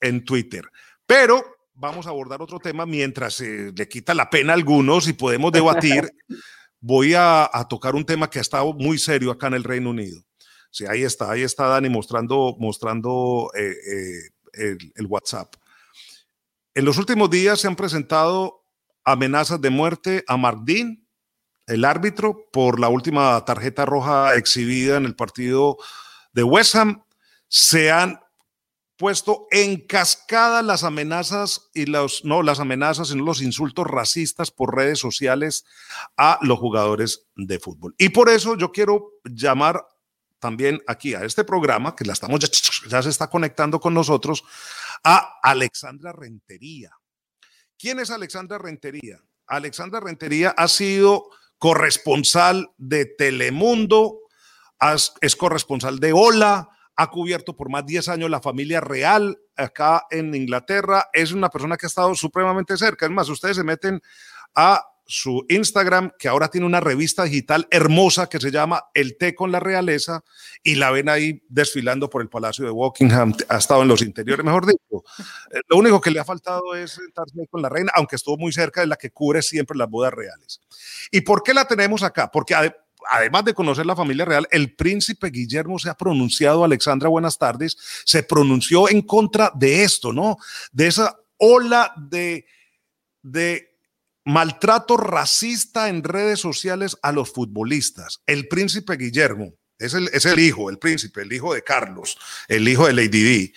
en 0.00 0.24
Twitter. 0.24 0.64
Pero 1.06 1.51
vamos 1.74 2.06
a 2.06 2.10
abordar 2.10 2.42
otro 2.42 2.58
tema 2.58 2.86
mientras 2.86 3.34
se 3.34 3.72
le 3.72 3.88
quita 3.88 4.14
la 4.14 4.30
pena 4.30 4.52
a 4.52 4.56
algunos 4.56 5.08
y 5.08 5.12
podemos 5.12 5.52
debatir. 5.52 6.10
voy 6.82 7.14
a, 7.14 7.48
tocar 7.70 7.94
un 7.94 8.04
tema 8.04 8.28
que 8.28 8.38
ha 8.38 8.42
estado 8.42 8.74
muy 8.74 8.98
serio 8.98 9.30
acá 9.30 9.46
en 9.46 9.54
el 9.54 9.64
Reino 9.64 9.90
Unido. 9.90 10.20
Sí, 10.70 10.84
ahí 10.86 11.04
está, 11.04 11.30
ahí 11.30 11.42
está 11.42 11.66
Dani 11.66 11.88
mostrando, 11.88 12.56
mostrando 12.58 13.50
eh, 13.54 13.74
eh, 14.54 14.76
el, 14.94 15.06
WhatsApp. 15.06 15.54
En 16.74 16.84
los 16.84 16.98
últimos 16.98 17.30
días 17.30 17.60
se 17.60 17.68
han 17.68 17.76
presentado 17.76 18.64
amenazas 19.04 19.60
de 19.60 19.70
muerte 19.70 20.24
a 20.26 20.36
Mark 20.36 20.62
Dean, 20.64 21.06
el 21.66 21.84
árbitro, 21.84 22.48
por 22.52 22.80
la 22.80 22.88
última 22.88 23.44
tarjeta 23.44 23.86
roja 23.86 24.34
exhibida 24.34 24.96
en 24.96 25.04
el 25.04 25.14
partido 25.14 25.76
de 26.32 26.42
West 26.42 26.74
Ham. 26.74 27.04
Se 27.46 27.92
han 27.92 28.18
puesto 29.02 29.48
en 29.50 29.84
cascada 29.84 30.62
las 30.62 30.84
amenazas 30.84 31.72
y 31.74 31.86
los, 31.86 32.24
no 32.24 32.44
las 32.44 32.60
amenazas, 32.60 33.08
sino 33.08 33.24
los 33.24 33.42
insultos 33.42 33.84
racistas 33.84 34.52
por 34.52 34.76
redes 34.76 35.00
sociales 35.00 35.64
a 36.16 36.38
los 36.40 36.60
jugadores 36.60 37.26
de 37.34 37.58
fútbol. 37.58 37.96
Y 37.98 38.10
por 38.10 38.28
eso 38.28 38.56
yo 38.56 38.70
quiero 38.70 39.14
llamar 39.24 39.84
también 40.38 40.80
aquí 40.86 41.14
a 41.14 41.24
este 41.24 41.42
programa, 41.42 41.96
que 41.96 42.04
la 42.04 42.12
estamos 42.12 42.38
ya, 42.38 42.48
ya 42.88 43.02
se 43.02 43.08
está 43.08 43.28
conectando 43.28 43.80
con 43.80 43.92
nosotros, 43.92 44.44
a 45.02 45.40
Alexandra 45.42 46.12
Rentería. 46.12 46.92
¿Quién 47.76 47.98
es 47.98 48.12
Alexandra 48.12 48.58
Rentería? 48.58 49.18
Alexandra 49.48 49.98
Rentería 49.98 50.54
ha 50.56 50.68
sido 50.68 51.28
corresponsal 51.58 52.70
de 52.76 53.06
Telemundo, 53.06 54.20
es 55.20 55.34
corresponsal 55.34 55.98
de 55.98 56.12
Hola, 56.12 56.68
ha 56.96 57.10
cubierto 57.10 57.56
por 57.56 57.70
más 57.70 57.84
de 57.86 57.92
10 57.92 58.08
años 58.08 58.30
la 58.30 58.40
familia 58.40 58.80
real 58.80 59.38
acá 59.56 60.06
en 60.10 60.34
Inglaterra, 60.34 61.08
es 61.12 61.32
una 61.32 61.48
persona 61.48 61.76
que 61.76 61.86
ha 61.86 61.88
estado 61.88 62.14
supremamente 62.14 62.76
cerca. 62.76 63.06
Es 63.06 63.12
más, 63.12 63.28
ustedes 63.28 63.56
se 63.56 63.64
meten 63.64 64.00
a 64.54 64.84
su 65.04 65.44
Instagram, 65.48 66.12
que 66.18 66.28
ahora 66.28 66.48
tiene 66.48 66.66
una 66.66 66.80
revista 66.80 67.24
digital 67.24 67.66
hermosa 67.70 68.28
que 68.28 68.40
se 68.40 68.50
llama 68.50 68.84
El 68.94 69.18
Té 69.18 69.34
con 69.34 69.52
la 69.52 69.60
Realeza, 69.60 70.22
y 70.62 70.76
la 70.76 70.90
ven 70.90 71.08
ahí 71.08 71.42
desfilando 71.48 72.08
por 72.08 72.22
el 72.22 72.28
Palacio 72.28 72.64
de 72.64 72.70
Buckingham, 72.70 73.34
ha 73.48 73.58
estado 73.58 73.82
en 73.82 73.88
los 73.88 74.00
interiores, 74.00 74.44
mejor 74.44 74.66
dicho. 74.66 75.04
Eh, 75.50 75.60
lo 75.68 75.76
único 75.76 76.00
que 76.00 76.10
le 76.10 76.20
ha 76.20 76.24
faltado 76.24 76.74
es 76.74 76.92
sentarse 76.92 77.46
con 77.50 77.60
la 77.60 77.68
reina, 77.68 77.92
aunque 77.94 78.16
estuvo 78.16 78.38
muy 78.38 78.52
cerca 78.52 78.80
de 78.80 78.86
la 78.86 78.96
que 78.96 79.10
cubre 79.10 79.42
siempre 79.42 79.76
las 79.76 79.90
bodas 79.90 80.14
reales. 80.14 80.60
¿Y 81.10 81.22
por 81.22 81.42
qué 81.42 81.52
la 81.52 81.66
tenemos 81.66 82.02
acá? 82.02 82.30
Porque 82.30 82.54
además 83.08 83.44
de 83.44 83.54
conocer 83.54 83.86
la 83.86 83.96
familia 83.96 84.24
real, 84.24 84.48
el 84.50 84.74
príncipe 84.74 85.30
Guillermo 85.30 85.78
se 85.78 85.90
ha 85.90 85.94
pronunciado, 85.94 86.64
Alexandra, 86.64 87.08
buenas 87.08 87.38
tardes, 87.38 87.76
se 88.04 88.22
pronunció 88.22 88.88
en 88.88 89.02
contra 89.02 89.52
de 89.54 89.84
esto, 89.84 90.12
¿no? 90.12 90.36
De 90.72 90.86
esa 90.86 91.16
ola 91.38 91.92
de, 91.96 92.46
de 93.22 93.76
maltrato 94.24 94.96
racista 94.96 95.88
en 95.88 96.04
redes 96.04 96.40
sociales 96.40 96.98
a 97.02 97.12
los 97.12 97.32
futbolistas. 97.32 98.22
El 98.26 98.48
príncipe 98.48 98.96
Guillermo 98.96 99.54
es 99.78 99.94
el, 99.94 100.08
es 100.12 100.24
el 100.26 100.38
hijo, 100.38 100.70
el 100.70 100.78
príncipe, 100.78 101.22
el 101.22 101.32
hijo 101.32 101.54
de 101.54 101.62
Carlos, 101.62 102.16
el 102.48 102.68
hijo 102.68 102.86
de 102.86 102.92
Lady 102.92 103.08
Di. 103.08 103.54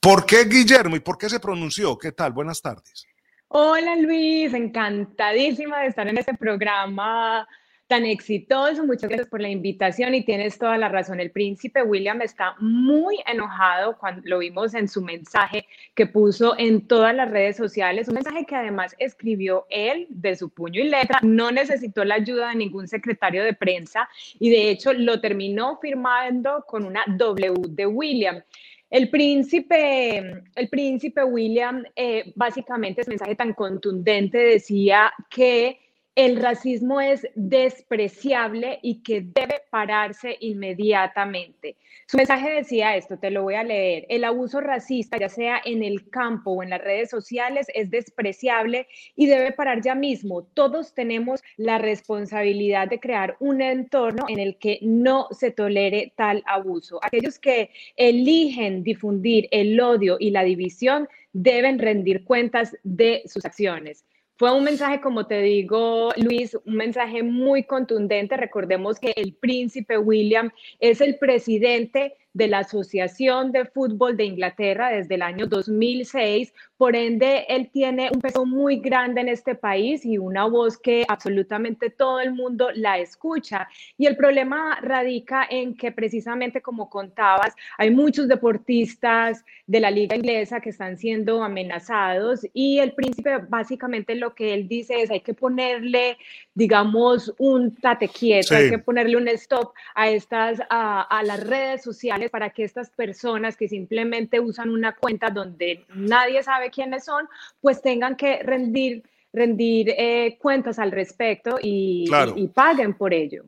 ¿Por 0.00 0.24
qué 0.24 0.44
Guillermo 0.44 0.96
y 0.96 1.00
por 1.00 1.18
qué 1.18 1.28
se 1.28 1.40
pronunció? 1.40 1.98
¿Qué 1.98 2.12
tal? 2.12 2.32
Buenas 2.32 2.62
tardes. 2.62 3.06
Hola 3.48 3.96
Luis, 3.96 4.52
encantadísima 4.54 5.80
de 5.80 5.88
estar 5.88 6.08
en 6.08 6.18
este 6.18 6.34
programa 6.34 7.46
tan 7.86 8.04
exitoso. 8.04 8.84
Muchas 8.84 9.08
gracias 9.08 9.28
por 9.28 9.40
la 9.40 9.48
invitación 9.48 10.14
y 10.14 10.24
tienes 10.24 10.58
toda 10.58 10.76
la 10.76 10.88
razón. 10.88 11.20
El 11.20 11.30
príncipe 11.30 11.82
William 11.82 12.20
está 12.22 12.56
muy 12.58 13.18
enojado 13.26 13.96
cuando 13.98 14.22
lo 14.24 14.38
vimos 14.38 14.74
en 14.74 14.88
su 14.88 15.02
mensaje 15.02 15.66
que 15.94 16.06
puso 16.06 16.54
en 16.58 16.86
todas 16.86 17.14
las 17.14 17.30
redes 17.30 17.56
sociales, 17.56 18.08
un 18.08 18.14
mensaje 18.14 18.44
que 18.44 18.56
además 18.56 18.94
escribió 18.98 19.66
él 19.70 20.06
de 20.10 20.36
su 20.36 20.50
puño 20.50 20.80
y 20.80 20.88
letra, 20.88 21.20
no 21.22 21.50
necesitó 21.50 22.04
la 22.04 22.16
ayuda 22.16 22.50
de 22.50 22.56
ningún 22.56 22.88
secretario 22.88 23.44
de 23.44 23.54
prensa 23.54 24.08
y 24.38 24.50
de 24.50 24.70
hecho 24.70 24.92
lo 24.92 25.20
terminó 25.20 25.78
firmando 25.78 26.64
con 26.66 26.84
una 26.84 27.04
W 27.06 27.54
de 27.68 27.86
William. 27.86 28.42
El 28.88 29.10
príncipe, 29.10 30.44
el 30.54 30.68
príncipe 30.68 31.24
William, 31.24 31.82
eh, 31.96 32.32
básicamente, 32.36 33.00
ese 33.00 33.10
mensaje 33.10 33.34
tan 33.34 33.52
contundente 33.52 34.38
decía 34.38 35.12
que 35.28 35.80
el 36.16 36.36
racismo 36.40 37.02
es 37.02 37.28
despreciable 37.34 38.78
y 38.80 39.02
que 39.02 39.20
debe 39.20 39.60
pararse 39.70 40.34
inmediatamente. 40.40 41.76
Su 42.06 42.16
mensaje 42.16 42.50
decía 42.52 42.96
esto, 42.96 43.18
te 43.18 43.30
lo 43.30 43.42
voy 43.42 43.54
a 43.54 43.62
leer. 43.62 44.06
El 44.08 44.24
abuso 44.24 44.62
racista, 44.62 45.18
ya 45.18 45.28
sea 45.28 45.60
en 45.62 45.82
el 45.82 46.08
campo 46.08 46.52
o 46.52 46.62
en 46.62 46.70
las 46.70 46.80
redes 46.80 47.10
sociales, 47.10 47.66
es 47.74 47.90
despreciable 47.90 48.88
y 49.14 49.26
debe 49.26 49.52
parar 49.52 49.82
ya 49.82 49.94
mismo. 49.94 50.44
Todos 50.54 50.94
tenemos 50.94 51.42
la 51.58 51.76
responsabilidad 51.76 52.88
de 52.88 52.98
crear 52.98 53.36
un 53.38 53.60
entorno 53.60 54.24
en 54.28 54.38
el 54.38 54.56
que 54.56 54.78
no 54.80 55.28
se 55.32 55.50
tolere 55.50 56.14
tal 56.16 56.42
abuso. 56.46 56.98
Aquellos 57.02 57.38
que 57.38 57.70
eligen 57.94 58.82
difundir 58.82 59.48
el 59.50 59.78
odio 59.78 60.16
y 60.18 60.30
la 60.30 60.44
división 60.44 61.08
deben 61.34 61.78
rendir 61.78 62.24
cuentas 62.24 62.74
de 62.84 63.22
sus 63.26 63.44
acciones. 63.44 64.06
Fue 64.38 64.52
un 64.52 64.64
mensaje, 64.64 65.00
como 65.00 65.26
te 65.26 65.40
digo, 65.40 66.10
Luis, 66.16 66.54
un 66.66 66.74
mensaje 66.74 67.22
muy 67.22 67.64
contundente. 67.64 68.36
Recordemos 68.36 69.00
que 69.00 69.14
el 69.16 69.32
príncipe 69.32 69.96
William 69.96 70.50
es 70.78 71.00
el 71.00 71.18
presidente 71.18 72.14
de 72.36 72.48
la 72.48 72.58
Asociación 72.58 73.50
de 73.50 73.64
Fútbol 73.64 74.14
de 74.14 74.24
Inglaterra 74.24 74.90
desde 74.90 75.14
el 75.14 75.22
año 75.22 75.46
2006. 75.46 76.52
Por 76.76 76.94
ende, 76.94 77.46
él 77.48 77.70
tiene 77.72 78.10
un 78.12 78.20
peso 78.20 78.44
muy 78.44 78.76
grande 78.76 79.22
en 79.22 79.30
este 79.30 79.54
país 79.54 80.04
y 80.04 80.18
una 80.18 80.44
voz 80.44 80.76
que 80.76 81.06
absolutamente 81.08 81.88
todo 81.88 82.20
el 82.20 82.34
mundo 82.34 82.68
la 82.74 82.98
escucha. 82.98 83.68
Y 83.96 84.04
el 84.04 84.16
problema 84.16 84.78
radica 84.82 85.46
en 85.48 85.74
que 85.74 85.92
precisamente 85.92 86.60
como 86.60 86.90
contabas, 86.90 87.54
hay 87.78 87.90
muchos 87.90 88.28
deportistas 88.28 89.42
de 89.66 89.80
la 89.80 89.90
liga 89.90 90.14
inglesa 90.14 90.60
que 90.60 90.68
están 90.68 90.98
siendo 90.98 91.42
amenazados 91.42 92.46
y 92.52 92.80
el 92.80 92.92
príncipe 92.92 93.38
básicamente 93.48 94.14
lo 94.14 94.34
que 94.34 94.52
él 94.52 94.68
dice 94.68 95.00
es 95.00 95.10
hay 95.10 95.20
que 95.20 95.32
ponerle, 95.32 96.18
digamos, 96.54 97.34
un 97.38 97.74
tate 97.74 98.08
quieto, 98.08 98.54
hay 98.54 98.68
que 98.68 98.78
ponerle 98.78 99.16
un 99.16 99.28
stop 99.28 99.72
a 99.94 100.10
estas, 100.10 100.60
a, 100.68 101.00
a 101.00 101.22
las 101.22 101.42
redes 101.46 101.82
sociales 101.82 102.25
para 102.30 102.50
que 102.50 102.64
estas 102.64 102.90
personas 102.90 103.56
que 103.56 103.68
simplemente 103.68 104.40
usan 104.40 104.70
una 104.70 104.94
cuenta 104.94 105.30
donde 105.30 105.84
nadie 105.94 106.42
sabe 106.42 106.70
quiénes 106.70 107.04
son, 107.04 107.28
pues 107.60 107.82
tengan 107.82 108.16
que 108.16 108.42
rendir, 108.42 109.02
rendir 109.32 109.90
eh, 109.96 110.38
cuentas 110.40 110.78
al 110.78 110.92
respecto 110.92 111.58
y, 111.62 112.08
paguen 112.54 112.94
por 112.94 113.12
ello. 113.12 113.44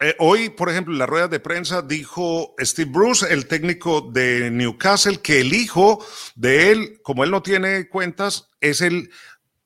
Eh, 0.00 0.14
hoy, 0.20 0.50
por 0.50 0.68
ejemplo, 0.70 0.92
en 0.92 1.00
las 1.00 1.08
ruedas 1.08 1.30
de 1.30 1.40
prensa 1.40 1.82
dijo 1.82 2.54
Steve 2.60 2.90
Bruce, 2.92 3.26
el 3.32 3.46
técnico 3.48 4.00
de 4.00 4.50
Newcastle, 4.50 5.20
que 5.20 5.40
el 5.40 5.52
hijo 5.52 6.04
de 6.36 6.70
él, 6.70 7.00
como 7.02 7.24
él 7.24 7.32
no 7.32 7.42
tiene 7.42 7.88
cuentas, 7.88 8.48
es 8.60 8.80
el, 8.80 9.10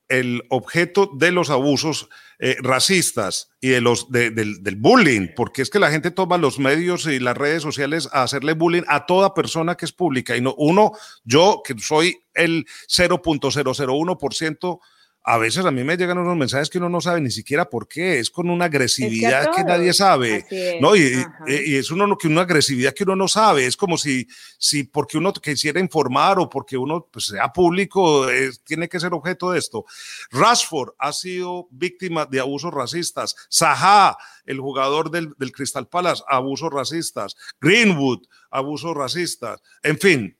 el 0.09 0.43
objeto 0.49 1.11
de 1.15 1.33
los 1.33 1.51
abusos 1.51 2.09
eh, 2.45 2.57
racistas 2.61 3.53
y 3.61 3.69
de 3.69 3.81
los, 3.81 4.11
del, 4.11 4.75
bullying, 4.77 5.29
porque 5.37 5.63
es 5.63 5.71
que 5.71 5.79
la 5.79 5.93
gente 5.93 6.11
toma 6.11 6.39
los 6.39 6.59
medios 6.59 7.07
y 7.07 7.21
las 7.21 7.37
redes 7.37 7.63
sociales 7.63 8.09
a 8.11 8.25
hacerle 8.25 8.55
bullying 8.55 8.83
a 8.89 9.07
toda 9.07 9.33
persona 9.33 9.77
que 9.77 9.85
es 9.85 9.93
pública. 9.93 10.37
Y 10.37 10.41
no, 10.41 10.53
uno, 10.59 10.91
yo 11.23 11.63
que 11.65 11.79
soy 11.79 12.19
el 12.35 12.67
0.001% 12.89 14.81
a 15.25 15.39
veces 15.39 15.65
a 15.65 15.71
mí 15.71 15.85
me 15.85 15.97
llegan 15.97 16.19
unos 16.19 16.37
mensajes 16.37 16.69
que 16.69 16.79
uno 16.79 16.89
no 16.89 17.01
sabe 17.01 17.21
ni 17.21 17.31
siquiera 17.31 17.71
por 17.71 17.87
qué, 17.87 18.19
es 18.19 18.31
con 18.31 18.51
una 18.51 18.65
agresividad 18.65 19.55
que, 19.55 19.63
nadie 19.63 19.93
sabe, 19.93 20.47
¿no? 20.81 20.97
Y, 20.97 21.25
es 21.47 21.91
uno, 21.91 22.17
que 22.19 22.27
una 22.27 22.43
agresividad 22.43 22.93
que 22.93 23.05
uno 23.05 23.15
no 23.15 23.29
sabe, 23.29 23.67
es 23.67 23.77
como 23.77 23.97
si, 23.97 24.27
si 24.59 24.85
porque 24.85 25.19
uno 25.19 25.33
quisiera 25.33 25.79
informar 25.79 26.41
o 26.41 26.49
porque 26.49 26.77
uno 26.77 27.07
pues, 27.11 27.27
sea 27.27 27.53
público, 27.53 28.27
tiene 28.65 28.89
que 28.89 28.99
ser 28.99 29.15
objeto 29.15 29.53
de 29.53 29.61
esto. 29.61 29.85
Rashford 30.33 30.95
ha 30.99 31.13
sido 31.13 31.69
víctima 31.71 32.27
de 32.27 32.41
abusos 32.41 32.75
racistas, 32.75 33.37
Zaha, 33.53 34.17
el 34.45 34.59
jugador 34.59 35.11
del, 35.11 35.35
del 35.39 35.53
Crystal 35.53 35.87
Palace, 35.87 36.23
abusos 36.29 36.73
racistas, 36.73 37.37
Greenwood, 37.61 38.27
abusos 38.51 38.95
racistas, 38.95 39.61
en 39.85 39.99
fin, 39.99 40.37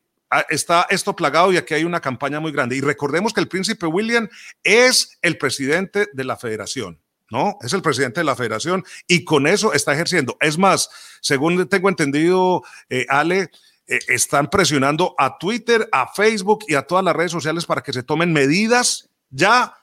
está 0.49 0.87
esto 0.91 1.15
plagado 1.15 1.53
y 1.53 1.57
aquí 1.57 1.75
hay 1.75 1.85
una 1.85 2.01
campaña 2.01 2.41
muy 2.41 2.53
grande. 2.53 2.77
Y 2.77 2.81
recordemos 2.81 3.33
que 3.33 3.41
el 3.41 3.49
príncipe 3.49 3.87
William 3.87 4.29
es 4.63 5.19
el 5.23 5.39
presidente 5.39 6.09
de 6.13 6.25
la 6.25 6.37
federación. 6.37 7.01
¿no? 7.31 7.57
Es 7.63 7.73
el 7.73 7.81
presidente 7.81 8.21
de 8.21 8.25
la 8.25 8.37
federación 8.37 8.85
y 9.07 9.25
con 9.25 9.47
eso 9.47 9.73
está 9.73 9.95
ejerciendo. 9.95 10.37
Es 10.41 10.59
más, 10.59 10.91
según 11.23 11.67
tengo 11.67 11.89
entendido, 11.89 12.63
eh, 12.91 13.07
Ale, 13.09 13.51
eh, 13.87 13.99
están 14.09 14.51
presionando 14.51 15.15
a 15.17 15.39
Twitter, 15.39 15.89
a 15.93 16.13
Facebook 16.13 16.65
y 16.69 16.75
a 16.75 16.83
todas 16.83 17.05
las 17.05 17.17
redes 17.17 17.33
sociales 17.33 17.65
para 17.65 17.83
que 17.83 17.93
se 17.93 18.03
tomen 18.03 18.33
medidas 18.33 19.09
ya 19.31 19.75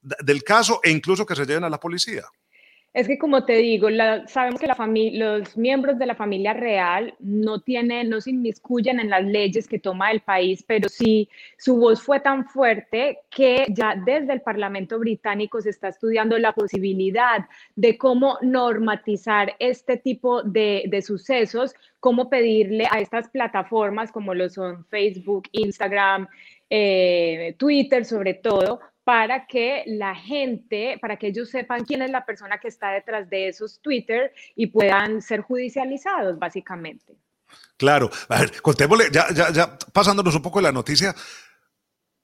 del 0.00 0.44
caso 0.44 0.80
e 0.84 0.90
incluso 0.90 1.26
que 1.26 1.34
se 1.34 1.44
lleven 1.44 1.64
a 1.64 1.70
la 1.70 1.80
policía. 1.80 2.24
Es 2.94 3.06
que 3.06 3.18
como 3.18 3.44
te 3.44 3.56
digo, 3.58 3.88
sabemos 4.26 4.58
que 4.58 4.66
la 4.66 4.76
los 5.12 5.56
miembros 5.58 5.98
de 5.98 6.06
la 6.06 6.14
familia 6.14 6.54
real 6.54 7.14
no 7.20 7.60
tienen, 7.60 8.08
no 8.08 8.20
se 8.20 8.30
inmiscuyen 8.30 8.98
en 8.98 9.10
las 9.10 9.24
leyes 9.24 9.68
que 9.68 9.78
toma 9.78 10.10
el 10.10 10.20
país, 10.20 10.64
pero 10.66 10.88
sí 10.88 11.28
su 11.58 11.76
voz 11.76 12.00
fue 12.02 12.18
tan 12.20 12.46
fuerte 12.46 13.20
que 13.30 13.66
ya 13.68 13.94
desde 13.94 14.32
el 14.32 14.40
Parlamento 14.40 14.98
británico 14.98 15.60
se 15.60 15.70
está 15.70 15.88
estudiando 15.88 16.38
la 16.38 16.52
posibilidad 16.54 17.46
de 17.76 17.98
cómo 17.98 18.38
normatizar 18.40 19.54
este 19.58 19.98
tipo 19.98 20.42
de, 20.42 20.84
de 20.88 21.02
sucesos, 21.02 21.74
cómo 22.00 22.30
pedirle 22.30 22.86
a 22.90 23.00
estas 23.00 23.28
plataformas 23.28 24.10
como 24.10 24.32
lo 24.32 24.48
son 24.48 24.86
Facebook, 24.86 25.44
Instagram, 25.52 26.26
eh, 26.70 27.54
Twitter 27.58 28.04
sobre 28.04 28.34
todo, 28.34 28.80
para 29.08 29.46
que 29.46 29.84
la 29.86 30.14
gente, 30.14 30.98
para 31.00 31.16
que 31.16 31.28
ellos 31.28 31.48
sepan 31.48 31.82
quién 31.86 32.02
es 32.02 32.10
la 32.10 32.26
persona 32.26 32.58
que 32.58 32.68
está 32.68 32.90
detrás 32.90 33.30
de 33.30 33.48
esos 33.48 33.80
Twitter 33.80 34.34
y 34.54 34.66
puedan 34.66 35.22
ser 35.22 35.40
judicializados, 35.40 36.38
básicamente. 36.38 37.16
Claro, 37.78 38.10
a 38.28 38.40
ver, 38.40 38.60
contémosle, 38.60 39.06
ya, 39.10 39.32
ya, 39.32 39.50
ya 39.50 39.78
pasándonos 39.94 40.34
un 40.34 40.42
poco 40.42 40.58
de 40.58 40.64
la 40.64 40.72
noticia, 40.72 41.14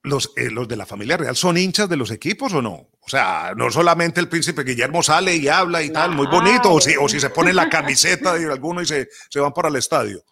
los, 0.03 0.35
eh, 0.37 0.51
los 0.51 0.69
de 0.69 0.77
la 0.77 0.85
familia 0.85 1.17
real 1.17 1.35
son 1.35 1.57
hinchas 1.57 1.89
de 1.89 1.97
los 1.97 2.11
equipos 2.11 2.53
o 2.53 2.61
no? 2.61 2.91
O 3.01 3.09
sea, 3.09 3.55
no 3.57 3.71
solamente 3.71 4.21
el 4.21 4.29
príncipe 4.29 4.63
Guillermo 4.63 5.03
sale 5.03 5.35
y 5.35 5.49
habla 5.49 5.83
y 5.83 5.89
tal, 5.89 6.11
muy 6.11 6.27
bonito, 6.27 6.71
o 6.71 6.83
si, 6.83 6.97
o 6.99 7.09
si 7.09 7.19
se 7.19 7.31
pone 7.31 7.55
la 7.55 7.71
camiseta 7.71 8.35
de 8.35 8.45
alguno 8.53 8.83
y 8.83 8.87
se, 8.87 9.09
se 9.31 9.41
van 9.41 9.55
para 9.55 9.71
el 9.71 9.77
estadio 9.77 10.23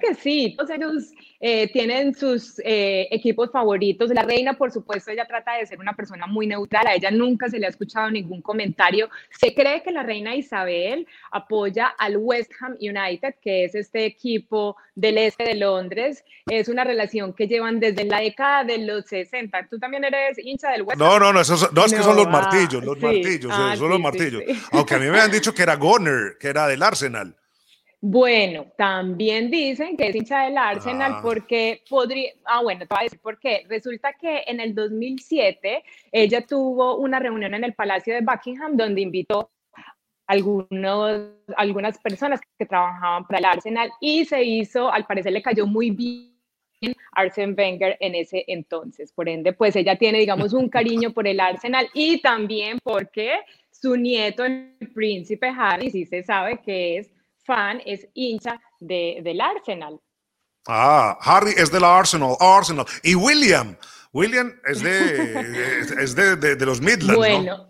que 0.00 0.14
sí, 0.14 0.54
todos 0.56 0.70
ellos 0.70 1.12
eh, 1.42 1.72
tienen 1.72 2.14
sus 2.14 2.60
eh, 2.64 3.08
equipos 3.10 3.50
favoritos. 3.50 4.10
La 4.10 4.22
reina, 4.22 4.52
por 4.52 4.70
supuesto, 4.70 5.10
ella 5.10 5.26
trata 5.26 5.56
de 5.56 5.66
ser 5.66 5.80
una 5.80 5.94
persona 5.94 6.26
muy 6.26 6.46
neutral. 6.46 6.86
A 6.86 6.94
ella 6.94 7.10
nunca 7.10 7.48
se 7.48 7.58
le 7.58 7.66
ha 7.66 7.70
escuchado 7.70 8.10
ningún 8.10 8.42
comentario. 8.42 9.08
Se 9.30 9.54
cree 9.54 9.82
que 9.82 9.90
la 9.90 10.02
reina 10.02 10.34
Isabel 10.34 11.06
apoya 11.30 11.86
al 11.86 12.18
West 12.18 12.52
Ham 12.60 12.76
United, 12.78 13.36
que 13.40 13.64
es 13.64 13.74
este 13.74 14.04
equipo 14.04 14.76
del 14.94 15.16
este 15.16 15.44
de 15.44 15.54
Londres. 15.54 16.24
Es 16.46 16.68
una 16.68 16.84
relación 16.84 17.32
que 17.32 17.48
llevan 17.48 17.80
desde 17.80 18.04
la 18.04 18.20
década 18.20 18.64
de 18.64 18.78
los 18.78 19.06
60. 19.06 19.66
¿Tú 19.70 19.78
también 19.78 20.04
eres 20.04 20.38
hincha 20.38 20.70
del 20.72 20.82
West 20.82 21.00
Ham? 21.00 21.08
No, 21.08 21.18
no, 21.18 21.32
no, 21.32 21.40
no 21.72 21.84
es 21.84 21.92
que 21.94 22.02
son 22.02 22.16
los 22.16 22.26
ah, 22.26 22.30
martillos, 22.30 22.84
los 22.84 23.00
martillos, 23.00 23.50
ah, 23.54 23.74
son 23.78 23.88
los 23.88 24.00
martillos. 24.00 24.42
Aunque 24.72 24.94
a 24.94 24.98
mí 24.98 25.06
me 25.06 25.20
han 25.20 25.30
dicho 25.30 25.54
que 25.54 25.62
era 25.62 25.76
Goner, 25.76 26.36
que 26.38 26.48
era 26.48 26.66
del 26.68 26.82
Arsenal. 26.82 27.34
Bueno, 28.02 28.66
también 28.78 29.50
dicen 29.50 29.94
que 29.94 30.08
es 30.08 30.16
hincha 30.16 30.44
del 30.44 30.56
Arsenal 30.56 31.16
ah. 31.16 31.20
porque 31.22 31.82
podría, 31.88 32.32
ah, 32.46 32.62
bueno, 32.62 32.80
te 32.80 32.94
voy 32.94 33.00
a 33.00 33.04
decir 33.04 33.20
por 33.20 33.38
qué. 33.38 33.66
Resulta 33.68 34.14
que 34.14 34.44
en 34.46 34.58
el 34.58 34.74
2007 34.74 35.84
ella 36.10 36.46
tuvo 36.46 36.96
una 36.96 37.18
reunión 37.18 37.52
en 37.52 37.62
el 37.62 37.74
Palacio 37.74 38.14
de 38.14 38.22
Buckingham 38.22 38.74
donde 38.76 39.02
invitó 39.02 39.50
algunos, 40.26 41.28
algunas 41.56 41.98
personas 41.98 42.40
que 42.56 42.64
trabajaban 42.64 43.26
para 43.26 43.38
el 43.38 43.44
Arsenal 43.44 43.90
y 44.00 44.24
se 44.24 44.44
hizo, 44.44 44.90
al 44.90 45.04
parecer 45.04 45.32
le 45.32 45.42
cayó 45.42 45.66
muy 45.66 45.90
bien 45.90 46.30
Arsene 47.12 47.52
Wenger 47.52 47.98
en 48.00 48.14
ese 48.14 48.44
entonces. 48.46 49.12
Por 49.12 49.28
ende, 49.28 49.52
pues 49.52 49.76
ella 49.76 49.96
tiene, 49.96 50.20
digamos, 50.20 50.54
un 50.54 50.70
cariño 50.70 51.12
por 51.12 51.26
el 51.26 51.38
Arsenal 51.38 51.86
y 51.92 52.22
también 52.22 52.78
porque 52.82 53.40
su 53.70 53.96
nieto, 53.96 54.44
el 54.44 54.74
príncipe 54.94 55.48
Harry, 55.48 55.90
sí 55.90 56.06
se 56.06 56.22
sabe 56.22 56.60
que 56.64 56.98
es 56.98 57.10
fan, 57.50 57.82
es 57.84 58.06
hincha 58.14 58.60
de, 58.78 59.20
del 59.24 59.40
Arsenal. 59.40 59.98
Ah, 60.68 61.18
Harry 61.20 61.52
es 61.56 61.70
del 61.72 61.84
Arsenal, 61.84 62.36
Arsenal. 62.38 62.86
Y 63.02 63.16
William, 63.16 63.76
William 64.12 64.52
es 64.64 64.82
de, 64.82 65.80
es 66.02 66.14
de, 66.14 66.36
de, 66.36 66.66
los 66.66 66.80
Midlands. 66.80 67.16
Bueno, 67.16 67.68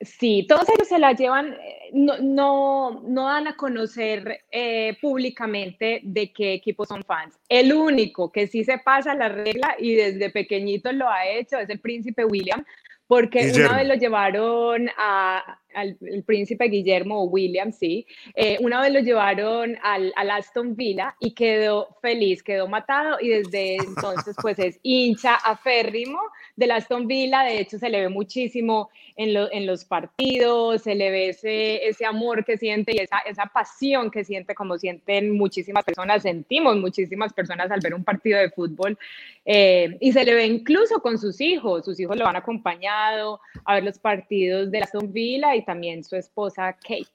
sí, 0.00 0.46
todos 0.48 0.68
ellos 0.68 0.86
se 0.86 1.00
la 1.00 1.12
llevan, 1.12 1.54
eh, 1.54 1.90
no, 1.92 2.18
no, 2.18 3.02
no 3.04 3.24
dan 3.24 3.48
a 3.48 3.56
conocer 3.56 4.44
eh, 4.52 4.96
públicamente 5.00 6.00
de 6.04 6.32
qué 6.32 6.54
equipo 6.54 6.86
son 6.86 7.02
fans. 7.02 7.36
El 7.48 7.72
único 7.72 8.30
que 8.30 8.46
sí 8.46 8.62
se 8.62 8.78
pasa 8.78 9.14
la 9.14 9.28
regla 9.28 9.74
y 9.78 9.96
desde 9.96 10.30
pequeñito 10.30 10.92
lo 10.92 11.08
ha 11.08 11.26
hecho 11.26 11.58
es 11.58 11.68
el 11.68 11.80
príncipe 11.80 12.24
William, 12.24 12.64
porque 13.08 13.50
una 13.56 13.78
vez 13.78 13.88
lo 13.88 13.94
llevaron 13.94 14.88
a, 14.96 15.59
al 15.74 15.96
el 16.02 16.22
príncipe 16.22 16.66
Guillermo 16.66 17.22
o 17.22 17.24
William, 17.24 17.72
sí, 17.72 18.06
eh, 18.34 18.58
una 18.60 18.80
vez 18.80 18.92
lo 18.92 19.00
llevaron 19.00 19.76
al, 19.82 20.12
al, 20.16 20.30
Aston 20.30 20.76
Villa 20.76 21.14
y 21.20 21.32
quedó 21.32 21.96
feliz, 22.00 22.42
quedó 22.42 22.68
matado 22.68 23.18
y 23.20 23.28
desde 23.28 23.76
entonces 23.86 24.36
pues 24.40 24.58
es 24.58 24.78
hincha 24.82 25.34
aférrimo 25.34 26.20
del 26.56 26.72
Aston 26.72 27.06
Villa, 27.06 27.42
de 27.42 27.60
hecho 27.60 27.78
se 27.78 27.88
le 27.88 28.00
ve 28.00 28.08
muchísimo 28.08 28.90
en, 29.16 29.36
en 29.52 29.66
los 29.66 29.84
partidos, 29.84 30.82
se 30.82 30.94
le 30.94 31.10
ve 31.10 31.28
ese, 31.30 31.86
ese 31.86 32.06
amor 32.06 32.44
que 32.44 32.56
siente 32.56 32.94
y 32.94 32.98
esa, 32.98 33.18
esa 33.20 33.46
pasión 33.46 34.10
que 34.10 34.24
siente 34.24 34.54
como 34.54 34.78
sienten 34.78 35.36
muchísimas 35.36 35.84
personas, 35.84 36.22
sentimos 36.22 36.76
muchísimas 36.76 37.32
personas 37.32 37.70
al 37.70 37.80
ver 37.80 37.94
un 37.94 38.04
partido 38.04 38.38
de 38.38 38.50
fútbol 38.50 38.98
eh, 39.44 39.96
y 40.00 40.12
se 40.12 40.24
le 40.24 40.34
ve 40.34 40.46
incluso 40.46 41.00
con 41.00 41.18
sus 41.18 41.40
hijos, 41.40 41.84
sus 41.84 41.98
hijos 41.98 42.16
lo 42.16 42.26
han 42.26 42.36
acompañado 42.36 43.40
a 43.64 43.74
ver 43.74 43.84
los 43.84 43.98
partidos 43.98 44.70
de 44.70 44.78
Aston 44.78 45.12
Villa 45.12 45.56
también 45.62 46.04
su 46.04 46.16
esposa 46.16 46.72
Kate. 46.72 47.06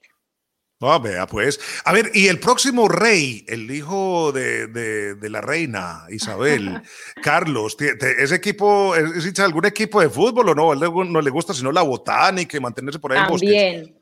Ah, 0.81 0.99
vea, 0.99 1.25
pues. 1.25 1.59
A 1.85 1.93
ver, 1.93 2.11
y 2.13 2.27
el 2.27 2.39
próximo 2.39 2.89
rey, 2.89 3.45
el 3.47 3.71
hijo 3.71 4.31
de, 4.33 4.67
de, 4.67 5.29
la 5.29 5.39
reina 5.39 6.03
Isabel, 6.09 6.81
Carlos, 7.23 7.77
¿ese 7.79 8.35
equipo 8.35 8.93
es 8.95 9.39
algún 9.39 9.65
equipo 9.65 10.01
de 10.01 10.09
fútbol 10.09 10.49
o 10.49 10.55
no? 10.55 10.75
no 10.75 11.21
le 11.21 11.29
gusta 11.29 11.53
sino 11.53 11.71
la 11.71 11.81
botánica 11.81 12.57
y 12.57 12.59
mantenerse 12.59 12.99
por 12.99 13.13
ahí 13.13 13.25
También. 13.25 13.95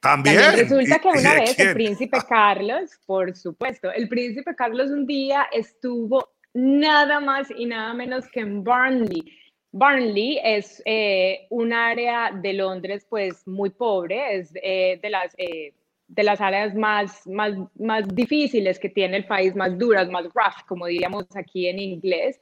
¿También? 0.00 0.52
resulta 0.52 0.98
que 0.98 1.08
una 1.08 1.34
vez 1.34 1.58
el 1.58 1.72
príncipe 1.72 2.18
Carlos, 2.28 2.90
por 3.06 3.34
supuesto, 3.34 3.90
el 3.90 4.08
príncipe 4.08 4.54
Carlos 4.54 4.90
un 4.90 5.06
día 5.06 5.46
estuvo 5.52 6.34
nada 6.52 7.20
más 7.20 7.48
y 7.56 7.66
nada 7.66 7.94
menos 7.94 8.28
que 8.28 8.40
en 8.40 8.62
Barnley 8.62 9.24
Barnley 9.76 10.38
es 10.44 10.80
eh, 10.84 11.48
un 11.50 11.72
área 11.72 12.30
de 12.30 12.52
Londres 12.52 13.04
pues 13.10 13.44
muy 13.44 13.70
pobre, 13.70 14.36
es 14.36 14.52
eh, 14.62 15.00
de, 15.02 15.10
las, 15.10 15.34
eh, 15.36 15.72
de 16.06 16.22
las 16.22 16.40
áreas 16.40 16.76
más, 16.76 17.26
más, 17.26 17.54
más 17.80 18.06
difíciles 18.14 18.78
que 18.78 18.88
tiene 18.88 19.16
el 19.16 19.26
país, 19.26 19.56
más 19.56 19.76
duras, 19.76 20.08
más 20.08 20.26
rough, 20.26 20.64
como 20.68 20.86
diríamos 20.86 21.26
aquí 21.34 21.66
en 21.66 21.80
inglés. 21.80 22.40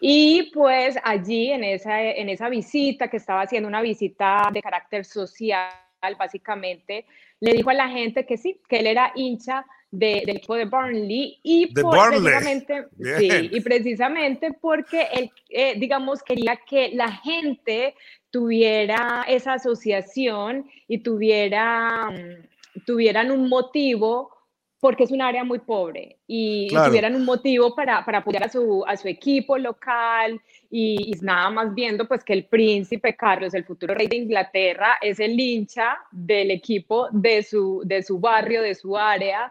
Y 0.00 0.50
pues 0.52 0.98
allí 1.02 1.50
en 1.50 1.64
esa, 1.64 2.02
en 2.02 2.28
esa 2.28 2.50
visita 2.50 3.08
que 3.08 3.16
estaba 3.16 3.40
haciendo, 3.40 3.70
una 3.70 3.80
visita 3.80 4.50
de 4.52 4.60
carácter 4.60 5.06
social, 5.06 5.70
básicamente, 6.18 7.06
le 7.40 7.52
dijo 7.52 7.70
a 7.70 7.74
la 7.74 7.88
gente 7.88 8.26
que 8.26 8.36
sí, 8.36 8.60
que 8.68 8.80
él 8.80 8.86
era 8.86 9.12
hincha 9.14 9.64
del 9.90 10.28
equipo 10.28 10.56
de 10.56 10.64
Burnley 10.64 11.38
y, 11.42 11.72
precisamente, 11.72 12.86
sí, 13.18 13.50
y 13.52 13.60
precisamente 13.60 14.52
porque 14.60 15.06
él, 15.12 15.30
eh, 15.48 15.74
digamos, 15.78 16.22
quería 16.22 16.56
que 16.68 16.90
la 16.92 17.10
gente 17.10 17.94
tuviera 18.30 19.24
esa 19.28 19.54
asociación 19.54 20.68
y 20.88 20.98
tuviera, 20.98 22.10
mm, 22.10 22.82
tuvieran 22.84 23.30
un 23.30 23.48
motivo 23.48 24.36
porque 24.78 25.04
es 25.04 25.10
un 25.10 25.22
área 25.22 25.42
muy 25.42 25.60
pobre 25.60 26.18
y, 26.26 26.68
tuvieran 26.68 27.14
un 27.14 27.24
motivo 27.24 27.74
para, 27.74 28.04
para, 28.04 28.18
apoyar 28.18 28.44
a 28.44 28.48
su, 28.48 28.84
a 28.86 28.96
su 28.96 29.08
equipo 29.08 29.56
local 29.56 30.40
y, 30.70 31.12
y, 31.12 31.24
nada 31.24 31.48
más 31.50 31.74
viendo 31.74 32.06
pues 32.06 32.22
que 32.22 32.34
el 32.34 32.44
príncipe 32.44 33.16
Carlos, 33.16 33.54
el 33.54 33.64
futuro 33.64 33.94
rey 33.94 34.06
de 34.06 34.16
Inglaterra, 34.16 34.98
es 35.00 35.18
el 35.18 35.38
hincha 35.40 35.96
del 36.10 36.50
equipo 36.50 37.08
de 37.10 37.42
su, 37.42 37.82
de 37.84 38.02
su 38.02 38.18
barrio, 38.20 38.60
de 38.60 38.74
su 38.74 38.96
área, 38.96 39.50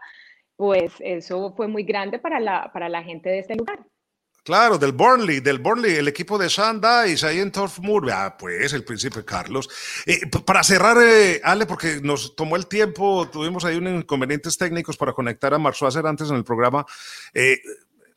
pues 0.56 0.92
eso 1.00 1.52
fue 1.54 1.68
muy 1.68 1.84
grande 1.84 2.18
para 2.18 2.40
la, 2.40 2.70
para 2.72 2.88
la 2.88 3.02
gente 3.02 3.28
de 3.28 3.40
este 3.40 3.54
lugar. 3.54 3.78
Claro, 4.46 4.78
del 4.78 4.92
Burnley, 4.92 5.40
del 5.40 5.58
Burnley, 5.58 5.96
el 5.96 6.06
equipo 6.06 6.38
de 6.38 6.46
Shandise 6.46 7.26
ahí 7.26 7.40
en 7.40 7.50
Turf 7.50 7.80
Moor. 7.80 8.08
Ah, 8.12 8.36
pues 8.38 8.72
el 8.72 8.84
príncipe 8.84 9.24
Carlos. 9.24 9.68
Para 10.44 10.62
cerrar, 10.62 10.98
eh, 11.02 11.40
Ale, 11.42 11.66
porque 11.66 11.98
nos 12.00 12.36
tomó 12.36 12.54
el 12.54 12.68
tiempo, 12.68 13.28
tuvimos 13.28 13.64
ahí 13.64 13.76
unos 13.76 14.04
inconvenientes 14.04 14.56
técnicos 14.56 14.96
para 14.96 15.12
conectar 15.12 15.52
a 15.52 15.58
Marzuácer 15.58 16.06
antes 16.06 16.30
en 16.30 16.36
el 16.36 16.44
programa. 16.44 16.86
Eh, 17.34 17.58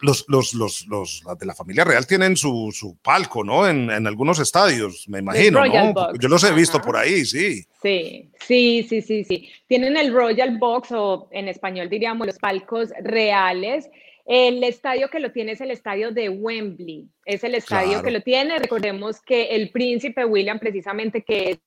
los, 0.02 0.26
los, 0.28 0.54
los, 0.54 0.88
los, 0.88 1.24
de 1.38 1.46
la 1.46 1.54
familia 1.54 1.84
real 1.84 2.08
tienen 2.08 2.38
su, 2.38 2.72
su 2.74 2.98
palco, 2.98 3.44
¿no? 3.44 3.68
En, 3.68 3.90
en, 3.90 4.08
algunos 4.08 4.40
estadios, 4.40 5.08
me 5.08 5.20
imagino, 5.20 5.66
¿no? 5.66 6.14
Yo 6.18 6.30
los 6.30 6.44
he 6.44 6.54
visto 6.54 6.80
por 6.82 6.98
ahí, 6.98 7.26
sí. 7.26 7.66
Sí, 7.82 8.30
sí, 8.40 8.86
sí, 8.88 9.02
sí, 9.02 9.24
sí. 9.24 9.50
Tienen 9.68 9.98
el 9.98 10.14
Royal 10.14 10.58
Box 10.58 10.92
o 10.92 11.28
en 11.32 11.48
español 11.48 11.90
diríamos 11.90 12.28
los 12.28 12.38
palcos 12.38 12.90
reales. 13.02 13.90
El 14.26 14.64
estadio 14.64 15.10
que 15.10 15.20
lo 15.20 15.32
tiene 15.32 15.54
es 15.54 15.62
el 15.62 15.72
estadio 15.72 16.12
de 16.12 16.30
Wembley, 16.30 17.08
es 17.26 17.44
el 17.44 17.56
estadio 17.56 18.04
que 18.04 18.12
lo 18.12 18.22
tiene. 18.22 18.60
Recordemos 18.60 19.22
que 19.22 19.56
el 19.56 19.72
príncipe 19.72 20.24
William, 20.24 20.60
precisamente 20.60 21.24
que 21.24 21.52
es 21.52 21.60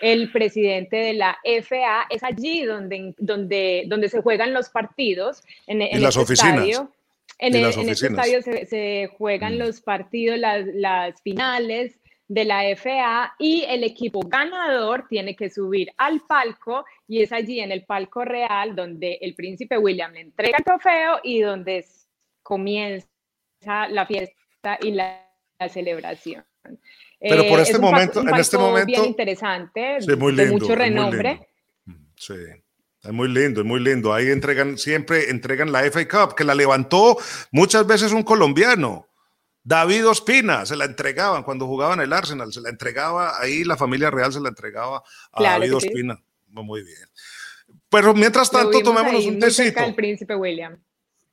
el 0.00 0.32
presidente 0.32 0.96
de 0.96 1.12
la 1.12 1.36
FA, 1.44 2.06
es 2.08 2.22
allí 2.22 2.62
donde, 2.62 3.14
donde, 3.18 3.84
donde 3.88 4.08
se 4.08 4.22
juegan 4.22 4.54
los 4.54 4.70
partidos. 4.70 5.42
En, 5.66 5.82
en 5.82 6.00
las 6.00 6.16
oficinas. 6.16 6.54
Estadio. 6.54 6.90
En, 7.38 7.54
el, 7.54 7.64
este 7.66 8.06
estadio 8.06 8.40
se, 8.42 9.10
juegan 9.18 9.56
mm. 9.56 9.58
los 9.58 9.80
partidos, 9.82 10.38
las, 10.38 10.64
las, 10.72 11.20
finales 11.22 12.00
de 12.28 12.44
la 12.44 12.62
FA 12.74 13.34
y 13.38 13.64
el 13.68 13.84
equipo 13.84 14.20
ganador 14.20 15.06
tiene 15.08 15.36
que 15.36 15.48
subir 15.48 15.92
al 15.96 16.22
palco 16.22 16.84
y 17.06 17.22
es 17.22 17.32
allí 17.32 17.60
en 17.60 17.70
el 17.70 17.84
palco 17.84 18.24
real 18.24 18.74
donde 18.74 19.18
el 19.20 19.34
príncipe 19.34 19.78
William 19.78 20.12
le 20.12 20.22
entrega 20.22 20.58
el 20.58 20.64
trofeo 20.64 21.20
y 21.22 21.40
donde 21.40 21.84
comienza 22.42 23.06
la 23.90 24.06
fiesta 24.06 24.78
y 24.80 24.92
la, 24.92 25.22
celebración. 25.68 26.44
Pero 27.18 27.48
por 27.48 27.60
eh, 27.60 27.62
este 27.62 27.78
momento, 27.78 28.20
en 28.20 28.34
este 28.34 28.58
momento. 28.58 28.86
Bien 28.86 29.04
interesante, 29.06 29.98
de 30.00 30.46
mucho 30.50 30.74
renombre. 30.74 31.48
Sí. 32.16 32.34
Es 33.06 33.12
muy 33.12 33.28
lindo, 33.28 33.60
es 33.60 33.66
muy 33.66 33.80
lindo. 33.80 34.12
Ahí 34.12 34.30
entregan, 34.30 34.78
siempre 34.78 35.30
entregan 35.30 35.70
la 35.70 35.88
FA 35.90 36.08
Cup, 36.08 36.34
que 36.34 36.44
la 36.44 36.54
levantó 36.54 37.16
muchas 37.52 37.86
veces 37.86 38.12
un 38.12 38.22
colombiano. 38.22 39.08
David 39.62 40.08
Ospina, 40.08 40.64
se 40.64 40.76
la 40.76 40.84
entregaban 40.84 41.42
cuando 41.42 41.66
jugaban 41.66 42.00
el 42.00 42.12
Arsenal, 42.12 42.52
se 42.52 42.60
la 42.60 42.68
entregaba 42.68 43.40
ahí, 43.40 43.64
la 43.64 43.76
familia 43.76 44.10
real 44.10 44.32
se 44.32 44.40
la 44.40 44.48
entregaba 44.48 45.02
a 45.32 45.42
David 45.42 45.76
Ospina. 45.76 46.22
Muy 46.46 46.82
bien. 46.84 47.08
Pero 47.88 48.14
mientras 48.14 48.50
tanto, 48.50 48.80
tomémonos 48.80 49.24
un 49.26 49.38
tecito. 49.38 49.80
El 49.80 49.94
príncipe 49.94 50.34
William. 50.34 50.78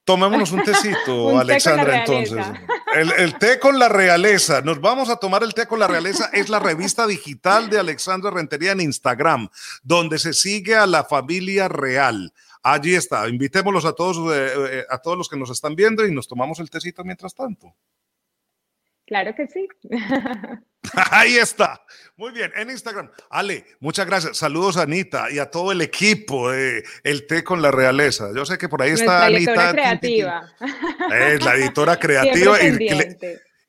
Tomémonos 0.05 0.51
un 0.51 0.63
tecito, 0.63 1.39
Alexandra, 1.39 1.99
entonces. 1.99 2.45
El, 2.93 3.11
el, 3.13 3.37
té 3.37 3.59
con 3.59 3.79
la 3.79 3.89
realeza. 3.89 4.61
Nos 4.61 4.81
vamos 4.81 5.09
a 5.09 5.15
tomar 5.15 5.43
el 5.43 5.53
té 5.53 5.65
con 5.65 5.79
la 5.79 5.87
realeza. 5.87 6.29
Es 6.33 6.49
la 6.49 6.59
revista 6.59 7.07
digital 7.07 7.69
de 7.69 7.79
Alexandra 7.79 8.29
Rentería 8.29 8.73
en 8.73 8.81
Instagram, 8.81 9.49
donde 9.81 10.19
se 10.19 10.33
sigue 10.33 10.75
a 10.75 10.85
la 10.85 11.03
familia 11.03 11.67
real. 11.67 12.33
Allí 12.61 12.95
está. 12.95 13.27
Invitémoslos 13.27 13.85
a 13.85 13.93
todos, 13.93 14.17
eh, 14.33 14.53
eh, 14.55 14.85
a 14.89 14.97
todos 14.97 15.17
los 15.17 15.27
que 15.27 15.37
nos 15.37 15.49
están 15.49 15.75
viendo 15.75 16.05
y 16.05 16.13
nos 16.13 16.27
tomamos 16.27 16.59
el 16.59 16.69
tecito 16.69 17.03
mientras 17.03 17.33
tanto. 17.35 17.73
Claro 19.05 19.35
que 19.35 19.47
sí. 19.47 19.67
Ahí 21.11 21.37
está. 21.37 21.81
Muy 22.15 22.31
bien, 22.31 22.51
en 22.55 22.69
Instagram. 22.69 23.09
Ale, 23.29 23.65
muchas 23.79 24.05
gracias. 24.05 24.37
Saludos 24.37 24.77
a 24.77 24.83
Anita 24.83 25.31
y 25.31 25.39
a 25.39 25.49
todo 25.49 25.71
el 25.71 25.81
equipo 25.81 26.51
de 26.51 26.83
El 27.03 27.25
Té 27.27 27.43
con 27.43 27.61
la 27.61 27.71
Realeza. 27.71 28.29
Yo 28.35 28.45
sé 28.45 28.57
que 28.57 28.69
por 28.69 28.81
ahí 28.81 28.91
está 28.91 29.25
Anita. 29.25 29.71
creativa. 29.71 30.43
Es 31.11 31.43
la 31.43 31.55
editora 31.55 31.97
creativa 31.99 32.61
y 32.61 32.67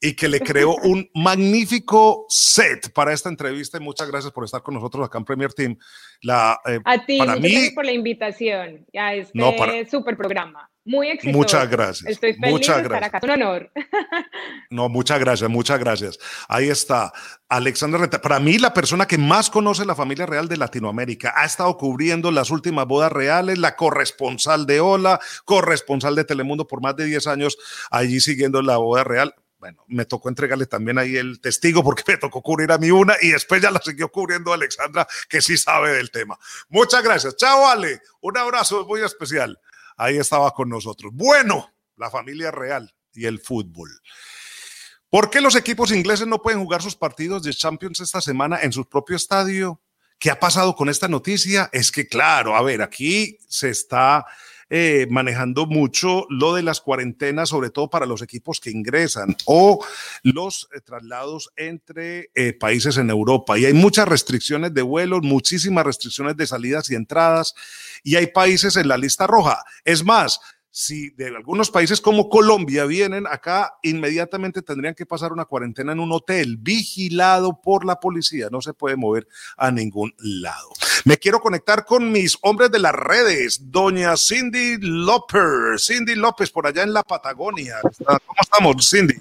y 0.04 0.14
que, 0.14 0.28
le, 0.28 0.38
creó 0.40 0.76
un 0.76 1.08
magnífico 1.14 2.26
set 2.28 2.92
para 2.92 3.14
esta 3.14 3.30
entrevista. 3.30 3.78
Y 3.78 3.80
muchas 3.80 4.06
gracias 4.06 4.32
por 4.32 4.44
estar 4.44 4.62
con 4.62 4.74
nosotros 4.74 5.06
acá 5.06 5.16
en 5.16 5.24
Premier 5.24 5.52
Team. 5.54 5.78
La, 6.20 6.60
eh, 6.66 6.78
a 6.84 7.04
ti, 7.06 7.18
para 7.18 7.36
mí, 7.36 7.70
por 7.74 7.86
la 7.86 7.92
invitación 7.92 8.84
a 8.98 9.14
este 9.14 9.32
no, 9.34 9.52
super 9.90 10.14
programa. 10.14 10.70
Muy 10.86 11.08
exitoso. 11.08 11.38
Muchas 11.38 11.70
gracias. 11.70 12.10
Estoy 12.10 12.34
feliz 12.34 12.52
muchas 12.52 12.76
de 12.76 12.82
estar 12.82 13.00
gracias. 13.00 13.14
acá. 13.14 13.18
Es 13.18 13.36
un 13.36 13.42
honor. 13.42 13.72
No, 14.70 14.88
muchas 14.88 15.18
gracias, 15.20 15.48
muchas 15.48 15.78
gracias. 15.78 16.18
Ahí 16.48 16.68
está. 16.68 17.12
Alexandra 17.48 18.00
Renta, 18.00 18.20
para 18.20 18.40
mí 18.40 18.58
la 18.58 18.74
persona 18.74 19.06
que 19.06 19.16
más 19.16 19.48
conoce 19.48 19.86
la 19.86 19.94
familia 19.94 20.26
real 20.26 20.48
de 20.48 20.56
Latinoamérica, 20.56 21.32
ha 21.36 21.46
estado 21.46 21.76
cubriendo 21.78 22.30
las 22.30 22.50
últimas 22.50 22.86
bodas 22.86 23.12
reales, 23.12 23.58
la 23.58 23.76
corresponsal 23.76 24.66
de 24.66 24.80
Ola, 24.80 25.20
corresponsal 25.44 26.16
de 26.16 26.24
Telemundo 26.24 26.66
por 26.66 26.82
más 26.82 26.96
de 26.96 27.06
10 27.06 27.26
años, 27.28 27.56
allí 27.90 28.20
siguiendo 28.20 28.60
la 28.60 28.76
boda 28.76 29.04
real. 29.04 29.34
Bueno, 29.64 29.82
me 29.86 30.04
tocó 30.04 30.28
entregarle 30.28 30.66
también 30.66 30.98
ahí 30.98 31.16
el 31.16 31.40
testigo 31.40 31.82
porque 31.82 32.02
me 32.12 32.18
tocó 32.18 32.42
cubrir 32.42 32.70
a 32.70 32.76
mí 32.76 32.90
una 32.90 33.16
y 33.18 33.30
después 33.30 33.62
ya 33.62 33.70
la 33.70 33.80
siguió 33.80 34.10
cubriendo 34.10 34.52
Alexandra, 34.52 35.06
que 35.26 35.40
sí 35.40 35.56
sabe 35.56 35.92
del 35.92 36.10
tema. 36.10 36.38
Muchas 36.68 37.02
gracias. 37.02 37.34
Chao, 37.36 37.66
Ale. 37.66 38.02
Un 38.20 38.36
abrazo 38.36 38.84
muy 38.84 39.00
especial 39.00 39.58
ahí 39.96 40.18
estaba 40.18 40.50
con 40.52 40.68
nosotros. 40.68 41.12
Bueno, 41.14 41.72
la 41.96 42.10
familia 42.10 42.50
real 42.50 42.94
y 43.14 43.24
el 43.24 43.40
fútbol. 43.40 43.90
¿Por 45.08 45.30
qué 45.30 45.40
los 45.40 45.56
equipos 45.56 45.92
ingleses 45.92 46.26
no 46.26 46.42
pueden 46.42 46.60
jugar 46.60 46.82
sus 46.82 46.94
partidos 46.94 47.42
de 47.42 47.54
Champions 47.54 48.00
esta 48.00 48.20
semana 48.20 48.58
en 48.60 48.70
su 48.70 48.86
propio 48.86 49.16
estadio? 49.16 49.80
¿Qué 50.18 50.30
ha 50.30 50.38
pasado 50.38 50.76
con 50.76 50.90
esta 50.90 51.08
noticia? 51.08 51.70
Es 51.72 51.90
que, 51.90 52.06
claro, 52.06 52.54
a 52.54 52.60
ver, 52.60 52.82
aquí 52.82 53.38
se 53.48 53.70
está 53.70 54.26
eh, 54.70 55.06
manejando 55.10 55.66
mucho 55.66 56.26
lo 56.30 56.54
de 56.54 56.62
las 56.62 56.80
cuarentenas, 56.80 57.50
sobre 57.50 57.70
todo 57.70 57.90
para 57.90 58.06
los 58.06 58.22
equipos 58.22 58.60
que 58.60 58.70
ingresan 58.70 59.36
o 59.46 59.84
los 60.22 60.68
eh, 60.74 60.80
traslados 60.80 61.50
entre 61.56 62.30
eh, 62.34 62.52
países 62.52 62.96
en 62.96 63.10
Europa. 63.10 63.58
Y 63.58 63.66
hay 63.66 63.74
muchas 63.74 64.08
restricciones 64.08 64.74
de 64.74 64.82
vuelos, 64.82 65.22
muchísimas 65.22 65.84
restricciones 65.84 66.36
de 66.36 66.46
salidas 66.46 66.90
y 66.90 66.94
entradas, 66.94 67.54
y 68.02 68.16
hay 68.16 68.28
países 68.28 68.76
en 68.76 68.88
la 68.88 68.96
lista 68.96 69.26
roja. 69.26 69.64
Es 69.84 70.04
más, 70.04 70.40
si 70.76 71.10
de 71.10 71.28
algunos 71.28 71.70
países 71.70 72.00
como 72.00 72.28
Colombia 72.28 72.84
vienen 72.84 73.28
acá, 73.28 73.78
inmediatamente 73.84 74.60
tendrían 74.60 74.96
que 74.96 75.06
pasar 75.06 75.32
una 75.32 75.44
cuarentena 75.44 75.92
en 75.92 76.00
un 76.00 76.10
hotel 76.10 76.56
vigilado 76.58 77.60
por 77.62 77.84
la 77.84 78.00
policía. 78.00 78.48
No 78.50 78.60
se 78.60 78.74
puede 78.74 78.96
mover 78.96 79.28
a 79.56 79.70
ningún 79.70 80.12
lado. 80.18 80.70
Me 81.04 81.16
quiero 81.16 81.38
conectar 81.38 81.84
con 81.84 82.10
mis 82.10 82.36
hombres 82.42 82.72
de 82.72 82.80
las 82.80 82.92
redes, 82.92 83.70
doña 83.70 84.16
Cindy 84.16 84.78
López. 84.80 85.86
Cindy 85.86 86.16
López, 86.16 86.50
por 86.50 86.66
allá 86.66 86.82
en 86.82 86.92
la 86.92 87.04
Patagonia. 87.04 87.76
¿Cómo 87.80 88.40
estamos, 88.40 88.90
Cindy? 88.90 89.14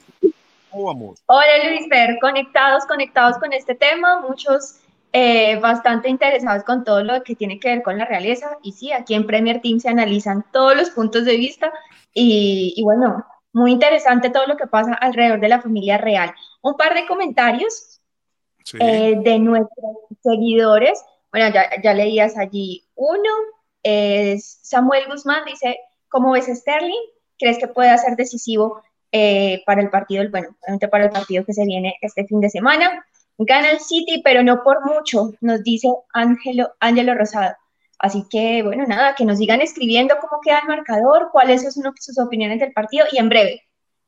¿Cómo 0.71 0.85
vamos? 0.85 1.21
Hola, 1.27 1.69
Luis 1.69 1.87
Fer. 1.87 2.17
Conectados, 2.19 2.83
conectados 2.87 3.37
con 3.37 3.53
este 3.53 3.75
tema. 3.75 4.21
Muchos 4.21 4.77
eh, 5.15 5.59
bastante 5.59 6.09
interesados 6.09 6.63
con 6.63 6.83
todo 6.83 7.03
lo 7.03 7.21
que 7.23 7.35
tiene 7.35 7.59
que 7.59 7.69
ver 7.69 7.83
con 7.83 7.99
la 7.99 8.05
realeza. 8.05 8.57
Y 8.63 8.71
sí, 8.71 8.91
aquí 8.91 9.13
en 9.13 9.27
Premier 9.27 9.61
Team 9.61 9.79
se 9.79 9.89
analizan 9.89 10.43
todos 10.51 10.75
los 10.75 10.89
puntos 10.89 11.23
de 11.25 11.37
vista 11.37 11.71
y, 12.11 12.81
bueno, 12.83 13.23
muy 13.51 13.71
interesante 13.73 14.31
todo 14.31 14.47
lo 14.47 14.57
que 14.57 14.65
pasa 14.65 14.95
alrededor 14.95 15.39
de 15.39 15.49
la 15.49 15.61
familia 15.61 15.99
real. 15.99 16.33
Un 16.63 16.75
par 16.75 16.95
de 16.95 17.05
comentarios 17.05 18.01
eh, 18.79 19.15
de 19.23 19.37
nuestros 19.37 19.97
seguidores. 20.23 21.05
Bueno, 21.31 21.53
ya, 21.53 21.69
ya 21.83 21.93
leías 21.93 22.35
allí 22.35 22.83
uno. 22.95 23.29
Es 23.83 24.61
Samuel 24.63 25.05
Guzmán 25.07 25.45
dice, 25.45 25.77
¿cómo 26.09 26.31
ves 26.31 26.47
Sterling? 26.47 27.05
¿Crees 27.37 27.59
que 27.59 27.67
puede 27.67 27.95
ser 27.99 28.15
decisivo 28.15 28.81
eh, 29.11 29.61
para 29.67 29.81
el 29.81 29.91
partido, 29.91 30.27
bueno, 30.31 30.55
para 30.89 31.05
el 31.05 31.11
partido 31.11 31.45
que 31.45 31.53
se 31.53 31.65
viene 31.65 31.97
este 32.01 32.25
fin 32.25 32.39
de 32.39 32.49
semana? 32.49 33.05
Gana 33.37 33.71
el 33.71 33.79
City, 33.79 34.21
pero 34.23 34.43
no 34.43 34.63
por 34.63 34.85
mucho, 34.85 35.33
nos 35.41 35.63
dice 35.63 35.87
Ángelo, 36.13 36.73
Ángelo 36.79 37.15
Rosado. 37.15 37.55
Así 37.99 38.25
que, 38.29 38.63
bueno, 38.63 38.85
nada, 38.85 39.15
que 39.15 39.25
nos 39.25 39.37
sigan 39.37 39.61
escribiendo 39.61 40.15
cómo 40.19 40.41
queda 40.41 40.59
el 40.59 40.67
marcador, 40.67 41.29
cuáles 41.31 41.61
son 41.73 41.93
sus 41.95 42.19
opiniones 42.19 42.59
del 42.59 42.73
partido 42.73 43.05
y 43.11 43.17
en 43.17 43.29
breve 43.29 43.63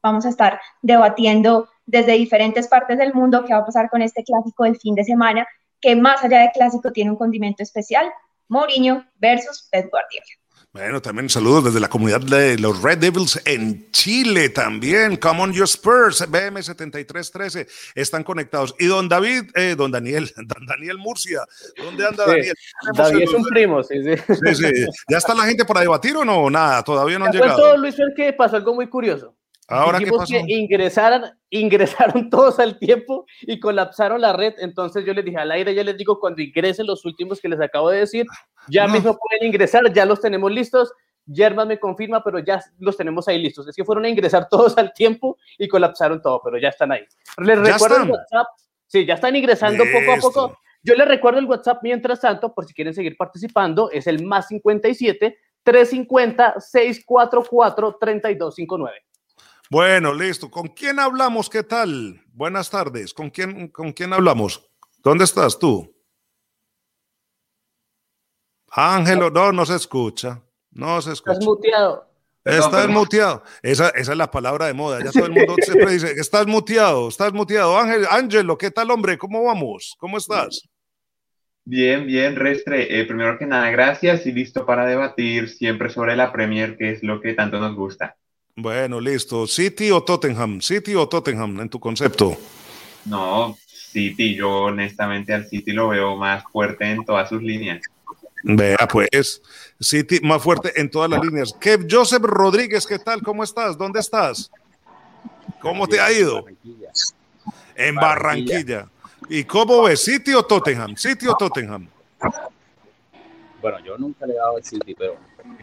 vamos 0.06 0.26
a 0.28 0.30
estar 0.30 0.62
debatiendo 0.84 1.68
desde 1.88 2.12
diferentes 2.12 2.68
partes 2.68 3.00
del 3.00 3.14
mundo 3.16 3.44
qué 3.44 3.54
va 3.54 3.62
a 3.62 3.66
pasar 3.66 3.90
con 3.90 4.04
este 4.04 4.24
clásico 4.24 4.64
del 4.64 4.78
fin 4.78 4.94
de 4.94 5.04
semana, 5.04 5.48
que 5.82 5.96
más 5.96 6.24
allá 6.24 6.42
de 6.42 6.52
clásico 6.52 6.92
tiene 6.92 7.10
un 7.10 7.18
condimento 7.18 7.64
especial, 7.64 8.12
Mourinho 8.48 9.04
versus 9.16 9.68
Pep 9.72 9.90
Guardiola. 9.90 10.45
Bueno, 10.76 11.02
también 11.02 11.30
saludos 11.30 11.64
desde 11.64 11.80
la 11.80 11.88
comunidad 11.88 12.20
de 12.20 12.60
los 12.60 12.84
Red 12.84 12.98
Devils 12.98 13.42
en 13.46 13.90
Chile 13.92 14.50
también. 14.50 15.16
Come 15.16 15.42
on, 15.42 15.54
your 15.54 15.70
Spurs, 15.70 16.30
BM7313, 16.30 17.66
están 17.96 18.26
conectados. 18.26 18.76
Y 18.78 18.88
don 18.88 19.08
David, 19.08 19.52
eh, 19.56 19.76
don 19.78 19.90
Daniel, 19.90 20.30
don 20.36 20.66
Daniel 20.66 20.98
Murcia, 20.98 21.46
¿dónde 21.78 22.06
anda 22.06 22.26
Daniel? 22.26 22.54
David 22.94 23.22
es 23.22 23.30
un 23.30 23.46
primo, 23.46 23.84
sí, 23.84 24.04
sí. 24.04 24.36
sí, 24.54 24.86
¿Ya 25.08 25.18
está 25.18 25.34
la 25.34 25.46
gente 25.46 25.64
para 25.64 25.80
debatir 25.80 26.18
o 26.18 26.26
no? 26.26 26.50
Nada, 26.50 26.84
todavía 26.84 27.20
no 27.20 27.26
han 27.28 27.32
llegado. 27.32 27.78
Luis, 27.78 27.96
que 28.14 28.34
pasó 28.34 28.58
algo 28.58 28.76
muy 28.76 28.90
curioso. 28.90 29.34
Ahora 29.68 30.00
qué 30.00 30.12
pasó? 30.12 30.26
que 30.32 30.44
ingresaron, 30.48 31.24
ingresaron 31.50 32.30
todos 32.30 32.60
al 32.60 32.78
tiempo 32.78 33.26
y 33.42 33.60
colapsaron 33.60 34.22
la 34.22 34.34
red. 34.34 34.54
Entonces 34.60 35.06
yo 35.06 35.14
les 35.14 35.26
dije 35.26 35.38
al 35.38 35.52
aire, 35.52 35.74
ya 35.74 35.84
les 35.84 35.98
digo, 35.98 36.20
cuando 36.20 36.42
ingresen 36.42 36.86
los 36.86 37.06
últimos 37.06 37.42
que 37.42 37.50
les 37.50 37.60
acabo 37.60 37.90
de 37.90 38.00
decir, 38.00 38.26
ya 38.68 38.88
mismo 38.88 39.18
pueden 39.18 39.48
ingresar, 39.48 39.92
ya 39.92 40.06
los 40.06 40.22
tenemos 40.22 40.52
listos. 40.52 40.94
Yerma 41.28 41.66
me 41.66 41.80
confirma, 41.80 42.24
pero 42.24 42.38
ya 42.38 42.62
los 42.78 42.96
tenemos 42.96 43.28
ahí 43.28 43.42
listos. 43.42 43.68
Es 43.68 43.76
que 43.76 43.84
fueron 43.84 44.06
a 44.06 44.10
ingresar 44.10 44.48
todos 44.50 44.78
al 44.78 44.94
tiempo 44.94 45.38
y 45.58 45.68
colapsaron 45.68 46.22
todo, 46.22 46.42
pero 46.44 46.60
ya 46.60 46.70
están 46.70 46.92
ahí. 46.92 47.06
Les 47.38 47.58
recuerdo 47.58 48.04
el 48.04 48.12
WhatsApp. 48.12 48.48
Sí, 48.86 49.06
ya 49.06 49.16
están 49.16 49.36
ingresando 49.36 49.84
poco 49.86 50.14
a 50.14 50.22
poco. 50.22 50.58
Yo 50.84 50.94
les 50.94 51.08
recuerdo 51.08 51.40
el 51.40 51.46
WhatsApp 51.46 51.80
mientras 51.82 52.22
tanto, 52.22 52.54
por 52.54 52.66
si 52.66 52.74
quieren 52.76 52.94
seguir 52.94 53.18
participando, 53.18 53.90
es 53.90 54.06
el 54.06 54.24
más 54.24 54.48
57 54.50 55.36
350 55.64 56.60
644 56.60 57.98
3259. 58.00 59.06
Bueno, 59.70 60.14
listo. 60.14 60.50
¿Con 60.50 60.68
quién 60.68 61.00
hablamos? 61.00 61.50
¿Qué 61.50 61.64
tal? 61.64 62.22
Buenas 62.34 62.70
tardes. 62.70 63.14
¿Con 63.14 63.30
quién, 63.30 63.70
con 63.70 63.94
quién 63.94 64.14
hablamos? 64.14 64.70
¿Dónde 65.04 65.24
estás 65.24 65.58
tú? 65.58 65.96
Ángelo, 68.72 69.30
no, 69.30 69.52
no 69.52 69.66
se 69.66 69.76
escucha. 69.76 70.42
No 70.72 71.02
se 71.02 71.14
escucha. 71.14 71.34
Estás 71.34 71.46
muteado. 71.46 72.10
Estás 72.44 72.88
muteado. 72.90 73.44
Esa, 73.64 73.90
esa, 73.90 74.12
es 74.12 74.18
la 74.18 74.30
palabra 74.30 74.68
de 74.68 74.74
moda. 74.74 75.04
Ya 75.04 75.12
todo 75.12 75.26
el 75.26 75.32
mundo 75.32 75.56
siempre 75.62 75.92
dice, 75.92 76.12
estás 76.12 76.46
muteado, 76.46 77.08
estás 77.08 77.34
muteado. 77.34 77.78
Ángel, 77.78 78.06
Ángelo, 78.10 78.58
¿qué 78.58 78.70
tal, 78.70 78.92
hombre? 78.92 79.18
¿Cómo 79.18 79.44
vamos? 79.44 79.96
¿Cómo 79.98 80.18
estás? 80.18 80.68
Bien, 81.64 82.06
bien, 82.06 82.36
Restre. 82.36 83.00
Eh, 83.00 83.06
primero 83.06 83.40
que 83.40 83.48
nada, 83.48 83.72
gracias 83.72 84.28
y 84.28 84.32
listo 84.32 84.66
para 84.66 84.86
debatir 84.86 85.50
siempre 85.50 85.90
sobre 85.90 86.16
la 86.16 86.32
Premier, 86.32 86.78
que 86.78 86.92
es 86.92 87.02
lo 87.02 87.20
que 87.20 87.34
tanto 87.34 87.60
nos 87.60 87.76
gusta. 87.76 88.16
Bueno, 88.58 89.02
listo. 89.02 89.46
¿City 89.48 89.92
o 89.92 90.02
Tottenham? 90.02 90.62
¿City 90.62 90.96
o 90.96 91.10
Tottenham 91.10 91.60
en 91.60 91.70
tu 91.70 91.78
concepto? 91.78 92.38
No, 93.04 93.58
City. 93.68 94.34
Yo 94.36 94.64
honestamente 94.64 95.34
al 95.34 95.46
City 95.46 95.74
lo 95.74 95.90
veo 95.90 96.16
más 96.16 96.44
fuerte 96.52 96.90
en 96.90 97.04
todas 97.04 97.28
sus 97.28 97.44
líneas. 97.44 97.82
Vea, 98.44 98.78
pues, 98.90 99.42
City 99.80 100.22
más 100.22 100.42
fuerte 100.42 100.72
en 100.80 100.90
todas 100.90 101.10
las 101.10 101.22
líneas. 101.22 101.54
¿Qué, 101.60 101.78
Joseph 101.90 102.24
Rodríguez, 102.24 102.88
¿qué 102.88 102.98
tal? 102.98 103.22
¿Cómo 103.22 103.44
estás? 103.44 103.78
¿Dónde 103.78 104.00
estás? 104.00 104.50
¿Cómo 105.60 105.86
te 105.86 106.00
ha 106.00 106.12
ido? 106.12 106.46
En 107.76 107.96
Barranquilla. 107.96 108.88
¿Y 109.28 109.44
cómo 109.44 109.84
ves? 109.84 110.02
¿City 110.02 110.34
o 110.34 110.44
Tottenham? 110.44 110.96
¿City 110.96 111.28
o 111.28 111.36
Tottenham? 111.36 111.90
Bueno, 113.62 113.80
yo 113.84 113.98
nunca 113.98 114.26
le 114.26 114.34
he 114.34 114.38
dado 114.38 114.58
el 114.60 114.64
City, 114.64 114.96
pero 114.98 115.18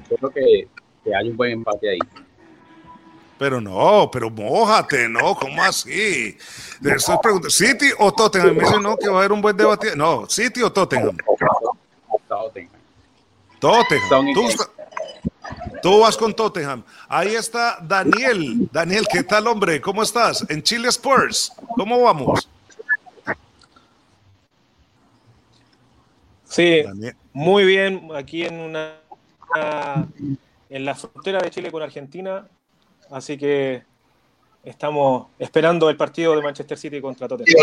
creo 0.08 0.30
que, 0.30 0.68
que 1.04 1.14
hay 1.14 1.30
un 1.30 1.36
buen 1.38 1.52
empate 1.52 1.88
ahí. 1.88 1.98
Pero 3.42 3.60
no, 3.60 4.08
pero 4.08 4.30
mójate, 4.30 5.08
¿no? 5.08 5.34
¿Cómo 5.34 5.60
así? 5.64 6.38
Le 6.80 6.94
estoy 6.94 7.16
preguntando, 7.20 7.50
¿City 7.50 7.86
o 7.98 8.12
Tottenham? 8.12 8.54
Me 8.54 8.62
dicen, 8.62 8.80
no, 8.80 8.96
que 8.96 9.08
va 9.08 9.16
a 9.16 9.18
haber 9.18 9.32
un 9.32 9.42
buen 9.42 9.56
debate. 9.56 9.96
No, 9.96 10.30
¿City 10.30 10.62
o 10.62 10.72
Tottenham? 10.72 11.16
Tottenham. 12.28 12.70
Tottenham. 13.58 14.32
Tú, 14.32 14.48
tú, 15.82 15.98
vas 15.98 16.16
con 16.16 16.32
Tottenham. 16.32 16.84
Ahí 17.08 17.34
está 17.34 17.78
Daniel. 17.82 18.68
Daniel, 18.70 19.08
¿qué 19.12 19.24
tal, 19.24 19.48
hombre? 19.48 19.80
¿Cómo 19.80 20.04
estás? 20.04 20.46
En 20.48 20.62
Chile 20.62 20.86
Spurs. 20.90 21.52
¿Cómo 21.74 22.00
vamos? 22.00 22.48
Sí, 26.44 26.84
muy 27.32 27.64
bien. 27.64 28.08
Aquí 28.14 28.44
en 28.44 28.60
una 28.60 29.00
en 30.70 30.84
la 30.84 30.94
frontera 30.94 31.40
de 31.40 31.50
Chile 31.50 31.72
con 31.72 31.82
Argentina, 31.82 32.46
Así 33.12 33.36
que 33.36 33.82
estamos 34.64 35.26
esperando 35.38 35.90
el 35.90 35.96
partido 35.96 36.34
de 36.34 36.42
Manchester 36.42 36.78
City 36.78 37.00
contra 37.00 37.28
Tottenham. 37.28 37.54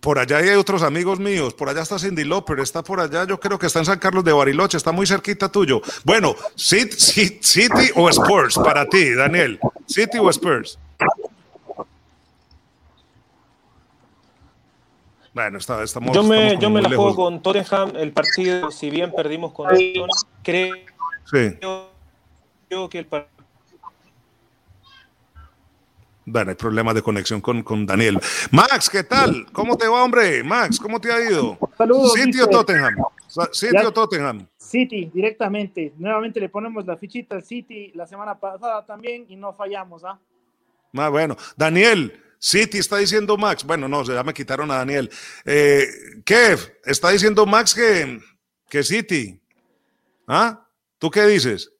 Por, 0.00 0.18
allá 0.18 0.38
hay 0.38 0.50
otros 0.50 0.82
amigos 0.82 1.18
míos, 1.18 1.54
por 1.54 1.68
allá 1.68 1.82
está 1.82 1.98
Cindy 1.98 2.24
Loper, 2.24 2.58
está 2.60 2.82
por 2.82 3.00
allá, 3.00 3.26
yo 3.26 3.38
creo 3.40 3.58
que 3.58 3.66
está 3.66 3.78
en 3.78 3.84
San 3.86 3.98
Carlos 3.98 4.24
de 4.24 4.32
Bariloche, 4.32 4.76
está 4.76 4.92
muy 4.92 5.06
cerquita 5.06 5.50
tuyo. 5.50 5.80
Bueno, 6.04 6.34
City, 6.56 7.38
City 7.40 7.90
o 7.94 8.08
Spurs 8.10 8.56
para 8.56 8.86
ti, 8.86 9.14
Daniel, 9.14 9.58
City 9.86 10.18
o 10.18 10.28
Spurs. 10.30 10.78
Bueno, 15.32 15.58
está, 15.58 15.82
estamos, 15.82 16.14
yo 16.14 16.22
me, 16.22 16.58
yo 16.58 16.68
me 16.68 16.82
la 16.82 16.88
juego 16.88 17.14
con 17.14 17.42
Tottenham, 17.42 17.92
el 17.96 18.12
partido, 18.12 18.70
si 18.70 18.90
bien 18.90 19.12
perdimos 19.12 19.52
con 19.52 19.68
creo 20.42 20.74
sí 21.30 21.56
que 22.90 22.98
el 22.98 23.06
Bueno, 26.26 26.50
hay 26.50 26.56
problemas 26.56 26.94
de 26.94 27.02
conexión 27.02 27.40
con, 27.40 27.62
con, 27.62 27.86
Daniel. 27.86 28.20
Max, 28.50 28.90
¿qué 28.90 29.02
tal? 29.02 29.46
¿Cómo 29.52 29.76
te 29.76 29.88
va, 29.88 30.04
hombre? 30.04 30.44
Max, 30.44 30.78
¿cómo 30.78 31.00
te 31.00 31.10
ha 31.10 31.30
ido? 31.30 31.58
Saludos. 31.78 32.12
City 32.12 32.40
o 32.40 32.46
Tottenham. 32.46 32.94
City 33.52 33.76
o 33.78 33.92
Tottenham. 33.92 34.46
City, 34.58 35.10
directamente. 35.12 35.94
Nuevamente 35.96 36.40
le 36.40 36.50
ponemos 36.50 36.84
la 36.84 36.98
fichita 36.98 37.36
al 37.36 37.42
City 37.42 37.90
la 37.94 38.06
semana 38.06 38.38
pasada 38.38 38.84
también 38.84 39.24
y 39.28 39.36
no 39.36 39.54
fallamos, 39.54 40.04
¿ah? 40.04 40.18
Ah, 40.94 41.08
bueno. 41.08 41.36
Daniel, 41.56 42.22
City 42.38 42.78
está 42.78 42.98
diciendo 42.98 43.38
Max. 43.38 43.64
Bueno, 43.64 43.88
no, 43.88 44.04
ya 44.04 44.22
me 44.22 44.34
quitaron 44.34 44.70
a 44.70 44.76
Daniel. 44.76 45.10
Eh, 45.46 45.86
Kev, 46.26 46.80
está 46.84 47.08
diciendo 47.08 47.46
Max 47.46 47.74
que, 47.74 48.20
que 48.68 48.82
City. 48.82 49.40
¿Ah? 50.26 50.66
¿Tú 50.98 51.10
qué 51.10 51.24
dices? 51.26 51.72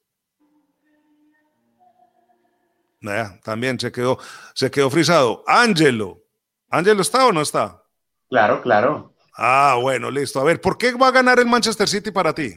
También 3.43 3.79
se 3.79 3.91
quedó, 3.91 4.17
se 4.53 4.69
quedó 4.69 4.89
frisado. 4.89 5.43
Ángelo. 5.47 6.23
¿Ángelo 6.69 7.01
está 7.01 7.25
o 7.25 7.31
no 7.31 7.41
está? 7.41 7.81
Claro, 8.29 8.61
claro. 8.61 9.13
Ah, 9.35 9.77
bueno, 9.81 10.11
listo. 10.11 10.39
A 10.39 10.43
ver, 10.43 10.61
¿por 10.61 10.77
qué 10.77 10.93
va 10.93 11.07
a 11.07 11.11
ganar 11.11 11.39
el 11.39 11.47
Manchester 11.47 11.87
City 11.87 12.11
para 12.11 12.33
ti? 12.33 12.53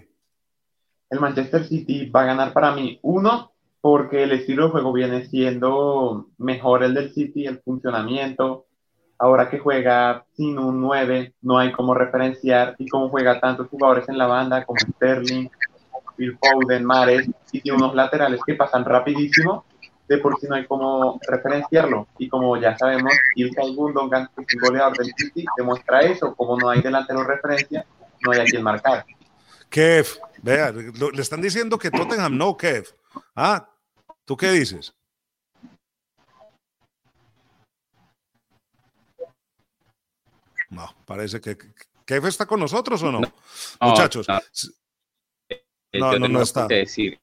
El 1.08 1.20
Manchester 1.20 1.64
City 1.66 2.10
va 2.10 2.22
a 2.22 2.26
ganar 2.26 2.52
para 2.52 2.72
mí, 2.72 2.98
uno, 3.02 3.52
porque 3.80 4.24
el 4.24 4.32
estilo 4.32 4.64
de 4.64 4.70
juego 4.70 4.92
viene 4.92 5.26
siendo 5.26 6.28
mejor 6.38 6.82
el 6.82 6.94
del 6.94 7.12
City, 7.12 7.46
el 7.46 7.60
funcionamiento. 7.60 8.66
Ahora 9.18 9.48
que 9.48 9.60
juega 9.60 10.24
sin 10.34 10.58
un 10.58 10.80
9, 10.80 11.34
no 11.42 11.58
hay 11.58 11.70
como 11.70 11.94
referenciar 11.94 12.74
y 12.78 12.88
como 12.88 13.08
juega 13.08 13.38
tantos 13.40 13.68
jugadores 13.68 14.08
en 14.08 14.18
la 14.18 14.26
banda 14.26 14.64
como 14.64 14.80
Sterling, 14.80 15.48
Phil 16.16 16.36
Foden, 16.38 16.84
Mares, 16.84 17.30
y 17.52 17.60
tiene 17.60 17.78
unos 17.78 17.94
laterales 17.94 18.40
que 18.44 18.54
pasan 18.54 18.84
rapidísimo 18.84 19.64
de 20.12 20.18
por 20.18 20.38
sí 20.38 20.46
no 20.46 20.56
hay 20.56 20.66
como 20.66 21.18
referenciarlo. 21.26 22.06
Y 22.18 22.28
como 22.28 22.56
ya 22.58 22.76
sabemos, 22.76 23.14
Ilkay 23.34 23.74
Gundogan, 23.74 24.28
que 24.36 24.42
es 24.42 24.54
el 24.54 24.60
goleador 24.60 24.98
del 24.98 25.12
City, 25.16 25.44
demuestra 25.56 26.02
eso. 26.02 26.34
Como 26.34 26.58
no 26.58 26.68
hay 26.68 26.82
delantero 26.82 27.24
referencia, 27.24 27.86
no 28.20 28.32
hay 28.32 28.40
a 28.40 28.44
quien 28.44 28.62
marcar. 28.62 29.06
Kev, 29.70 30.06
vea, 30.42 30.70
le 30.70 31.22
están 31.22 31.40
diciendo 31.40 31.78
que 31.78 31.90
Tottenham 31.90 32.36
no, 32.36 32.54
Kev. 32.56 32.94
Ah, 33.34 33.70
¿tú 34.26 34.36
qué 34.36 34.50
dices? 34.50 34.94
No, 40.68 40.94
parece 41.06 41.40
que 41.40 41.56
Kev 42.04 42.26
está 42.26 42.44
con 42.44 42.60
nosotros 42.60 43.02
o 43.02 43.10
no, 43.10 43.20
muchachos. 43.80 44.26
No, 45.94 46.18
no, 46.18 46.28
no, 46.28 46.42
está. 46.42 46.68
Sí, 46.86 47.18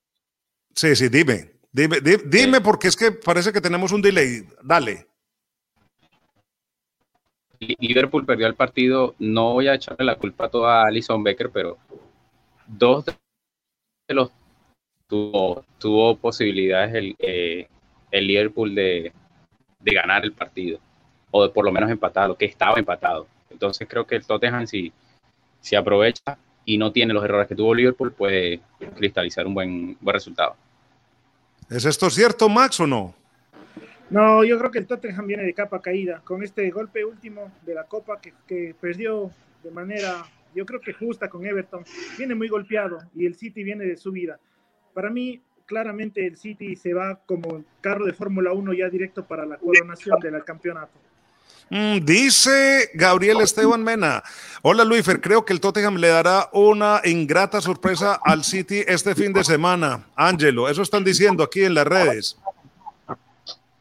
sí, 0.73 1.09
dime. 1.09 1.58
Dime, 1.71 1.97
dime, 2.25 2.61
porque 2.61 2.87
es 2.87 2.95
que 2.95 3.11
parece 3.11 3.53
que 3.53 3.61
tenemos 3.61 3.91
un 3.91 4.01
delay. 4.01 4.43
Dale. 4.63 5.07
Liverpool 7.59 8.25
perdió 8.25 8.47
el 8.47 8.55
partido. 8.55 9.15
No 9.19 9.53
voy 9.53 9.67
a 9.67 9.75
echarle 9.75 10.05
la 10.05 10.15
culpa 10.15 10.49
toda 10.49 10.81
a 10.81 10.87
Alison 10.87 11.23
Becker, 11.23 11.51
pero 11.51 11.77
dos 12.65 13.05
de 13.05 13.13
los 14.13 14.31
tuvo, 15.07 15.65
tuvo 15.77 16.15
posibilidades 16.17 16.95
el, 16.95 17.15
eh, 17.19 17.67
el 18.11 18.27
Liverpool 18.27 18.73
de, 18.73 19.11
de, 19.79 19.93
ganar 19.93 20.23
el 20.23 20.31
partido, 20.31 20.79
o 21.31 21.43
de 21.43 21.49
por 21.49 21.65
lo 21.65 21.71
menos 21.71 21.89
empatado, 21.91 22.35
que 22.35 22.45
estaba 22.45 22.79
empatado. 22.79 23.27
Entonces 23.49 23.87
creo 23.89 24.07
que 24.07 24.15
el 24.15 24.25
Tottenham, 24.25 24.65
si, 24.65 24.93
si 25.59 25.75
aprovecha 25.75 26.37
y 26.65 26.77
no 26.77 26.91
tiene 26.91 27.13
los 27.13 27.23
errores 27.23 27.47
que 27.47 27.55
tuvo 27.55 27.73
Liverpool, 27.73 28.13
puede 28.13 28.61
cristalizar 28.95 29.45
un 29.45 29.53
buen, 29.53 29.97
buen 29.99 30.13
resultado. 30.13 30.55
¿Es 31.69 31.85
esto 31.85 32.09
cierto, 32.09 32.49
Max, 32.49 32.79
o 32.79 32.87
no? 32.87 33.13
No, 34.09 34.43
yo 34.43 34.57
creo 34.57 34.71
que 34.71 34.79
el 34.79 34.87
Tottenham 34.87 35.27
viene 35.27 35.43
de 35.43 35.53
capa 35.53 35.79
caída. 35.81 36.21
Con 36.23 36.41
este 36.41 36.67
golpe 36.71 37.05
último 37.05 37.51
de 37.63 37.75
la 37.75 37.83
Copa 37.83 38.19
que, 38.19 38.73
perdió 38.81 39.29
de 39.63 39.69
manera, 39.69 40.25
yo 40.55 40.65
creo 40.65 40.81
que 40.81 40.93
justa 40.93 41.29
con 41.29 41.45
Everton, 41.45 41.83
viene 42.17 42.33
muy 42.33 42.47
golpeado 42.47 42.97
y 43.13 43.27
el 43.27 43.35
City 43.35 43.63
viene 43.63 43.85
de 43.85 43.97
subida. 43.97 44.39
Para 44.95 45.11
mí, 45.11 45.43
claramente 45.67 46.25
el 46.25 46.37
City 46.37 46.75
se 46.75 46.95
va 46.95 47.19
como 47.27 47.63
carro 47.81 48.05
de 48.05 48.13
Fórmula 48.13 48.51
1 48.51 48.73
ya 48.73 48.89
directo 48.89 49.27
para 49.27 49.45
la 49.45 49.57
coronación 49.57 50.19
del 50.19 50.43
campeonato. 50.43 50.99
Mm, 51.69 52.03
dice 52.03 52.89
Gabriel 52.95 53.41
Esteban 53.41 53.83
Mena. 53.83 54.23
Hola 54.63 54.83
Luifer, 54.83 55.21
creo 55.21 55.45
que 55.45 55.53
el 55.53 55.61
Tottenham 55.61 55.97
le 55.97 56.07
dará 56.07 56.49
una 56.51 57.01
ingrata 57.03 57.61
sorpresa 57.61 58.19
al 58.23 58.43
City 58.43 58.83
este 58.87 59.13
fin 59.13 59.33
de 59.33 59.43
semana. 59.43 60.07
Ángelo, 60.15 60.67
eso 60.67 60.81
están 60.81 61.03
diciendo 61.03 61.43
aquí 61.43 61.63
en 61.63 61.75
las 61.75 61.85
redes. 61.85 62.37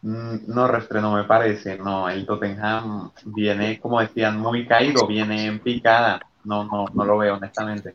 Mm, 0.02 0.36
no, 0.46 0.68
Restre, 0.68 1.00
no 1.00 1.14
me 1.14 1.24
parece. 1.24 1.78
No, 1.78 2.08
el 2.08 2.26
Tottenham 2.26 3.10
viene, 3.24 3.80
como 3.80 4.00
decían, 4.00 4.38
muy 4.38 4.66
caído, 4.66 5.06
viene 5.06 5.46
en 5.46 5.58
picada. 5.58 6.20
No, 6.44 6.64
no, 6.64 6.86
no 6.92 7.04
lo 7.04 7.18
veo, 7.18 7.36
honestamente. 7.36 7.94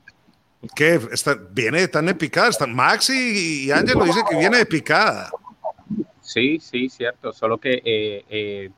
¿Qué? 0.75 0.99
Está, 1.11 1.35
viene 1.51 1.87
tan 1.87 2.09
en 2.09 2.17
picada. 2.17 2.49
Están 2.49 2.73
Maxi 2.73 3.65
y 3.65 3.71
Ángelo 3.71 4.05
dicen 4.05 4.23
que 4.29 4.37
viene 4.37 4.57
de 4.57 4.65
picada. 4.65 5.29
Sí, 6.21 6.59
sí, 6.59 6.89
cierto. 6.89 7.31
Solo 7.31 7.59
que 7.59 7.81
eh, 7.85 8.25
eh 8.29 8.71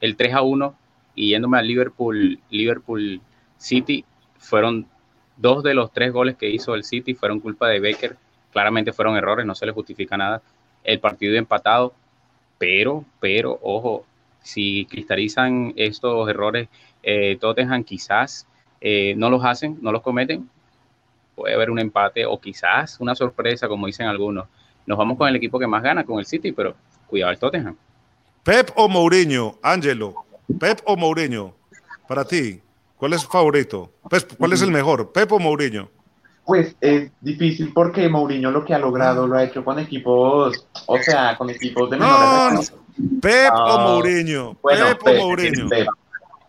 el 0.00 0.16
3 0.16 0.34
a 0.34 0.42
1 0.42 0.74
y 1.14 1.30
yéndome 1.30 1.58
a 1.58 1.62
Liverpool, 1.62 2.38
Liverpool 2.50 3.20
City, 3.56 4.04
fueron 4.38 4.86
dos 5.36 5.62
de 5.62 5.74
los 5.74 5.92
tres 5.92 6.12
goles 6.12 6.36
que 6.36 6.50
hizo 6.50 6.74
el 6.74 6.84
City, 6.84 7.14
fueron 7.14 7.40
culpa 7.40 7.68
de 7.68 7.80
Baker. 7.80 8.16
Claramente 8.52 8.92
fueron 8.92 9.16
errores, 9.16 9.46
no 9.46 9.54
se 9.54 9.66
le 9.66 9.72
justifica 9.72 10.16
nada. 10.16 10.42
El 10.84 11.00
partido 11.00 11.36
empatado, 11.36 11.94
pero, 12.58 13.04
pero, 13.20 13.58
ojo, 13.62 14.04
si 14.42 14.86
cristalizan 14.86 15.72
estos 15.76 16.28
errores, 16.28 16.68
eh, 17.02 17.36
Tottenham 17.40 17.84
quizás 17.84 18.46
eh, 18.80 19.14
no 19.16 19.30
los 19.30 19.44
hacen, 19.44 19.78
no 19.82 19.92
los 19.92 20.02
cometen, 20.02 20.48
puede 21.34 21.54
haber 21.54 21.70
un 21.70 21.78
empate 21.78 22.26
o 22.26 22.38
quizás 22.40 22.98
una 23.00 23.14
sorpresa, 23.14 23.68
como 23.68 23.86
dicen 23.86 24.06
algunos. 24.06 24.46
Nos 24.86 24.98
vamos 24.98 25.16
con 25.16 25.28
el 25.28 25.36
equipo 25.36 25.58
que 25.58 25.66
más 25.66 25.82
gana, 25.82 26.04
con 26.04 26.18
el 26.18 26.26
City, 26.26 26.52
pero 26.52 26.74
cuidado 27.06 27.32
el 27.32 27.38
Tottenham. 27.38 27.76
Pep 28.42 28.70
o 28.74 28.88
Mourinho, 28.88 29.58
Ángelo. 29.62 30.14
Pep 30.58 30.80
o 30.84 30.96
Mourinho, 30.96 31.54
para 32.08 32.24
ti, 32.24 32.60
¿cuál 32.96 33.12
es 33.12 33.24
favorito? 33.26 33.90
Pues, 34.08 34.26
¿Cuál 34.36 34.52
es 34.52 34.62
el 34.62 34.70
mejor? 34.70 35.12
Pep 35.12 35.30
o 35.32 35.38
Mourinho. 35.38 35.88
Pues 36.44 36.74
es 36.80 37.12
difícil 37.20 37.72
porque 37.72 38.08
Mourinho 38.08 38.50
lo 38.50 38.64
que 38.64 38.74
ha 38.74 38.78
logrado 38.78 39.26
lo 39.26 39.36
ha 39.36 39.44
hecho 39.44 39.64
con 39.64 39.78
equipos, 39.78 40.66
o 40.86 40.98
sea, 40.98 41.36
con 41.36 41.50
equipos 41.50 41.90
de 41.90 41.98
menores. 41.98 42.72
No, 42.72 43.20
Pep 43.20 43.52
o 43.54 43.78
Mourinho. 43.78 44.56
Bueno, 44.62 44.86
Pep, 44.86 45.02
Pep, 45.04 45.20
o 45.20 45.26
Mourinho. 45.26 45.68
Pep. 45.68 45.88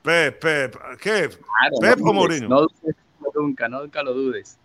Pep, 0.01 0.39
Pep. 0.39 0.75
¿Qué? 0.99 1.29
Claro, 1.29 1.77
Pep 1.81 1.99
no 1.99 2.09
o 2.09 2.13
dudes, 2.13 2.15
Mourinho. 2.15 2.49
No 2.49 2.61
dudes 2.61 2.95
nunca, 3.35 3.67
nunca 3.69 4.01
lo 4.01 4.13
dudes. 4.13 4.57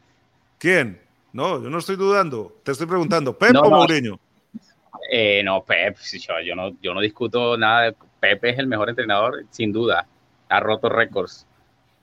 ¿Quién? 0.58 0.98
No, 1.32 1.62
yo 1.62 1.68
no 1.68 1.78
estoy 1.78 1.96
dudando. 1.96 2.56
Te 2.62 2.72
estoy 2.72 2.86
preguntando. 2.86 3.36
¿Pep 3.36 3.52
No, 3.52 3.60
o 3.60 3.70
no. 3.70 3.76
Mourinho? 3.76 4.18
Eh, 5.10 5.42
no, 5.44 5.62
Pep, 5.64 5.96
yo, 5.98 6.34
yo 6.44 6.54
no, 6.54 6.72
yo 6.82 6.94
no 6.94 7.00
discuto 7.00 7.56
nada. 7.56 7.92
Pep 8.20 8.44
es 8.44 8.58
el 8.58 8.66
mejor 8.66 8.88
entrenador, 8.88 9.44
sin 9.50 9.72
duda. 9.72 10.06
Ha 10.48 10.60
roto 10.60 10.88
récords. 10.88 11.46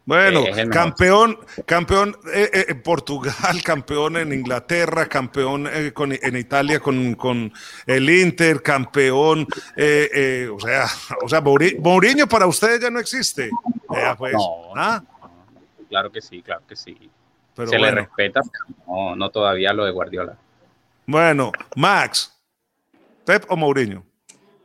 Bueno, 0.06 0.42
Eh, 0.42 0.68
campeón, 0.70 1.40
campeón 1.66 2.14
eh, 2.34 2.50
eh, 2.54 2.66
en 2.70 2.82
Portugal, 2.84 3.34
campeón 3.64 4.18
en 4.18 4.34
Inglaterra, 4.34 5.06
campeón 5.06 5.66
eh, 5.72 5.94
con- 5.94 6.12
en 6.12 6.36
Italia 6.36 6.82
con, 6.82 7.16
con 7.16 7.54
el 7.86 8.10
Inter, 8.10 8.62
campeón, 8.62 9.48
o 9.48 10.60
sea, 10.60 10.86
o 11.24 11.30
sea, 11.30 11.42
Mouri- 11.42 11.80
Mourinho 11.80 12.28
para 12.28 12.46
ustedes 12.48 12.82
ya 12.82 12.90
no 12.90 13.00
existe. 13.00 13.50
Vea, 13.90 14.14
pues, 14.16 14.34
No, 14.34 14.74
¿ah? 14.76 15.02
Claro 15.88 16.12
que 16.12 16.20
sí, 16.22 16.42
claro 16.42 16.64
que 16.68 16.76
sí. 16.76 17.10
Pero 17.56 17.70
Se 17.70 17.78
le 17.80 17.92
respeta, 17.92 18.42
no, 18.88 19.16
no 19.16 19.30
todavía 19.30 19.72
lo 19.72 19.86
de 19.86 19.92
Guardiola. 19.92 20.36
bueno, 21.06 21.52
Max, 21.78 22.33
Pep 23.26 23.46
o 23.50 23.56
Mourinho. 23.56 24.06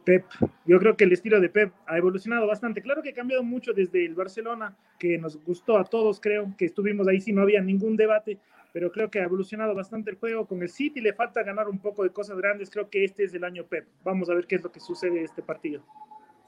Pep, 0.04 0.24
yo 0.64 0.78
creo 0.78 0.96
que 0.96 1.04
el 1.04 1.12
estilo 1.12 1.40
de 1.40 1.48
Pep 1.48 1.72
ha 1.86 1.96
evolucionado 1.96 2.46
bastante. 2.46 2.82
Claro 2.82 3.02
que 3.02 3.11
ha 3.11 3.14
cambiado 3.14 3.42
mucho 3.42 3.72
desde 3.72 4.04
el 4.04 4.14
Barcelona, 4.14 4.76
que 4.98 5.18
nos 5.18 5.36
gustó 5.44 5.78
a 5.78 5.84
todos, 5.84 6.18
creo 6.18 6.54
que 6.56 6.64
estuvimos 6.64 7.06
ahí, 7.06 7.20
sí, 7.20 7.32
no 7.32 7.42
había 7.42 7.61
ningún 7.61 7.96
debate, 7.96 8.38
pero 8.72 8.90
creo 8.90 9.11
que 9.11 9.20
ha 9.20 9.24
evolucionado 9.24 9.74
bastante 9.74 10.11
el 10.11 10.16
juego. 10.16 10.46
Con 10.46 10.62
el 10.62 10.70
City 10.70 11.00
le 11.00 11.12
falta 11.12 11.42
ganar 11.42 11.68
un 11.68 11.78
poco 11.78 12.02
de 12.02 12.11
cosas 12.11 12.36
grandes. 12.38 12.70
Creo 12.70 12.90
que 12.90 13.04
este 13.04 13.24
es 13.24 13.34
el 13.34 13.44
año 13.44 13.64
Pep. 13.64 13.86
Vamos 14.02 14.28
a 14.28 14.34
ver 14.34 14.46
qué 14.46 14.56
es 14.56 14.62
lo 14.62 14.72
que 14.72 14.80
sucede 14.80 15.18
en 15.18 15.24
este 15.24 15.42
partido. 15.42 15.84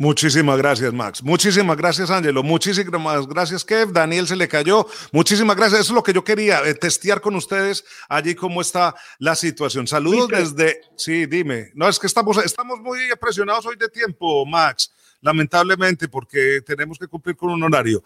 Muchísimas 0.00 0.56
gracias, 0.56 0.94
Max. 0.94 1.22
Muchísimas 1.22 1.76
gracias, 1.76 2.08
Ángelo. 2.08 2.42
Muchísimas 2.42 3.26
gracias, 3.26 3.66
Kev. 3.66 3.92
Daniel 3.92 4.26
se 4.26 4.34
le 4.34 4.48
cayó. 4.48 4.86
Muchísimas 5.12 5.54
gracias. 5.54 5.82
Eso 5.82 5.92
es 5.92 5.94
lo 5.94 6.02
que 6.02 6.14
yo 6.14 6.24
quería, 6.24 6.62
eh, 6.64 6.72
testear 6.72 7.20
con 7.20 7.36
ustedes 7.36 7.84
allí 8.08 8.34
cómo 8.34 8.62
está 8.62 8.94
la 9.18 9.34
situación. 9.34 9.86
Saludos 9.86 10.30
Luis, 10.30 10.56
desde. 10.56 10.80
Sí, 10.96 11.26
dime. 11.26 11.70
No, 11.74 11.86
es 11.86 11.98
que 11.98 12.06
estamos, 12.06 12.42
estamos 12.42 12.80
muy 12.80 12.98
presionados 13.20 13.66
hoy 13.66 13.76
de 13.76 13.90
tiempo, 13.90 14.46
Max. 14.46 14.90
Lamentablemente, 15.20 16.08
porque 16.08 16.62
tenemos 16.64 16.98
que 16.98 17.06
cumplir 17.06 17.36
con 17.36 17.50
un 17.50 17.62
horario. 17.62 18.02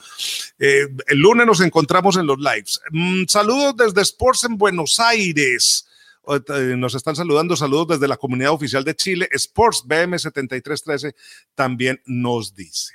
Eh, 0.58 0.88
el 1.06 1.18
lunes 1.18 1.46
nos 1.46 1.60
encontramos 1.60 2.16
en 2.16 2.26
los 2.26 2.38
lives. 2.40 2.80
Mm, 2.90 3.26
saludos 3.28 3.76
desde 3.76 4.02
Sports 4.02 4.42
en 4.42 4.58
Buenos 4.58 4.98
Aires. 4.98 5.86
Eh, 6.28 6.76
Nos 6.76 6.94
están 6.94 7.16
saludando, 7.16 7.56
saludos 7.56 7.88
desde 7.88 8.08
la 8.08 8.16
comunidad 8.16 8.52
oficial 8.52 8.84
de 8.84 8.94
Chile. 8.94 9.28
Sports 9.32 9.84
BM7313 9.86 11.14
también 11.54 12.00
nos 12.06 12.54
dice. 12.54 12.94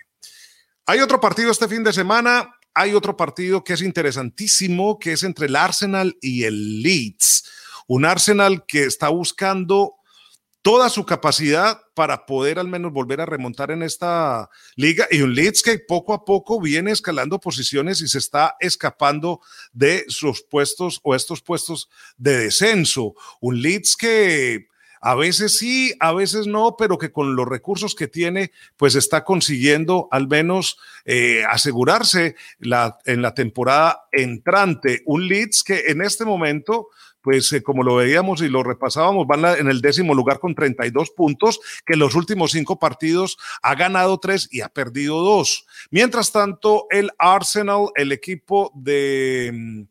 Hay 0.85 0.99
otro 0.99 1.19
partido 1.19 1.51
este 1.51 1.67
fin 1.67 1.83
de 1.83 1.93
semana. 1.93 2.55
Hay 2.73 2.93
otro 2.93 3.15
partido 3.17 3.63
que 3.63 3.73
es 3.73 3.81
interesantísimo, 3.81 4.97
que 4.99 5.13
es 5.13 5.23
entre 5.23 5.47
el 5.47 5.55
Arsenal 5.55 6.17
y 6.21 6.43
el 6.43 6.81
Leeds. 6.81 7.49
Un 7.87 8.05
Arsenal 8.05 8.65
que 8.65 8.83
está 8.83 9.09
buscando 9.09 9.95
toda 10.69 10.87
su 10.91 11.03
capacidad 11.03 11.81
para 11.95 12.27
poder 12.27 12.59
al 12.59 12.67
menos 12.67 12.93
volver 12.93 13.21
a 13.21 13.25
remontar 13.25 13.71
en 13.71 13.81
esta 13.81 14.51
liga 14.75 15.07
y 15.09 15.23
un 15.23 15.33
Leeds 15.33 15.63
que 15.63 15.79
poco 15.79 16.13
a 16.13 16.23
poco 16.23 16.61
viene 16.61 16.91
escalando 16.91 17.39
posiciones 17.39 18.01
y 18.01 18.07
se 18.07 18.19
está 18.19 18.55
escapando 18.59 19.41
de 19.73 20.05
sus 20.09 20.43
puestos 20.43 20.99
o 21.01 21.15
estos 21.15 21.41
puestos 21.41 21.89
de 22.17 22.37
descenso. 22.37 23.15
Un 23.41 23.63
Leeds 23.63 23.97
que 23.97 24.67
a 25.01 25.15
veces 25.15 25.57
sí, 25.57 25.95
a 25.99 26.13
veces 26.13 26.45
no, 26.45 26.75
pero 26.77 26.99
que 26.99 27.11
con 27.11 27.35
los 27.35 27.47
recursos 27.47 27.95
que 27.95 28.07
tiene, 28.07 28.51
pues 28.77 28.93
está 28.93 29.23
consiguiendo 29.23 30.07
al 30.11 30.27
menos 30.27 30.77
eh, 31.03 31.45
asegurarse 31.49 32.35
la, 32.59 32.99
en 33.05 33.23
la 33.23 33.33
temporada 33.33 34.03
entrante. 34.11 35.01
Un 35.07 35.27
Leeds 35.27 35.63
que 35.63 35.85
en 35.87 36.03
este 36.03 36.25
momento 36.25 36.89
pues 37.21 37.51
eh, 37.53 37.63
como 37.63 37.83
lo 37.83 37.95
veíamos 37.95 38.41
y 38.41 38.49
lo 38.49 38.63
repasábamos, 38.63 39.27
van 39.27 39.45
en 39.45 39.67
el 39.67 39.81
décimo 39.81 40.13
lugar 40.13 40.39
con 40.39 40.55
32 40.55 41.11
puntos, 41.11 41.59
que 41.85 41.93
en 41.93 41.99
los 41.99 42.15
últimos 42.15 42.51
cinco 42.51 42.79
partidos 42.79 43.37
ha 43.61 43.75
ganado 43.75 44.19
tres 44.19 44.47
y 44.51 44.61
ha 44.61 44.69
perdido 44.69 45.21
dos. 45.21 45.65
Mientras 45.91 46.31
tanto, 46.31 46.87
el 46.89 47.11
Arsenal, 47.17 47.87
el 47.95 48.11
equipo 48.11 48.71
de, 48.75 49.85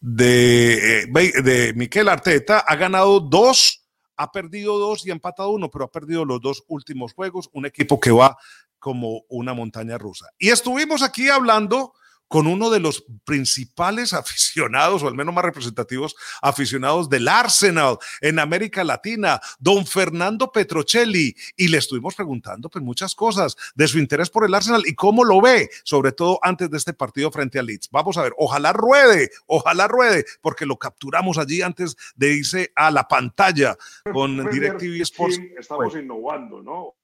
de, 0.00 1.02
eh, 1.02 1.42
de 1.42 1.72
Miquel 1.74 2.08
Arteta, 2.08 2.60
ha 2.60 2.76
ganado 2.76 3.20
dos, 3.20 3.84
ha 4.16 4.30
perdido 4.30 4.78
dos 4.78 5.06
y 5.06 5.10
ha 5.10 5.14
empatado 5.14 5.50
uno, 5.50 5.70
pero 5.70 5.84
ha 5.84 5.90
perdido 5.90 6.24
los 6.24 6.40
dos 6.40 6.64
últimos 6.68 7.12
juegos, 7.12 7.50
un 7.52 7.66
equipo 7.66 8.00
que 8.00 8.10
va 8.10 8.36
como 8.78 9.22
una 9.28 9.52
montaña 9.52 9.98
rusa. 9.98 10.26
Y 10.38 10.50
estuvimos 10.50 11.02
aquí 11.02 11.28
hablando 11.28 11.94
con 12.28 12.46
uno 12.46 12.70
de 12.70 12.80
los 12.80 13.04
principales 13.24 14.12
aficionados, 14.12 15.02
o 15.02 15.08
al 15.08 15.14
menos 15.14 15.34
más 15.34 15.44
representativos 15.44 16.16
aficionados 16.42 17.08
del 17.08 17.28
Arsenal 17.28 17.98
en 18.20 18.38
América 18.38 18.84
Latina, 18.84 19.40
don 19.58 19.86
Fernando 19.86 20.50
Petrocelli, 20.50 21.34
y 21.56 21.68
le 21.68 21.78
estuvimos 21.78 22.14
preguntando 22.14 22.68
pues 22.68 22.84
muchas 22.84 23.14
cosas 23.14 23.56
de 23.74 23.88
su 23.88 23.98
interés 23.98 24.30
por 24.30 24.44
el 24.44 24.54
Arsenal 24.54 24.82
y 24.86 24.94
cómo 24.94 25.24
lo 25.24 25.40
ve, 25.40 25.68
sobre 25.84 26.12
todo 26.12 26.38
antes 26.42 26.70
de 26.70 26.76
este 26.76 26.92
partido 26.92 27.30
frente 27.30 27.58
al 27.58 27.66
Leeds. 27.66 27.90
Vamos 27.90 28.16
a 28.16 28.22
ver, 28.22 28.32
ojalá 28.38 28.72
ruede, 28.72 29.30
ojalá 29.46 29.88
ruede, 29.88 30.24
porque 30.40 30.66
lo 30.66 30.78
capturamos 30.78 31.38
allí 31.38 31.62
antes 31.62 31.96
de 32.14 32.32
irse 32.34 32.72
a 32.74 32.90
la 32.90 33.08
pantalla 33.08 33.76
con 34.12 34.48
DirecTV 34.50 35.02
Sports. 35.02 35.40
Estamos 35.58 35.94
innovando, 35.96 36.62
¿no? 36.62 36.94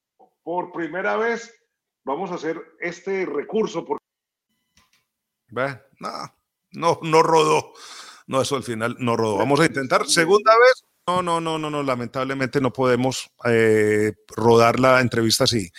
Por 0.43 0.73
primera 0.73 1.16
vez 1.16 1.55
vamos 2.05 2.31
a 2.31 2.35
hacer 2.35 2.61
este 2.81 3.27
recurso 3.27 3.85
porque 3.85 4.02
No, 5.53 6.35
no, 6.73 6.99
no 7.03 7.23
rodó. 7.23 7.73
No, 8.27 8.41
eso 8.41 8.57
al 8.57 8.63
final 8.63 8.97
no 8.99 9.17
rodó. 9.17 9.37
Vamos 9.37 9.61
a 9.61 9.67
intentar 9.67 10.07
segunda 10.07 10.53
vez. 10.59 10.85
No, 11.07 11.23
no, 11.23 11.41
no, 11.41 11.59
no, 11.59 11.71
no. 11.71 11.83
Lamentablemente 11.83 12.61
no 12.61 12.73
podemos 12.73 13.31
eh, 13.45 14.13
rodar 14.29 14.81
la 14.81 15.01
entrevista 15.01 15.45
así. 15.45 15.71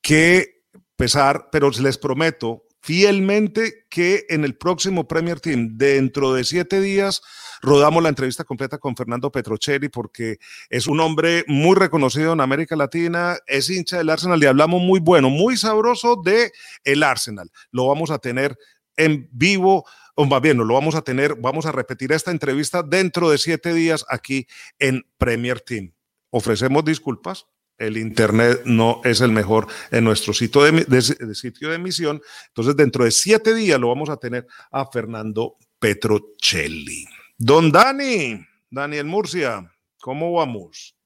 Qué 0.00 0.62
pesar, 0.96 1.48
pero 1.52 1.70
les 1.70 1.98
prometo 1.98 2.64
fielmente 2.80 3.86
que 3.90 4.24
en 4.28 4.44
el 4.44 4.56
próximo 4.56 5.06
Premier 5.06 5.40
Team, 5.40 5.76
dentro 5.76 6.32
de 6.32 6.44
siete 6.44 6.80
días, 6.80 7.22
rodamos 7.60 8.02
la 8.02 8.08
entrevista 8.08 8.44
completa 8.44 8.78
con 8.78 8.96
Fernando 8.96 9.30
Petrocelli 9.30 9.88
porque 9.88 10.38
es 10.70 10.86
un 10.86 11.00
hombre 11.00 11.44
muy 11.48 11.76
reconocido 11.76 12.32
en 12.32 12.40
América 12.40 12.76
Latina, 12.76 13.36
es 13.46 13.68
hincha 13.68 13.98
del 13.98 14.10
Arsenal 14.10 14.42
y 14.42 14.46
hablamos 14.46 14.80
muy 14.80 15.00
bueno, 15.00 15.28
muy 15.28 15.56
sabroso 15.56 16.16
de 16.16 16.52
el 16.84 17.02
Arsenal. 17.02 17.50
Lo 17.70 17.88
vamos 17.88 18.10
a 18.10 18.18
tener 18.18 18.56
en 18.98 19.28
vivo, 19.32 19.86
más 20.26 20.42
bien, 20.42 20.58
lo 20.58 20.74
vamos 20.74 20.94
a 20.94 21.02
tener, 21.02 21.36
vamos 21.36 21.64
a 21.64 21.72
repetir 21.72 22.12
esta 22.12 22.30
entrevista 22.30 22.82
dentro 22.82 23.30
de 23.30 23.38
siete 23.38 23.72
días 23.72 24.04
aquí 24.08 24.46
en 24.78 25.06
Premier 25.16 25.60
Team. 25.60 25.92
Ofrecemos 26.30 26.84
disculpas, 26.84 27.46
el 27.78 27.96
internet 27.96 28.62
no 28.64 29.00
es 29.04 29.20
el 29.20 29.30
mejor 29.30 29.68
en 29.92 30.04
nuestro 30.04 30.34
sitio 30.34 30.62
de 30.62 31.34
sitio 31.34 31.70
de 31.70 31.76
emisión, 31.76 32.20
entonces 32.48 32.76
dentro 32.76 33.04
de 33.04 33.12
siete 33.12 33.54
días 33.54 33.78
lo 33.78 33.88
vamos 33.88 34.10
a 34.10 34.16
tener 34.16 34.46
a 34.72 34.84
Fernando 34.86 35.56
Petrocelli. 35.78 37.06
Don 37.38 37.70
Dani, 37.70 38.44
Daniel 38.68 39.06
Murcia, 39.06 39.72
¿cómo 40.00 40.32
vamos? 40.32 40.96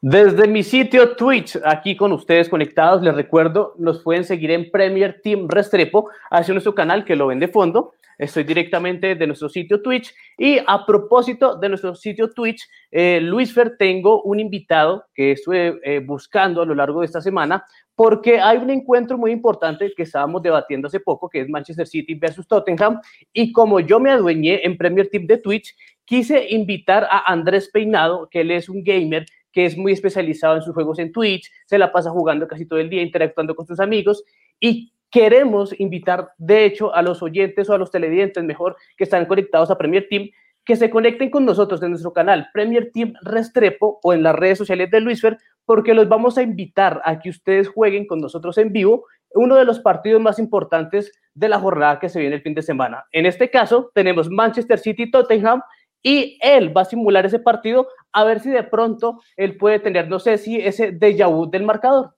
Desde 0.00 0.46
mi 0.46 0.62
sitio 0.62 1.16
Twitch, 1.16 1.58
aquí 1.64 1.96
con 1.96 2.12
ustedes 2.12 2.48
conectados, 2.48 3.02
les 3.02 3.16
recuerdo, 3.16 3.74
nos 3.78 4.00
pueden 4.00 4.22
seguir 4.22 4.52
en 4.52 4.70
Premier 4.70 5.20
Team 5.24 5.48
Restrepo, 5.48 6.08
hacia 6.30 6.54
nuestro 6.54 6.72
canal 6.72 7.04
que 7.04 7.16
lo 7.16 7.26
ven 7.26 7.40
de 7.40 7.48
fondo. 7.48 7.94
Estoy 8.16 8.44
directamente 8.44 9.16
de 9.16 9.26
nuestro 9.26 9.48
sitio 9.48 9.82
Twitch. 9.82 10.14
Y 10.36 10.58
a 10.64 10.86
propósito 10.86 11.56
de 11.56 11.68
nuestro 11.68 11.96
sitio 11.96 12.30
Twitch, 12.30 12.64
eh, 12.92 13.18
Luis 13.20 13.52
Fer, 13.52 13.76
tengo 13.76 14.22
un 14.22 14.38
invitado 14.38 15.04
que 15.12 15.32
estuve 15.32 15.80
eh, 15.82 15.98
buscando 15.98 16.62
a 16.62 16.66
lo 16.66 16.76
largo 16.76 17.00
de 17.00 17.06
esta 17.06 17.20
semana, 17.20 17.64
porque 17.96 18.38
hay 18.38 18.58
un 18.58 18.70
encuentro 18.70 19.18
muy 19.18 19.32
importante 19.32 19.92
que 19.96 20.04
estábamos 20.04 20.42
debatiendo 20.42 20.86
hace 20.86 21.00
poco, 21.00 21.28
que 21.28 21.40
es 21.40 21.48
Manchester 21.48 21.88
City 21.88 22.14
versus 22.14 22.46
Tottenham. 22.46 23.00
Y 23.32 23.50
como 23.50 23.80
yo 23.80 23.98
me 23.98 24.12
adueñé 24.12 24.64
en 24.64 24.76
Premier 24.76 25.08
Team 25.08 25.26
de 25.26 25.38
Twitch, 25.38 25.74
quise 26.04 26.46
invitar 26.50 27.04
a 27.10 27.30
Andrés 27.32 27.68
Peinado, 27.72 28.28
que 28.30 28.42
él 28.42 28.52
es 28.52 28.68
un 28.68 28.84
gamer 28.84 29.26
que 29.52 29.64
es 29.64 29.76
muy 29.76 29.92
especializado 29.92 30.56
en 30.56 30.62
sus 30.62 30.74
juegos 30.74 30.98
en 30.98 31.12
Twitch, 31.12 31.50
se 31.66 31.78
la 31.78 31.92
pasa 31.92 32.10
jugando 32.10 32.46
casi 32.46 32.66
todo 32.66 32.78
el 32.78 32.90
día, 32.90 33.02
interactuando 33.02 33.54
con 33.54 33.66
sus 33.66 33.80
amigos 33.80 34.24
y 34.60 34.92
queremos 35.10 35.78
invitar, 35.80 36.30
de 36.38 36.64
hecho, 36.64 36.94
a 36.94 37.02
los 37.02 37.22
oyentes 37.22 37.68
o 37.68 37.74
a 37.74 37.78
los 37.78 37.90
televidentes, 37.90 38.44
mejor, 38.44 38.76
que 38.96 39.04
están 39.04 39.26
conectados 39.26 39.70
a 39.70 39.78
Premier 39.78 40.06
Team, 40.08 40.28
que 40.64 40.76
se 40.76 40.90
conecten 40.90 41.30
con 41.30 41.46
nosotros 41.46 41.82
en 41.82 41.90
nuestro 41.90 42.12
canal 42.12 42.48
Premier 42.52 42.90
Team 42.92 43.14
Restrepo 43.22 44.00
o 44.02 44.12
en 44.12 44.22
las 44.22 44.34
redes 44.34 44.58
sociales 44.58 44.90
de 44.90 45.00
Luisfer, 45.00 45.38
porque 45.64 45.94
los 45.94 46.08
vamos 46.08 46.36
a 46.36 46.42
invitar 46.42 47.00
a 47.04 47.20
que 47.20 47.30
ustedes 47.30 47.68
jueguen 47.68 48.06
con 48.06 48.20
nosotros 48.20 48.58
en 48.58 48.72
vivo 48.72 49.06
uno 49.34 49.56
de 49.56 49.64
los 49.64 49.80
partidos 49.80 50.20
más 50.20 50.38
importantes 50.38 51.12
de 51.34 51.48
la 51.48 51.58
jornada 51.58 51.98
que 51.98 52.08
se 52.08 52.20
viene 52.20 52.36
el 52.36 52.42
fin 52.42 52.54
de 52.54 52.62
semana. 52.62 53.04
En 53.12 53.26
este 53.26 53.50
caso, 53.50 53.90
tenemos 53.94 54.28
Manchester 54.28 54.78
City-Tottenham 54.78 55.62
y 56.02 56.38
él 56.40 56.76
va 56.76 56.82
a 56.82 56.84
simular 56.84 57.26
ese 57.26 57.38
partido 57.38 57.88
a 58.12 58.24
ver 58.24 58.40
si 58.40 58.50
de 58.50 58.62
pronto 58.62 59.20
él 59.36 59.56
puede 59.56 59.78
tener, 59.78 60.08
no 60.08 60.18
sé 60.18 60.38
si 60.38 60.56
ese 60.60 60.92
déjà 60.92 61.28
vu 61.28 61.46
del 61.46 61.64
marcador. 61.64 62.14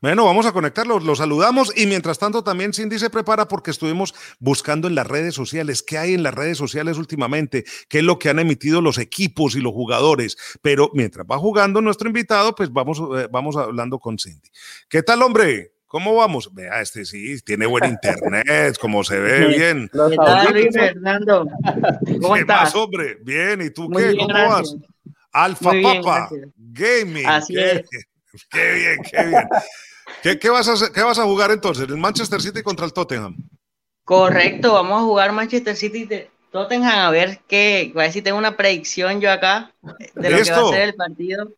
Bueno, 0.00 0.24
vamos 0.24 0.46
a 0.46 0.52
conectarlos, 0.52 1.02
los 1.02 1.18
saludamos 1.18 1.72
y 1.76 1.86
mientras 1.86 2.20
tanto 2.20 2.44
también 2.44 2.72
Cindy 2.72 3.00
se 3.00 3.10
prepara 3.10 3.48
porque 3.48 3.72
estuvimos 3.72 4.14
buscando 4.38 4.86
en 4.86 4.94
las 4.94 5.08
redes 5.08 5.34
sociales, 5.34 5.82
qué 5.82 5.98
hay 5.98 6.14
en 6.14 6.22
las 6.22 6.34
redes 6.34 6.56
sociales 6.56 6.98
últimamente, 6.98 7.64
qué 7.88 7.98
es 7.98 8.04
lo 8.04 8.16
que 8.16 8.28
han 8.28 8.38
emitido 8.38 8.80
los 8.80 8.98
equipos 8.98 9.56
y 9.56 9.60
los 9.60 9.72
jugadores. 9.72 10.36
Pero 10.62 10.92
mientras 10.94 11.26
va 11.28 11.36
jugando 11.38 11.80
nuestro 11.80 12.06
invitado, 12.06 12.54
pues 12.54 12.72
vamos, 12.72 13.02
eh, 13.16 13.26
vamos 13.32 13.56
hablando 13.56 13.98
con 13.98 14.18
Cindy. 14.18 14.48
¿Qué 14.88 15.02
tal, 15.02 15.20
hombre? 15.20 15.72
¿Cómo 15.88 16.14
vamos? 16.14 16.54
Vea, 16.54 16.82
este 16.82 17.06
sí, 17.06 17.40
tiene 17.40 17.64
buen 17.64 17.84
internet, 17.90 18.76
como 18.78 19.02
se 19.02 19.18
ve 19.18 19.46
bien. 19.46 19.90
¿Qué 19.90 20.16
tal, 20.16 20.68
Fernando? 20.70 21.48
¿Cómo 22.20 22.34
¿Qué 22.34 22.40
estás? 22.40 22.62
Más, 22.62 22.74
hombre? 22.74 23.16
Bien, 23.22 23.62
¿y 23.62 23.70
tú 23.70 23.88
qué? 23.88 24.14
¿Cómo 24.16 24.32
vas? 24.32 24.76
Alfa 25.32 25.72
Papa, 25.82 26.28
Gaming. 26.56 27.26
Así 27.26 27.54
qué, 27.54 27.70
es. 27.72 27.82
Qué 28.50 28.72
bien, 28.74 28.98
qué 29.10 29.26
bien. 29.26 29.48
¿Qué, 30.22 30.38
qué, 30.38 30.50
vas 30.50 30.68
a 30.68 30.74
hacer, 30.74 30.90
¿Qué 30.92 31.02
vas 31.02 31.18
a 31.18 31.24
jugar 31.24 31.50
entonces? 31.50 31.88
¿El 31.88 31.96
Manchester 31.96 32.40
City 32.40 32.62
contra 32.62 32.84
el 32.84 32.92
Tottenham? 32.92 33.36
Correcto, 34.04 34.74
vamos 34.74 35.00
a 35.00 35.04
jugar 35.04 35.32
Manchester 35.32 35.76
City 35.76 36.04
de 36.04 36.30
Tottenham 36.50 36.98
a 36.98 37.10
ver 37.10 37.40
qué, 37.46 37.92
a 37.94 37.98
ver 37.98 38.12
si 38.12 38.22
tengo 38.22 38.38
una 38.38 38.56
predicción 38.56 39.20
yo 39.20 39.30
acá 39.30 39.72
de 40.14 40.30
lo 40.30 40.42
que 40.42 40.50
va 40.50 40.68
a 40.68 40.70
ser 40.70 40.82
el 40.82 40.94
partido. 40.94 41.52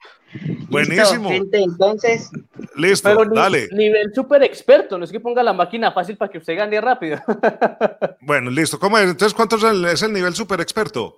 Buenísimo. 0.71 1.31
Listo, 1.31 1.45
gente, 1.45 1.63
entonces. 1.63 2.31
Listo, 2.77 3.09
Pero 3.09 3.25
dale. 3.35 3.69
Nivel 3.73 4.15
súper 4.15 4.43
experto, 4.43 4.97
no 4.97 5.05
es 5.05 5.13
que 5.13 5.21
ponga 5.21 5.43
la 5.43 5.53
máquina 5.53 5.93
fácil 5.93 6.17
para 6.17 6.31
que 6.31 6.39
usted 6.39 6.57
gane 6.57 6.81
rápido. 6.81 7.19
Bueno, 8.23 8.51
listo. 8.51 8.79
¿Cómo 8.79 8.97
es? 8.99 9.11
Entonces, 9.11 9.35
¿cuánto 9.35 9.57
es 9.57 9.65
el, 9.65 9.85
es 9.87 10.03
el 10.03 10.13
nivel 10.13 10.35
super 10.35 10.61
experto? 10.61 11.17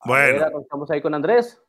A 0.00 0.12
ver, 0.12 0.50
Bueno, 0.50 0.86
ahí 0.90 1.00
con 1.00 1.14
Andrés. 1.14 1.60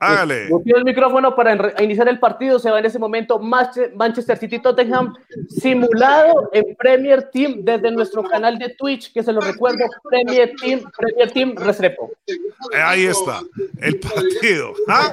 Hágale. 0.00 0.48
El 0.64 0.84
micrófono 0.84 1.36
para 1.36 1.74
iniciar 1.82 2.08
el 2.08 2.18
partido. 2.18 2.58
Se 2.58 2.70
va 2.70 2.78
en 2.80 2.86
ese 2.86 2.98
momento 2.98 3.38
Manche- 3.38 3.92
Manchester 3.94 4.36
City 4.38 4.58
Tottenham 4.58 5.14
simulado 5.48 6.48
en 6.52 6.74
Premier 6.76 7.30
Team 7.30 7.56
desde 7.62 7.90
nuestro 7.90 8.22
canal 8.24 8.58
de 8.58 8.70
Twitch, 8.70 9.12
que 9.12 9.22
se 9.22 9.32
lo 9.32 9.40
recuerdo, 9.40 9.84
Premier 10.08 10.52
Team, 10.60 10.82
Premier 10.96 11.30
Team 11.30 11.54
Restrepo. 11.56 12.10
Eh, 12.26 12.36
Ahí 12.82 13.04
está, 13.06 13.40
el 13.80 14.00
partido. 14.00 14.72
¿Ah? 14.88 15.12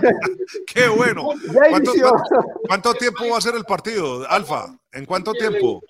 ¡Qué 0.66 0.88
bueno! 0.88 1.30
Ya 1.54 1.70
¿Cuánto, 1.70 1.92
inició. 1.92 2.10
cuánto- 2.10 2.60
cuánto 2.68 2.94
tiempo 2.96 3.24
va 3.32 3.38
a 3.38 3.42
ser 3.42 3.56
el 3.56 3.66
partido, 3.66 4.26
Alfa? 4.30 4.68
¿En 4.94 5.06
cuánto 5.06 5.34
tiempo? 5.34 5.82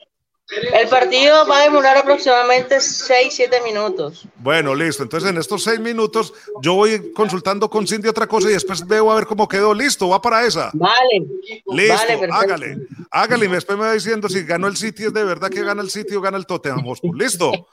El 0.49 0.87
partido 0.87 1.45
va 1.45 1.59
a 1.59 1.63
demorar 1.63 1.97
aproximadamente 1.97 2.77
6-7 2.77 3.61
minutos. 3.65 4.25
Bueno, 4.37 4.73
listo. 4.73 5.03
Entonces, 5.03 5.29
en 5.29 5.37
estos 5.37 5.63
seis 5.63 5.77
minutos, 5.79 6.33
yo 6.61 6.73
voy 6.75 7.11
consultando 7.11 7.69
con 7.69 7.85
Cindy 7.85 8.07
otra 8.07 8.27
cosa 8.27 8.49
y 8.49 8.53
después 8.53 8.87
veo 8.87 9.11
a 9.11 9.15
ver 9.15 9.25
cómo 9.25 9.47
quedó. 9.47 9.73
Listo, 9.73 10.07
va 10.07 10.21
para 10.21 10.45
esa. 10.45 10.71
Vale. 10.73 11.25
Listo, 11.67 11.95
Vale, 11.95 12.29
hágale. 12.31 12.77
Hágale 13.11 13.45
y 13.45 13.49
después 13.49 13.77
me 13.77 13.85
va 13.85 13.93
diciendo 13.93 14.29
si 14.29 14.43
ganó 14.43 14.67
el 14.67 14.77
City, 14.77 15.05
es 15.05 15.13
de 15.13 15.23
verdad 15.25 15.49
que 15.49 15.63
gana 15.63 15.81
el 15.81 15.89
City 15.89 16.15
o 16.15 16.21
gana 16.21 16.37
el 16.37 16.45
Tottenham 16.45 16.83
Hotspur. 16.85 17.17
Listo. 17.17 17.51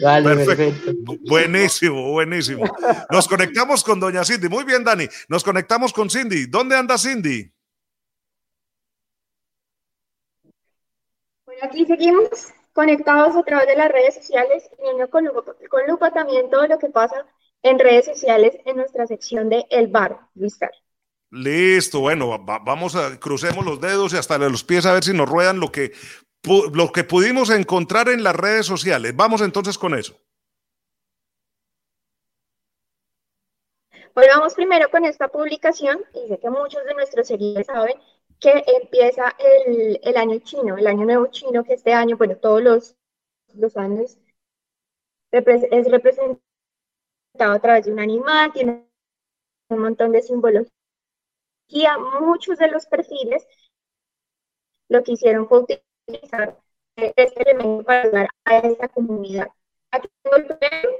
Vale, 0.00 0.34
Perfecto. 0.36 0.92
Bu- 0.92 1.18
Buenísimo, 1.28 2.10
buenísimo. 2.12 2.64
Nos 3.10 3.28
conectamos 3.28 3.84
con 3.84 4.00
doña 4.00 4.24
Cindy. 4.24 4.48
Muy 4.48 4.64
bien, 4.64 4.82
Dani. 4.84 5.06
Nos 5.28 5.44
conectamos 5.44 5.92
con 5.92 6.08
Cindy. 6.10 6.46
¿Dónde 6.46 6.76
anda 6.76 6.96
Cindy? 6.98 7.50
Aquí 11.62 11.86
seguimos 11.86 12.28
conectados 12.72 13.36
a 13.36 13.42
través 13.42 13.66
de 13.66 13.76
las 13.76 13.90
redes 13.90 14.14
sociales, 14.14 14.68
viendo 14.82 15.08
con 15.10 15.24
lupa, 15.24 15.54
con 15.68 15.86
lupa 15.86 16.10
también 16.10 16.50
todo 16.50 16.66
lo 16.66 16.78
que 16.78 16.88
pasa 16.88 17.26
en 17.62 17.78
redes 17.78 18.06
sociales 18.06 18.56
en 18.64 18.76
nuestra 18.76 19.06
sección 19.06 19.48
de 19.48 19.64
El 19.70 19.86
Bar, 19.88 20.18
Luis 20.34 20.56
Carlos. 20.56 20.82
Listo, 21.30 22.00
bueno, 22.00 22.28
va- 22.28 22.38
va- 22.38 22.58
vamos 22.58 22.94
a 22.96 23.18
crucemos 23.18 23.64
los 23.64 23.80
dedos 23.80 24.12
y 24.12 24.16
hasta 24.18 24.36
los 24.38 24.64
pies 24.64 24.84
a 24.84 24.92
ver 24.94 25.04
si 25.04 25.14
nos 25.14 25.28
ruedan 25.28 25.60
lo 25.60 25.70
que, 25.72 25.92
lo 26.74 26.92
que 26.92 27.04
pudimos 27.04 27.50
encontrar 27.50 28.08
en 28.08 28.22
las 28.22 28.36
redes 28.36 28.66
sociales. 28.66 29.14
Vamos 29.16 29.40
entonces 29.40 29.78
con 29.78 29.94
eso. 29.94 30.14
Bueno, 34.14 34.34
vamos 34.36 34.54
primero 34.54 34.90
con 34.90 35.06
esta 35.06 35.28
publicación, 35.28 35.98
y 36.12 36.28
sé 36.28 36.38
que 36.38 36.50
muchos 36.50 36.84
de 36.84 36.92
nuestros 36.94 37.26
seguidores 37.26 37.66
saben 37.66 37.94
que 38.42 38.64
empieza 38.66 39.34
el, 39.66 40.00
el 40.02 40.16
año 40.18 40.38
chino, 40.40 40.76
el 40.76 40.86
año 40.86 41.06
nuevo 41.06 41.28
chino, 41.28 41.64
que 41.64 41.74
este 41.74 41.94
año, 41.94 42.18
bueno, 42.18 42.36
todos 42.36 42.62
los, 42.62 42.96
los 43.54 43.76
años 43.78 44.18
es 45.32 45.90
representado 45.90 46.42
a 47.40 47.60
través 47.60 47.86
de 47.86 47.92
un 47.92 48.00
animal, 48.00 48.52
tiene 48.52 48.86
un 49.70 49.78
montón 49.78 50.12
de 50.12 50.22
simbología. 50.22 50.72
Muchos 52.20 52.58
de 52.58 52.68
los 52.68 52.86
perfiles 52.86 53.46
lo 54.88 55.02
que 55.02 55.12
hicieron 55.12 55.48
fue 55.48 55.60
utilizar 55.60 56.58
eh, 56.96 57.12
este 57.16 57.42
elemento 57.50 57.84
para 57.84 58.02
ayudar 58.02 58.28
a 58.44 58.58
esa 58.58 58.88
comunidad. 58.88 59.48
Aquí 59.90 60.08
tengo 60.22 60.36
el 60.36 60.46
primero, 60.46 60.90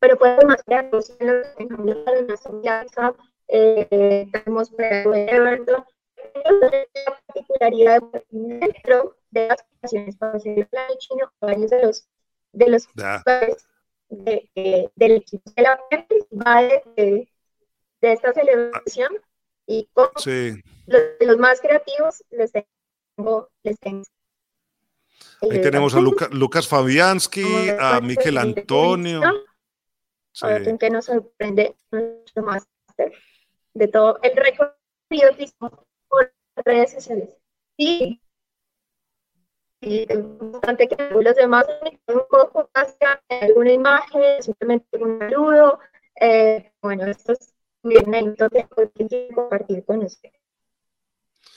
pero 0.00 0.16
podemos 0.16 0.56
en 0.66 0.90
los 0.90 1.10
ejemplos 1.10 2.04
de 2.04 2.22
la 2.22 3.14
eh, 3.48 4.28
tenemos 4.32 4.72
Everton, 4.78 5.84
la 6.34 7.20
particularidad 7.26 8.02
de 8.12 8.24
dentro 8.30 9.16
de 9.30 9.48
las 9.48 9.60
aplicaciones 9.60 10.16
para 10.16 10.32
hacer 10.36 10.58
el 10.70 10.98
chino, 10.98 11.32
varios 11.40 11.70
de 11.70 11.82
los 11.82 12.08
de 12.52 12.68
los 12.68 12.88
de, 14.08 14.50
de- 14.54 14.90
del 14.94 15.12
equipo 15.12 15.50
de 15.56 15.62
la 15.62 15.78
va 16.32 16.62
de, 16.62 16.82
de, 16.96 17.28
de 18.00 18.12
esta 18.12 18.32
celebración 18.32 19.18
y 19.66 19.88
con 19.92 20.08
Sí. 20.16 20.62
los, 20.86 21.00
los 21.20 21.38
más 21.38 21.60
creativos 21.60 22.24
les 22.30 22.52
tengo, 22.52 23.50
les 23.62 23.78
tengo. 23.80 24.04
Ahí 25.42 25.60
tenemos 25.60 25.94
a 25.94 26.00
Luca- 26.00 26.28
Lucas 26.30 26.68
Fabianski, 26.68 27.70
a 27.78 28.00
Miquel 28.00 28.38
Antonio. 28.38 29.20
Sí. 30.32 30.46
Que 30.78 30.90
nos 30.90 31.06
sorprende 31.06 31.74
nuestro 31.90 32.42
máster 32.42 33.12
de 33.74 33.88
todo 33.88 34.18
el 34.22 34.36
recorrido 34.36 35.36
que 35.36 35.44
hicimos 35.44 35.72
redes 36.64 36.92
sociales. 36.92 37.30
Sí. 37.78 38.20
Y 39.80 40.06
es 40.10 40.18
importante 40.18 40.88
que 40.88 40.96
los 41.10 41.36
demás 41.36 41.66
un 42.08 42.22
poco 42.30 42.70
hacia 42.74 43.22
alguna 43.28 43.72
imagen, 43.72 44.42
simplemente 44.42 44.96
un 44.98 45.18
saludo. 45.18 45.78
Eh, 46.20 46.72
bueno, 46.80 47.04
esto 47.06 47.32
es 47.32 47.54
un 47.82 47.96
anécdota 48.14 48.68
que 48.94 49.28
compartir 49.34 49.84
con 49.84 50.02
ustedes. 50.04 50.40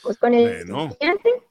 Pues 0.04 0.18
con 0.18 0.34
el 0.34 0.66
Bueno. 0.66 0.92
siguiente, 0.92 1.44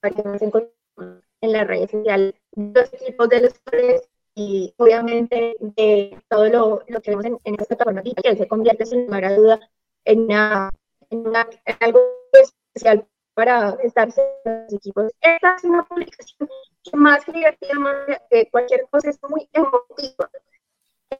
para 0.00 0.14
que 0.14 0.22
nos 0.22 0.42
encontremos 0.42 1.24
en 1.40 1.52
las 1.52 1.66
redes 1.66 1.90
sociales, 1.90 2.34
los 2.52 2.92
equipos 2.94 3.28
de 3.28 3.40
los 3.42 3.58
colores 3.60 4.08
y 4.34 4.72
obviamente 4.76 5.56
de 5.60 6.18
todo 6.28 6.48
lo, 6.48 6.82
lo 6.86 7.00
que 7.00 7.10
vemos 7.10 7.24
en, 7.24 7.38
en 7.44 7.54
esta 7.54 7.66
plataforma 7.66 8.02
digital, 8.02 8.32
que 8.32 8.42
se 8.42 8.48
convierte 8.48 8.86
sin 8.86 9.06
lugar 9.06 9.24
a 9.24 9.34
duda 9.34 9.70
en, 10.04 10.20
una, 10.22 10.70
en, 11.10 11.26
una- 11.26 11.48
en 11.64 11.76
algo 11.80 12.00
especial 12.32 13.06
para 13.34 13.76
estar 13.82 14.12
de 14.12 14.22
los 14.44 14.72
equipos. 14.72 15.12
Esta 15.20 15.54
es 15.56 15.64
una 15.64 15.84
publicación 15.84 16.48
que 16.82 16.96
más 16.96 17.24
que 17.24 17.32
divertida, 17.32 17.74
más 17.74 17.94
que 18.30 18.48
cualquier 18.50 18.86
cosa, 18.90 19.10
es 19.10 19.18
muy 19.28 19.48
emotiva. 19.52 20.30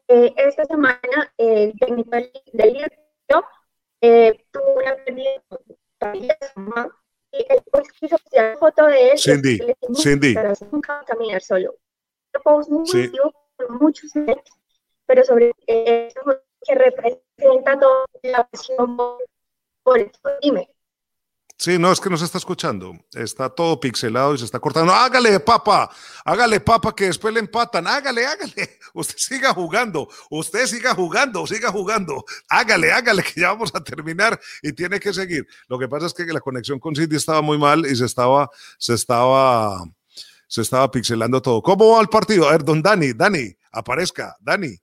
Eh, 0.07 0.33
esta 0.37 0.65
semana 0.65 1.33
el 1.37 1.73
técnico 1.79 2.11
del 2.11 2.73
Liverpool 2.73 3.43
eh, 4.01 4.45
tuvo 4.51 4.73
una 4.75 4.95
pérdida 4.97 5.31
de 6.13 6.37
su 6.53 6.59
mamá, 6.59 6.95
y 7.31 7.45
él 7.49 7.61
quiso 7.99 8.17
postear 8.17 8.57
foto 8.57 8.85
de 8.87 9.11
él. 9.11 9.17
Cindy, 9.17 9.57
le 9.59 9.75
Cindy. 9.95 10.33
"Pero 10.35 10.53
nunca 10.71 11.03
caminar 11.05 11.41
solo. 11.41 11.75
Un 12.35 12.41
post 12.43 12.69
muy 12.69 12.85
Sí. 12.87 12.97
emotivo 13.03 13.33
por 13.57 13.81
muchos 13.81 14.15
años, 14.15 14.37
pero 15.05 15.23
sobre 15.23 15.51
eh, 15.67 16.13
que 16.65 16.75
representa 16.75 17.79
toda 17.79 18.05
la 18.23 18.47
pasión 18.47 18.95
por, 18.97 19.17
Sí, 21.59 21.77
no, 21.77 21.91
es 21.91 21.99
que 21.99 22.09
no 22.09 22.15
se 22.15 22.23
está 22.23 22.37
escuchando. 22.37 22.97
Está 23.13 23.49
todo 23.49 23.77
pixelado 23.81 24.33
y 24.33 24.37
se 24.37 24.45
está 24.45 24.61
cortando. 24.61 24.93
Hágale, 24.93 25.41
papa, 25.41 25.89
hágale, 26.23 26.61
papa, 26.61 26.95
que 26.95 27.07
después 27.07 27.33
le 27.33 27.41
empatan. 27.41 27.85
Hágale, 27.85 28.25
hágale. 28.25 28.79
Usted 28.93 29.17
siga 29.17 29.53
jugando, 29.53 30.07
usted 30.29 30.65
siga 30.67 30.95
jugando, 30.95 31.45
siga 31.45 31.69
jugando. 31.69 32.23
Hágale, 32.47 32.93
hágale, 32.93 33.23
que 33.23 33.41
ya 33.41 33.49
vamos 33.49 33.75
a 33.75 33.83
terminar 33.83 34.39
y 34.63 34.71
tiene 34.71 35.01
que 35.01 35.13
seguir. 35.13 35.45
Lo 35.67 35.77
que 35.77 35.89
pasa 35.89 36.05
es 36.05 36.13
que 36.13 36.23
la 36.25 36.39
conexión 36.39 36.79
con 36.79 36.95
Cindy 36.95 37.17
estaba 37.17 37.41
muy 37.41 37.57
mal 37.57 37.85
y 37.85 37.93
se 37.93 38.05
estaba, 38.05 38.49
se 38.77 38.93
estaba, 38.93 39.83
se 40.47 40.61
estaba 40.61 40.89
pixelando 40.89 41.41
todo. 41.41 41.61
¿Cómo 41.61 41.89
va 41.89 42.01
el 42.01 42.07
partido? 42.07 42.47
A 42.47 42.53
ver, 42.53 42.63
don 42.63 42.81
Dani, 42.81 43.11
Dani, 43.11 43.53
aparezca, 43.73 44.37
Dani. 44.39 44.75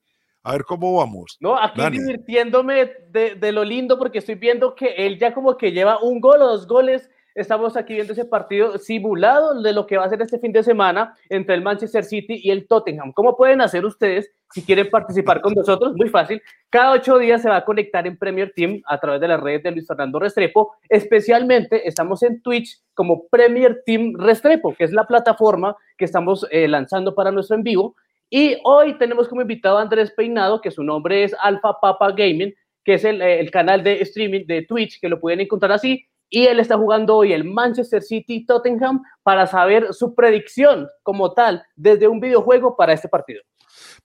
A 0.47 0.53
ver 0.53 0.63
cómo 0.63 0.95
vamos. 0.95 1.37
No, 1.41 1.57
aquí 1.61 1.81
Dani. 1.81 1.97
divirtiéndome 1.97 2.89
de, 3.09 3.35
de 3.35 3.51
lo 3.51 3.65
lindo 3.65 3.97
porque 3.99 4.19
estoy 4.19 4.35
viendo 4.35 4.75
que 4.75 4.93
él 4.95 5.19
ya 5.19 5.33
como 5.33 5.57
que 5.57 5.73
lleva 5.73 6.01
un 6.01 6.21
gol 6.21 6.41
o 6.41 6.47
dos 6.47 6.65
goles 6.65 7.09
estamos 7.37 7.77
aquí 7.77 7.93
viendo 7.93 8.13
ese 8.13 8.25
partido 8.25 8.79
simulado 8.79 9.61
de 9.61 9.71
lo 9.71 9.85
que 9.85 9.95
va 9.95 10.05
a 10.05 10.09
ser 10.09 10.21
este 10.21 10.39
fin 10.39 10.51
de 10.51 10.63
semana 10.63 11.15
entre 11.29 11.53
el 11.53 11.61
Manchester 11.61 12.03
City 12.03 12.41
y 12.43 12.49
el 12.49 12.67
Tottenham. 12.67 13.13
¿Cómo 13.13 13.37
pueden 13.37 13.61
hacer 13.61 13.85
ustedes 13.85 14.31
si 14.51 14.63
quieren 14.63 14.89
participar 14.89 15.39
con 15.41 15.53
nosotros? 15.53 15.93
Muy 15.95 16.09
fácil. 16.09 16.41
Cada 16.69 16.93
ocho 16.93 17.19
días 17.19 17.43
se 17.43 17.49
va 17.49 17.57
a 17.57 17.65
conectar 17.65 18.07
en 18.07 18.17
Premier 18.17 18.51
Team 18.55 18.81
a 18.87 18.99
través 18.99 19.21
de 19.21 19.27
las 19.27 19.39
redes 19.39 19.61
de 19.61 19.71
Luis 19.71 19.85
Fernando 19.85 20.17
Restrepo. 20.17 20.73
Especialmente 20.89 21.87
estamos 21.87 22.23
en 22.23 22.41
Twitch 22.41 22.81
como 22.95 23.27
Premier 23.27 23.83
Team 23.85 24.13
Restrepo, 24.17 24.73
que 24.73 24.85
es 24.85 24.91
la 24.91 25.05
plataforma 25.05 25.75
que 25.95 26.05
estamos 26.05 26.47
eh, 26.49 26.67
lanzando 26.67 27.13
para 27.13 27.31
nuestro 27.31 27.55
en 27.55 27.63
vivo. 27.63 27.95
Y 28.29 28.57
hoy 28.63 28.97
tenemos 28.97 29.27
como 29.27 29.41
invitado 29.41 29.77
a 29.77 29.81
Andrés 29.81 30.11
Peinado, 30.11 30.61
que 30.61 30.71
su 30.71 30.83
nombre 30.83 31.23
es 31.23 31.35
Alpha 31.39 31.79
Papa 31.81 32.11
Gaming, 32.11 32.53
que 32.83 32.95
es 32.95 33.03
el, 33.03 33.21
el 33.21 33.51
canal 33.51 33.83
de 33.83 34.01
streaming 34.01 34.45
de 34.45 34.63
Twitch, 34.63 34.99
que 34.99 35.09
lo 35.09 35.19
pueden 35.19 35.41
encontrar 35.41 35.71
así 35.71 36.07
y 36.29 36.45
él 36.45 36.59
está 36.59 36.77
jugando 36.77 37.15
hoy 37.15 37.33
el 37.33 37.43
Manchester 37.43 38.03
City 38.03 38.45
Tottenham 38.45 39.01
para 39.23 39.47
saber 39.47 39.93
su 39.93 40.13
predicción 40.13 40.87
como 41.03 41.33
tal 41.33 41.63
desde 41.75 42.07
un 42.07 42.19
videojuego 42.19 42.75
para 42.75 42.93
este 42.93 43.07
partido. 43.07 43.41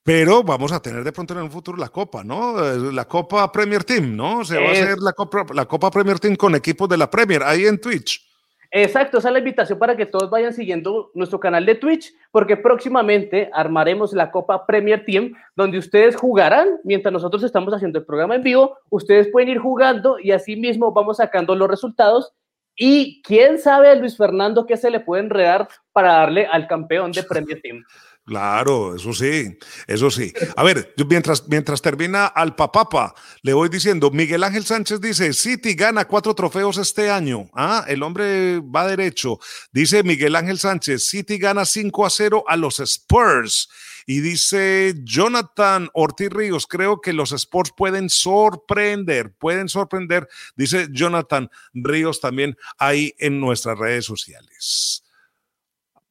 Pero 0.03 0.43
vamos 0.43 0.73
a 0.73 0.81
tener 0.81 1.03
de 1.05 1.13
pronto 1.13 1.35
en 1.35 1.41
un 1.41 1.51
futuro 1.51 1.79
la 1.79 1.89
Copa, 1.89 2.23
¿no? 2.23 2.61
La 2.93 3.07
Copa 3.07 3.51
Premier 3.51 3.85
Team, 3.85 4.15
¿no? 4.17 4.45
Se 4.45 4.59
va 4.59 4.69
a 4.69 4.73
hacer 4.73 4.99
la 4.99 5.13
Copa, 5.13 5.47
la 5.55 5.67
Copa 5.67 5.91
Premier 5.91 6.19
Team 6.19 6.37
con 6.37 6.55
equipos 6.55 6.89
de 6.89 6.97
la 6.97 7.11
Premier 7.11 7.43
ahí 7.43 7.67
en 7.67 7.81
Twitch. 7.81 8.32
Exacto, 8.75 9.19
esa 9.19 9.29
es 9.29 9.33
la 9.35 9.39
invitación 9.39 9.79
para 9.79 9.95
que 9.95 10.07
todos 10.07 10.31
vayan 10.31 10.55
siguiendo 10.55 11.11
nuestro 11.13 11.39
canal 11.39 11.67
de 11.67 11.75
Twitch, 11.75 12.15
porque 12.31 12.57
próximamente 12.57 13.51
armaremos 13.53 14.15
la 14.15 14.31
Copa 14.31 14.65
Premier 14.65 15.05
Team, 15.05 15.35
donde 15.55 15.77
ustedes 15.77 16.17
jugarán 16.17 16.81
mientras 16.83 17.13
nosotros 17.13 17.43
estamos 17.43 17.75
haciendo 17.75 17.99
el 17.99 18.07
programa 18.07 18.35
en 18.35 18.43
vivo. 18.43 18.79
Ustedes 18.89 19.29
pueden 19.29 19.51
ir 19.51 19.59
jugando 19.59 20.19
y 20.19 20.31
así 20.31 20.57
mismo 20.57 20.91
vamos 20.91 21.19
sacando 21.19 21.55
los 21.55 21.69
resultados. 21.69 22.33
Y 22.75 23.21
quién 23.21 23.59
sabe, 23.59 23.95
Luis 23.95 24.17
Fernando, 24.17 24.65
qué 24.65 24.79
se 24.79 24.91
le 24.91 25.01
puede 25.01 25.23
enredar 25.23 25.69
para 25.93 26.13
darle 26.13 26.47
al 26.47 26.67
campeón 26.67 27.13
de 27.13 27.25
Premier 27.25 27.61
Team. 27.61 27.85
Claro, 28.25 28.95
eso 28.95 29.13
sí, 29.13 29.59
eso 29.89 30.09
sí. 30.09 30.33
A 30.55 30.63
ver, 30.63 30.95
mientras, 31.09 31.49
mientras 31.49 31.83
termina 31.83 32.27
al 32.27 32.55
papapa, 32.55 33.15
le 33.43 33.53
voy 33.53 33.69
diciendo, 33.69 34.13
Miguel 34.13 34.45
Ángel 34.45 34.65
Sánchez 34.65 35.01
dice, 35.01 35.33
City 35.33 35.75
gana 35.75 36.05
cuatro 36.05 36.33
trofeos 36.33 36.79
este 36.79 37.11
año. 37.11 37.51
Ah, 37.53 37.85
el 37.89 38.01
hombre 38.05 38.61
va 38.61 38.87
derecho. 38.87 39.41
Dice 39.73 40.05
Miguel 40.05 40.37
Ángel 40.37 40.61
Sánchez, 40.61 41.05
City 41.05 41.37
gana 41.37 41.65
5 41.65 42.07
a 42.07 42.11
0 42.11 42.45
a 42.47 42.57
los 42.57 42.79
Spurs. 42.79 43.69
Y 44.07 44.21
dice 44.21 44.95
Jonathan 45.03 45.89
Ortiz 45.93 46.31
Ríos, 46.31 46.67
creo 46.69 47.01
que 47.01 47.13
los 47.13 47.33
Spurs 47.33 47.73
pueden 47.77 48.09
sorprender, 48.09 49.33
pueden 49.35 49.69
sorprender, 49.69 50.29
dice 50.57 50.89
Jonathan 50.91 51.51
Ríos 51.73 52.21
también 52.21 52.57
ahí 52.79 53.15
en 53.19 53.41
nuestras 53.41 53.79
redes 53.79 54.05
sociales. 54.05 55.02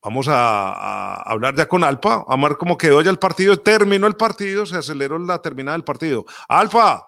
Vamos 0.03 0.27
a, 0.27 1.21
hablar 1.21 1.55
ya 1.55 1.67
con 1.67 1.83
Alfa, 1.83 2.25
a 2.27 2.35
ver 2.37 2.57
cómo 2.57 2.75
quedó 2.75 3.01
ya 3.01 3.11
el 3.11 3.19
partido. 3.19 3.57
Terminó 3.57 4.07
el 4.07 4.15
partido, 4.15 4.65
se 4.65 4.77
aceleró 4.77 5.19
la 5.19 5.41
terminada 5.41 5.77
del 5.77 5.83
partido. 5.83 6.25
Alfa, 6.47 7.07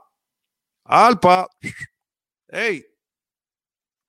Alfa, 0.83 1.47
hey, 2.49 2.85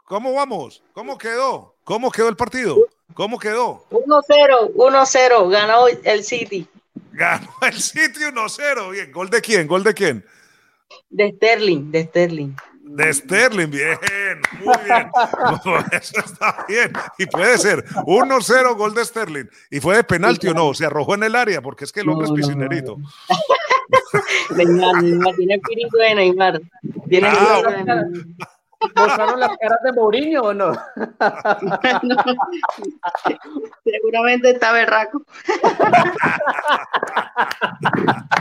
¿cómo 0.05 0.35
vamos? 0.35 0.83
¿Cómo 0.93 1.17
quedó? 1.17 1.77
¿Cómo 1.83 2.11
quedó 2.11 2.29
el 2.29 2.37
partido? 2.37 2.77
¿Cómo 3.15 3.39
quedó? 3.39 3.87
1-0, 3.91 4.75
1-0, 4.75 5.51
ganó 5.51 5.87
el 5.89 6.23
City. 6.23 6.67
Ganó 7.13 7.51
el 7.63 7.81
City 7.81 8.21
1-0, 8.21 8.91
bien. 8.91 9.13
¿Gol 9.13 9.31
de 9.31 9.41
quién? 9.41 9.67
¿Gol 9.67 9.83
de 9.83 9.95
quién? 9.95 10.27
De 11.09 11.31
Sterling, 11.31 11.91
de 11.91 12.05
Sterling. 12.05 12.55
De 12.87 13.13
Sterling, 13.15 13.71
bien, 13.71 13.99
muy 14.63 14.77
bien. 14.85 15.11
Eso 15.93 16.21
está 16.21 16.65
bien. 16.69 16.93
Y 17.19 17.25
puede 17.27 17.57
ser 17.57 17.83
1-0 17.85 18.77
gol 18.77 18.95
de 18.95 19.05
Sterling. 19.05 19.47
¿Y 19.71 19.81
fue 19.81 19.97
de 19.97 20.05
penalti 20.05 20.49
o 20.49 20.55
no? 20.55 20.75
Se 20.75 20.85
arrojó 20.85 21.15
en 21.15 21.23
el 21.23 21.35
área 21.35 21.63
porque 21.63 21.85
es 21.85 21.93
que 21.93 22.01
el 22.01 22.11
hombre 22.11 22.27
es 22.27 22.33
piscinerito. 22.33 22.99
Neymar, 24.55 25.03
Neymar, 25.03 25.35
tiene 25.35 25.55
espíritu 25.55 25.97
de 25.97 26.15
Neymar. 26.15 26.61
Tiene 27.09 27.29
ah, 27.31 27.63
de 27.67 27.73
Neymar. 27.73 28.05
¿Mostraron 28.97 29.41
las 29.41 29.57
caras 29.59 29.79
de 29.85 29.93
Mourinho 29.93 30.43
o 30.43 30.55
no? 30.55 30.73
Seguramente 33.85 34.51
está 34.51 34.73
berraco. 34.73 35.23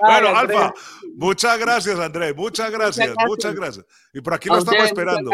bueno, 0.00 0.36
Alfa, 0.36 0.74
muchas 1.16 1.58
gracias, 1.58 1.98
Andrés. 1.98 2.36
Muchas 2.36 2.70
gracias, 2.70 3.14
muchas 3.26 3.54
gracias. 3.54 3.86
Y 4.12 4.20
por 4.20 4.34
aquí 4.34 4.48
lo 4.48 4.58
estamos 4.58 4.84
esperando. 4.84 5.30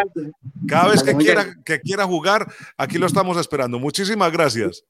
Cada 0.68 0.90
vez 0.90 1.02
que 1.02 1.16
quiera, 1.16 1.46
que 1.64 1.80
quiera 1.80 2.04
jugar, 2.04 2.46
aquí 2.76 2.98
lo 2.98 3.06
estamos 3.06 3.36
esperando. 3.38 3.78
Muchísimas 3.78 4.30
gracias. 4.32 4.84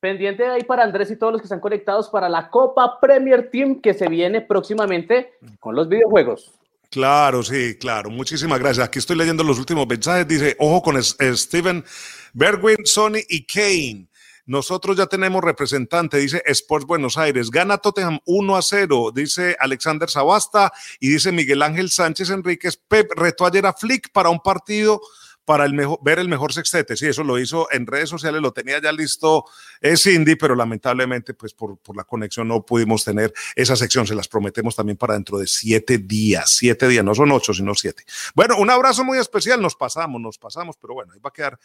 Pendiente 0.00 0.46
ahí 0.46 0.64
para 0.64 0.84
Andrés 0.84 1.10
y 1.10 1.16
todos 1.16 1.32
los 1.32 1.40
que 1.40 1.46
están 1.46 1.60
conectados 1.60 2.10
para 2.10 2.28
la 2.28 2.50
Copa 2.50 3.00
Premier 3.00 3.50
Team 3.50 3.80
que 3.80 3.94
se 3.94 4.08
viene 4.08 4.42
próximamente 4.42 5.32
con 5.60 5.74
los 5.74 5.88
videojuegos. 5.88 6.52
Claro, 6.94 7.42
sí, 7.42 7.74
claro. 7.74 8.08
Muchísimas 8.08 8.60
gracias. 8.60 8.86
Aquí 8.86 9.00
estoy 9.00 9.16
leyendo 9.16 9.42
los 9.42 9.58
últimos 9.58 9.84
mensajes. 9.84 10.28
Dice, 10.28 10.54
ojo 10.60 10.80
con 10.80 11.02
Steven 11.02 11.84
Bergwin, 12.32 12.86
Sony 12.86 13.18
y 13.28 13.44
Kane. 13.46 14.06
Nosotros 14.46 14.96
ya 14.96 15.06
tenemos 15.06 15.42
representante, 15.42 16.18
dice 16.18 16.40
Sports 16.46 16.86
Buenos 16.86 17.18
Aires. 17.18 17.50
Gana 17.50 17.78
Tottenham 17.78 18.20
1 18.26 18.56
a 18.56 18.62
0, 18.62 19.10
dice 19.12 19.56
Alexander 19.58 20.08
Sabasta 20.08 20.72
y 21.00 21.08
dice 21.08 21.32
Miguel 21.32 21.62
Ángel 21.62 21.90
Sánchez 21.90 22.30
Enríquez. 22.30 22.76
Pep 22.76 23.10
retó 23.16 23.44
ayer 23.44 23.66
a 23.66 23.72
Flick 23.72 24.12
para 24.12 24.28
un 24.28 24.38
partido 24.38 25.00
para 25.44 25.64
el 25.64 25.74
mejor, 25.74 25.98
ver 26.02 26.18
el 26.18 26.28
mejor 26.28 26.52
sextete. 26.52 26.96
Sí, 26.96 27.06
eso 27.06 27.22
lo 27.22 27.38
hizo 27.38 27.68
en 27.70 27.86
redes 27.86 28.08
sociales, 28.08 28.40
lo 28.40 28.52
tenía 28.52 28.80
ya 28.80 28.92
listo 28.92 29.44
es 29.80 30.02
Cindy, 30.02 30.36
pero 30.36 30.54
lamentablemente, 30.54 31.34
pues 31.34 31.52
por, 31.52 31.78
por, 31.78 31.96
la 31.96 32.04
conexión 32.04 32.48
no 32.48 32.64
pudimos 32.64 33.04
tener 33.04 33.32
esa 33.54 33.76
sección. 33.76 34.06
Se 34.06 34.14
las 34.14 34.28
prometemos 34.28 34.74
también 34.74 34.96
para 34.96 35.14
dentro 35.14 35.38
de 35.38 35.46
siete 35.46 35.98
días. 35.98 36.50
Siete 36.56 36.88
días, 36.88 37.04
no 37.04 37.14
son 37.14 37.30
ocho, 37.32 37.52
sino 37.52 37.74
siete. 37.74 38.04
Bueno, 38.34 38.56
un 38.58 38.70
abrazo 38.70 39.04
muy 39.04 39.18
especial. 39.18 39.60
Nos 39.60 39.76
pasamos, 39.76 40.20
nos 40.20 40.38
pasamos, 40.38 40.76
pero 40.80 40.94
bueno, 40.94 41.12
ahí 41.12 41.20
va 41.20 41.28
a 41.28 41.32
quedar. 41.32 41.58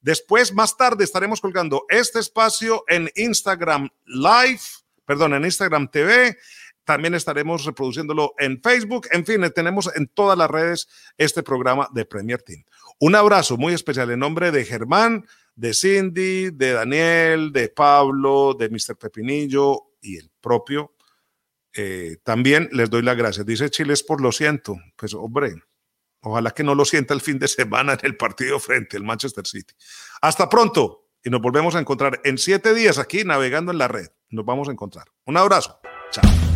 Después, 0.00 0.52
más 0.52 0.76
tarde, 0.76 1.04
estaremos 1.04 1.40
colgando 1.40 1.86
este 1.88 2.18
espacio 2.18 2.84
en 2.88 3.10
Instagram 3.16 3.88
Live, 4.04 4.60
perdón, 5.06 5.34
en 5.34 5.44
Instagram 5.44 5.88
TV. 5.90 6.36
También 6.84 7.14
estaremos 7.14 7.64
reproduciéndolo 7.64 8.34
en 8.38 8.60
Facebook. 8.60 9.08
En 9.10 9.24
fin, 9.24 9.42
tenemos 9.54 9.90
en 9.96 10.06
todas 10.08 10.36
las 10.36 10.50
redes 10.50 10.88
este 11.16 11.42
programa 11.42 11.88
de 11.92 12.04
Premier 12.04 12.42
Team. 12.42 12.62
Un 12.98 13.14
abrazo 13.14 13.56
muy 13.56 13.72
especial 13.74 14.10
en 14.10 14.20
nombre 14.20 14.50
de 14.50 14.64
Germán, 14.64 15.26
de 15.54 15.74
Cindy, 15.74 16.50
de 16.50 16.72
Daniel, 16.72 17.52
de 17.52 17.68
Pablo, 17.68 18.54
de 18.54 18.68
Mr. 18.68 18.96
Pepinillo 18.96 19.92
y 20.00 20.16
el 20.18 20.30
propio. 20.40 20.94
Eh, 21.74 22.18
también 22.22 22.68
les 22.72 22.88
doy 22.88 23.02
las 23.02 23.16
gracias. 23.16 23.44
Dice 23.44 23.70
Chiles 23.70 24.02
por 24.02 24.20
lo 24.20 24.32
siento. 24.32 24.76
Pues 24.96 25.14
hombre, 25.14 25.54
ojalá 26.20 26.50
que 26.52 26.62
no 26.62 26.74
lo 26.74 26.84
sienta 26.84 27.14
el 27.14 27.20
fin 27.20 27.38
de 27.38 27.48
semana 27.48 27.94
en 27.94 28.00
el 28.02 28.16
partido 28.16 28.58
frente 28.60 28.96
al 28.96 29.04
Manchester 29.04 29.46
City. 29.46 29.74
Hasta 30.22 30.48
pronto 30.48 31.08
y 31.22 31.30
nos 31.30 31.40
volvemos 31.40 31.74
a 31.74 31.80
encontrar 31.80 32.20
en 32.24 32.38
siete 32.38 32.74
días 32.74 32.98
aquí 32.98 33.24
navegando 33.24 33.72
en 33.72 33.78
la 33.78 33.88
red. 33.88 34.08
Nos 34.30 34.44
vamos 34.44 34.68
a 34.68 34.72
encontrar. 34.72 35.06
Un 35.24 35.36
abrazo. 35.36 35.80
Chao. 36.10 36.53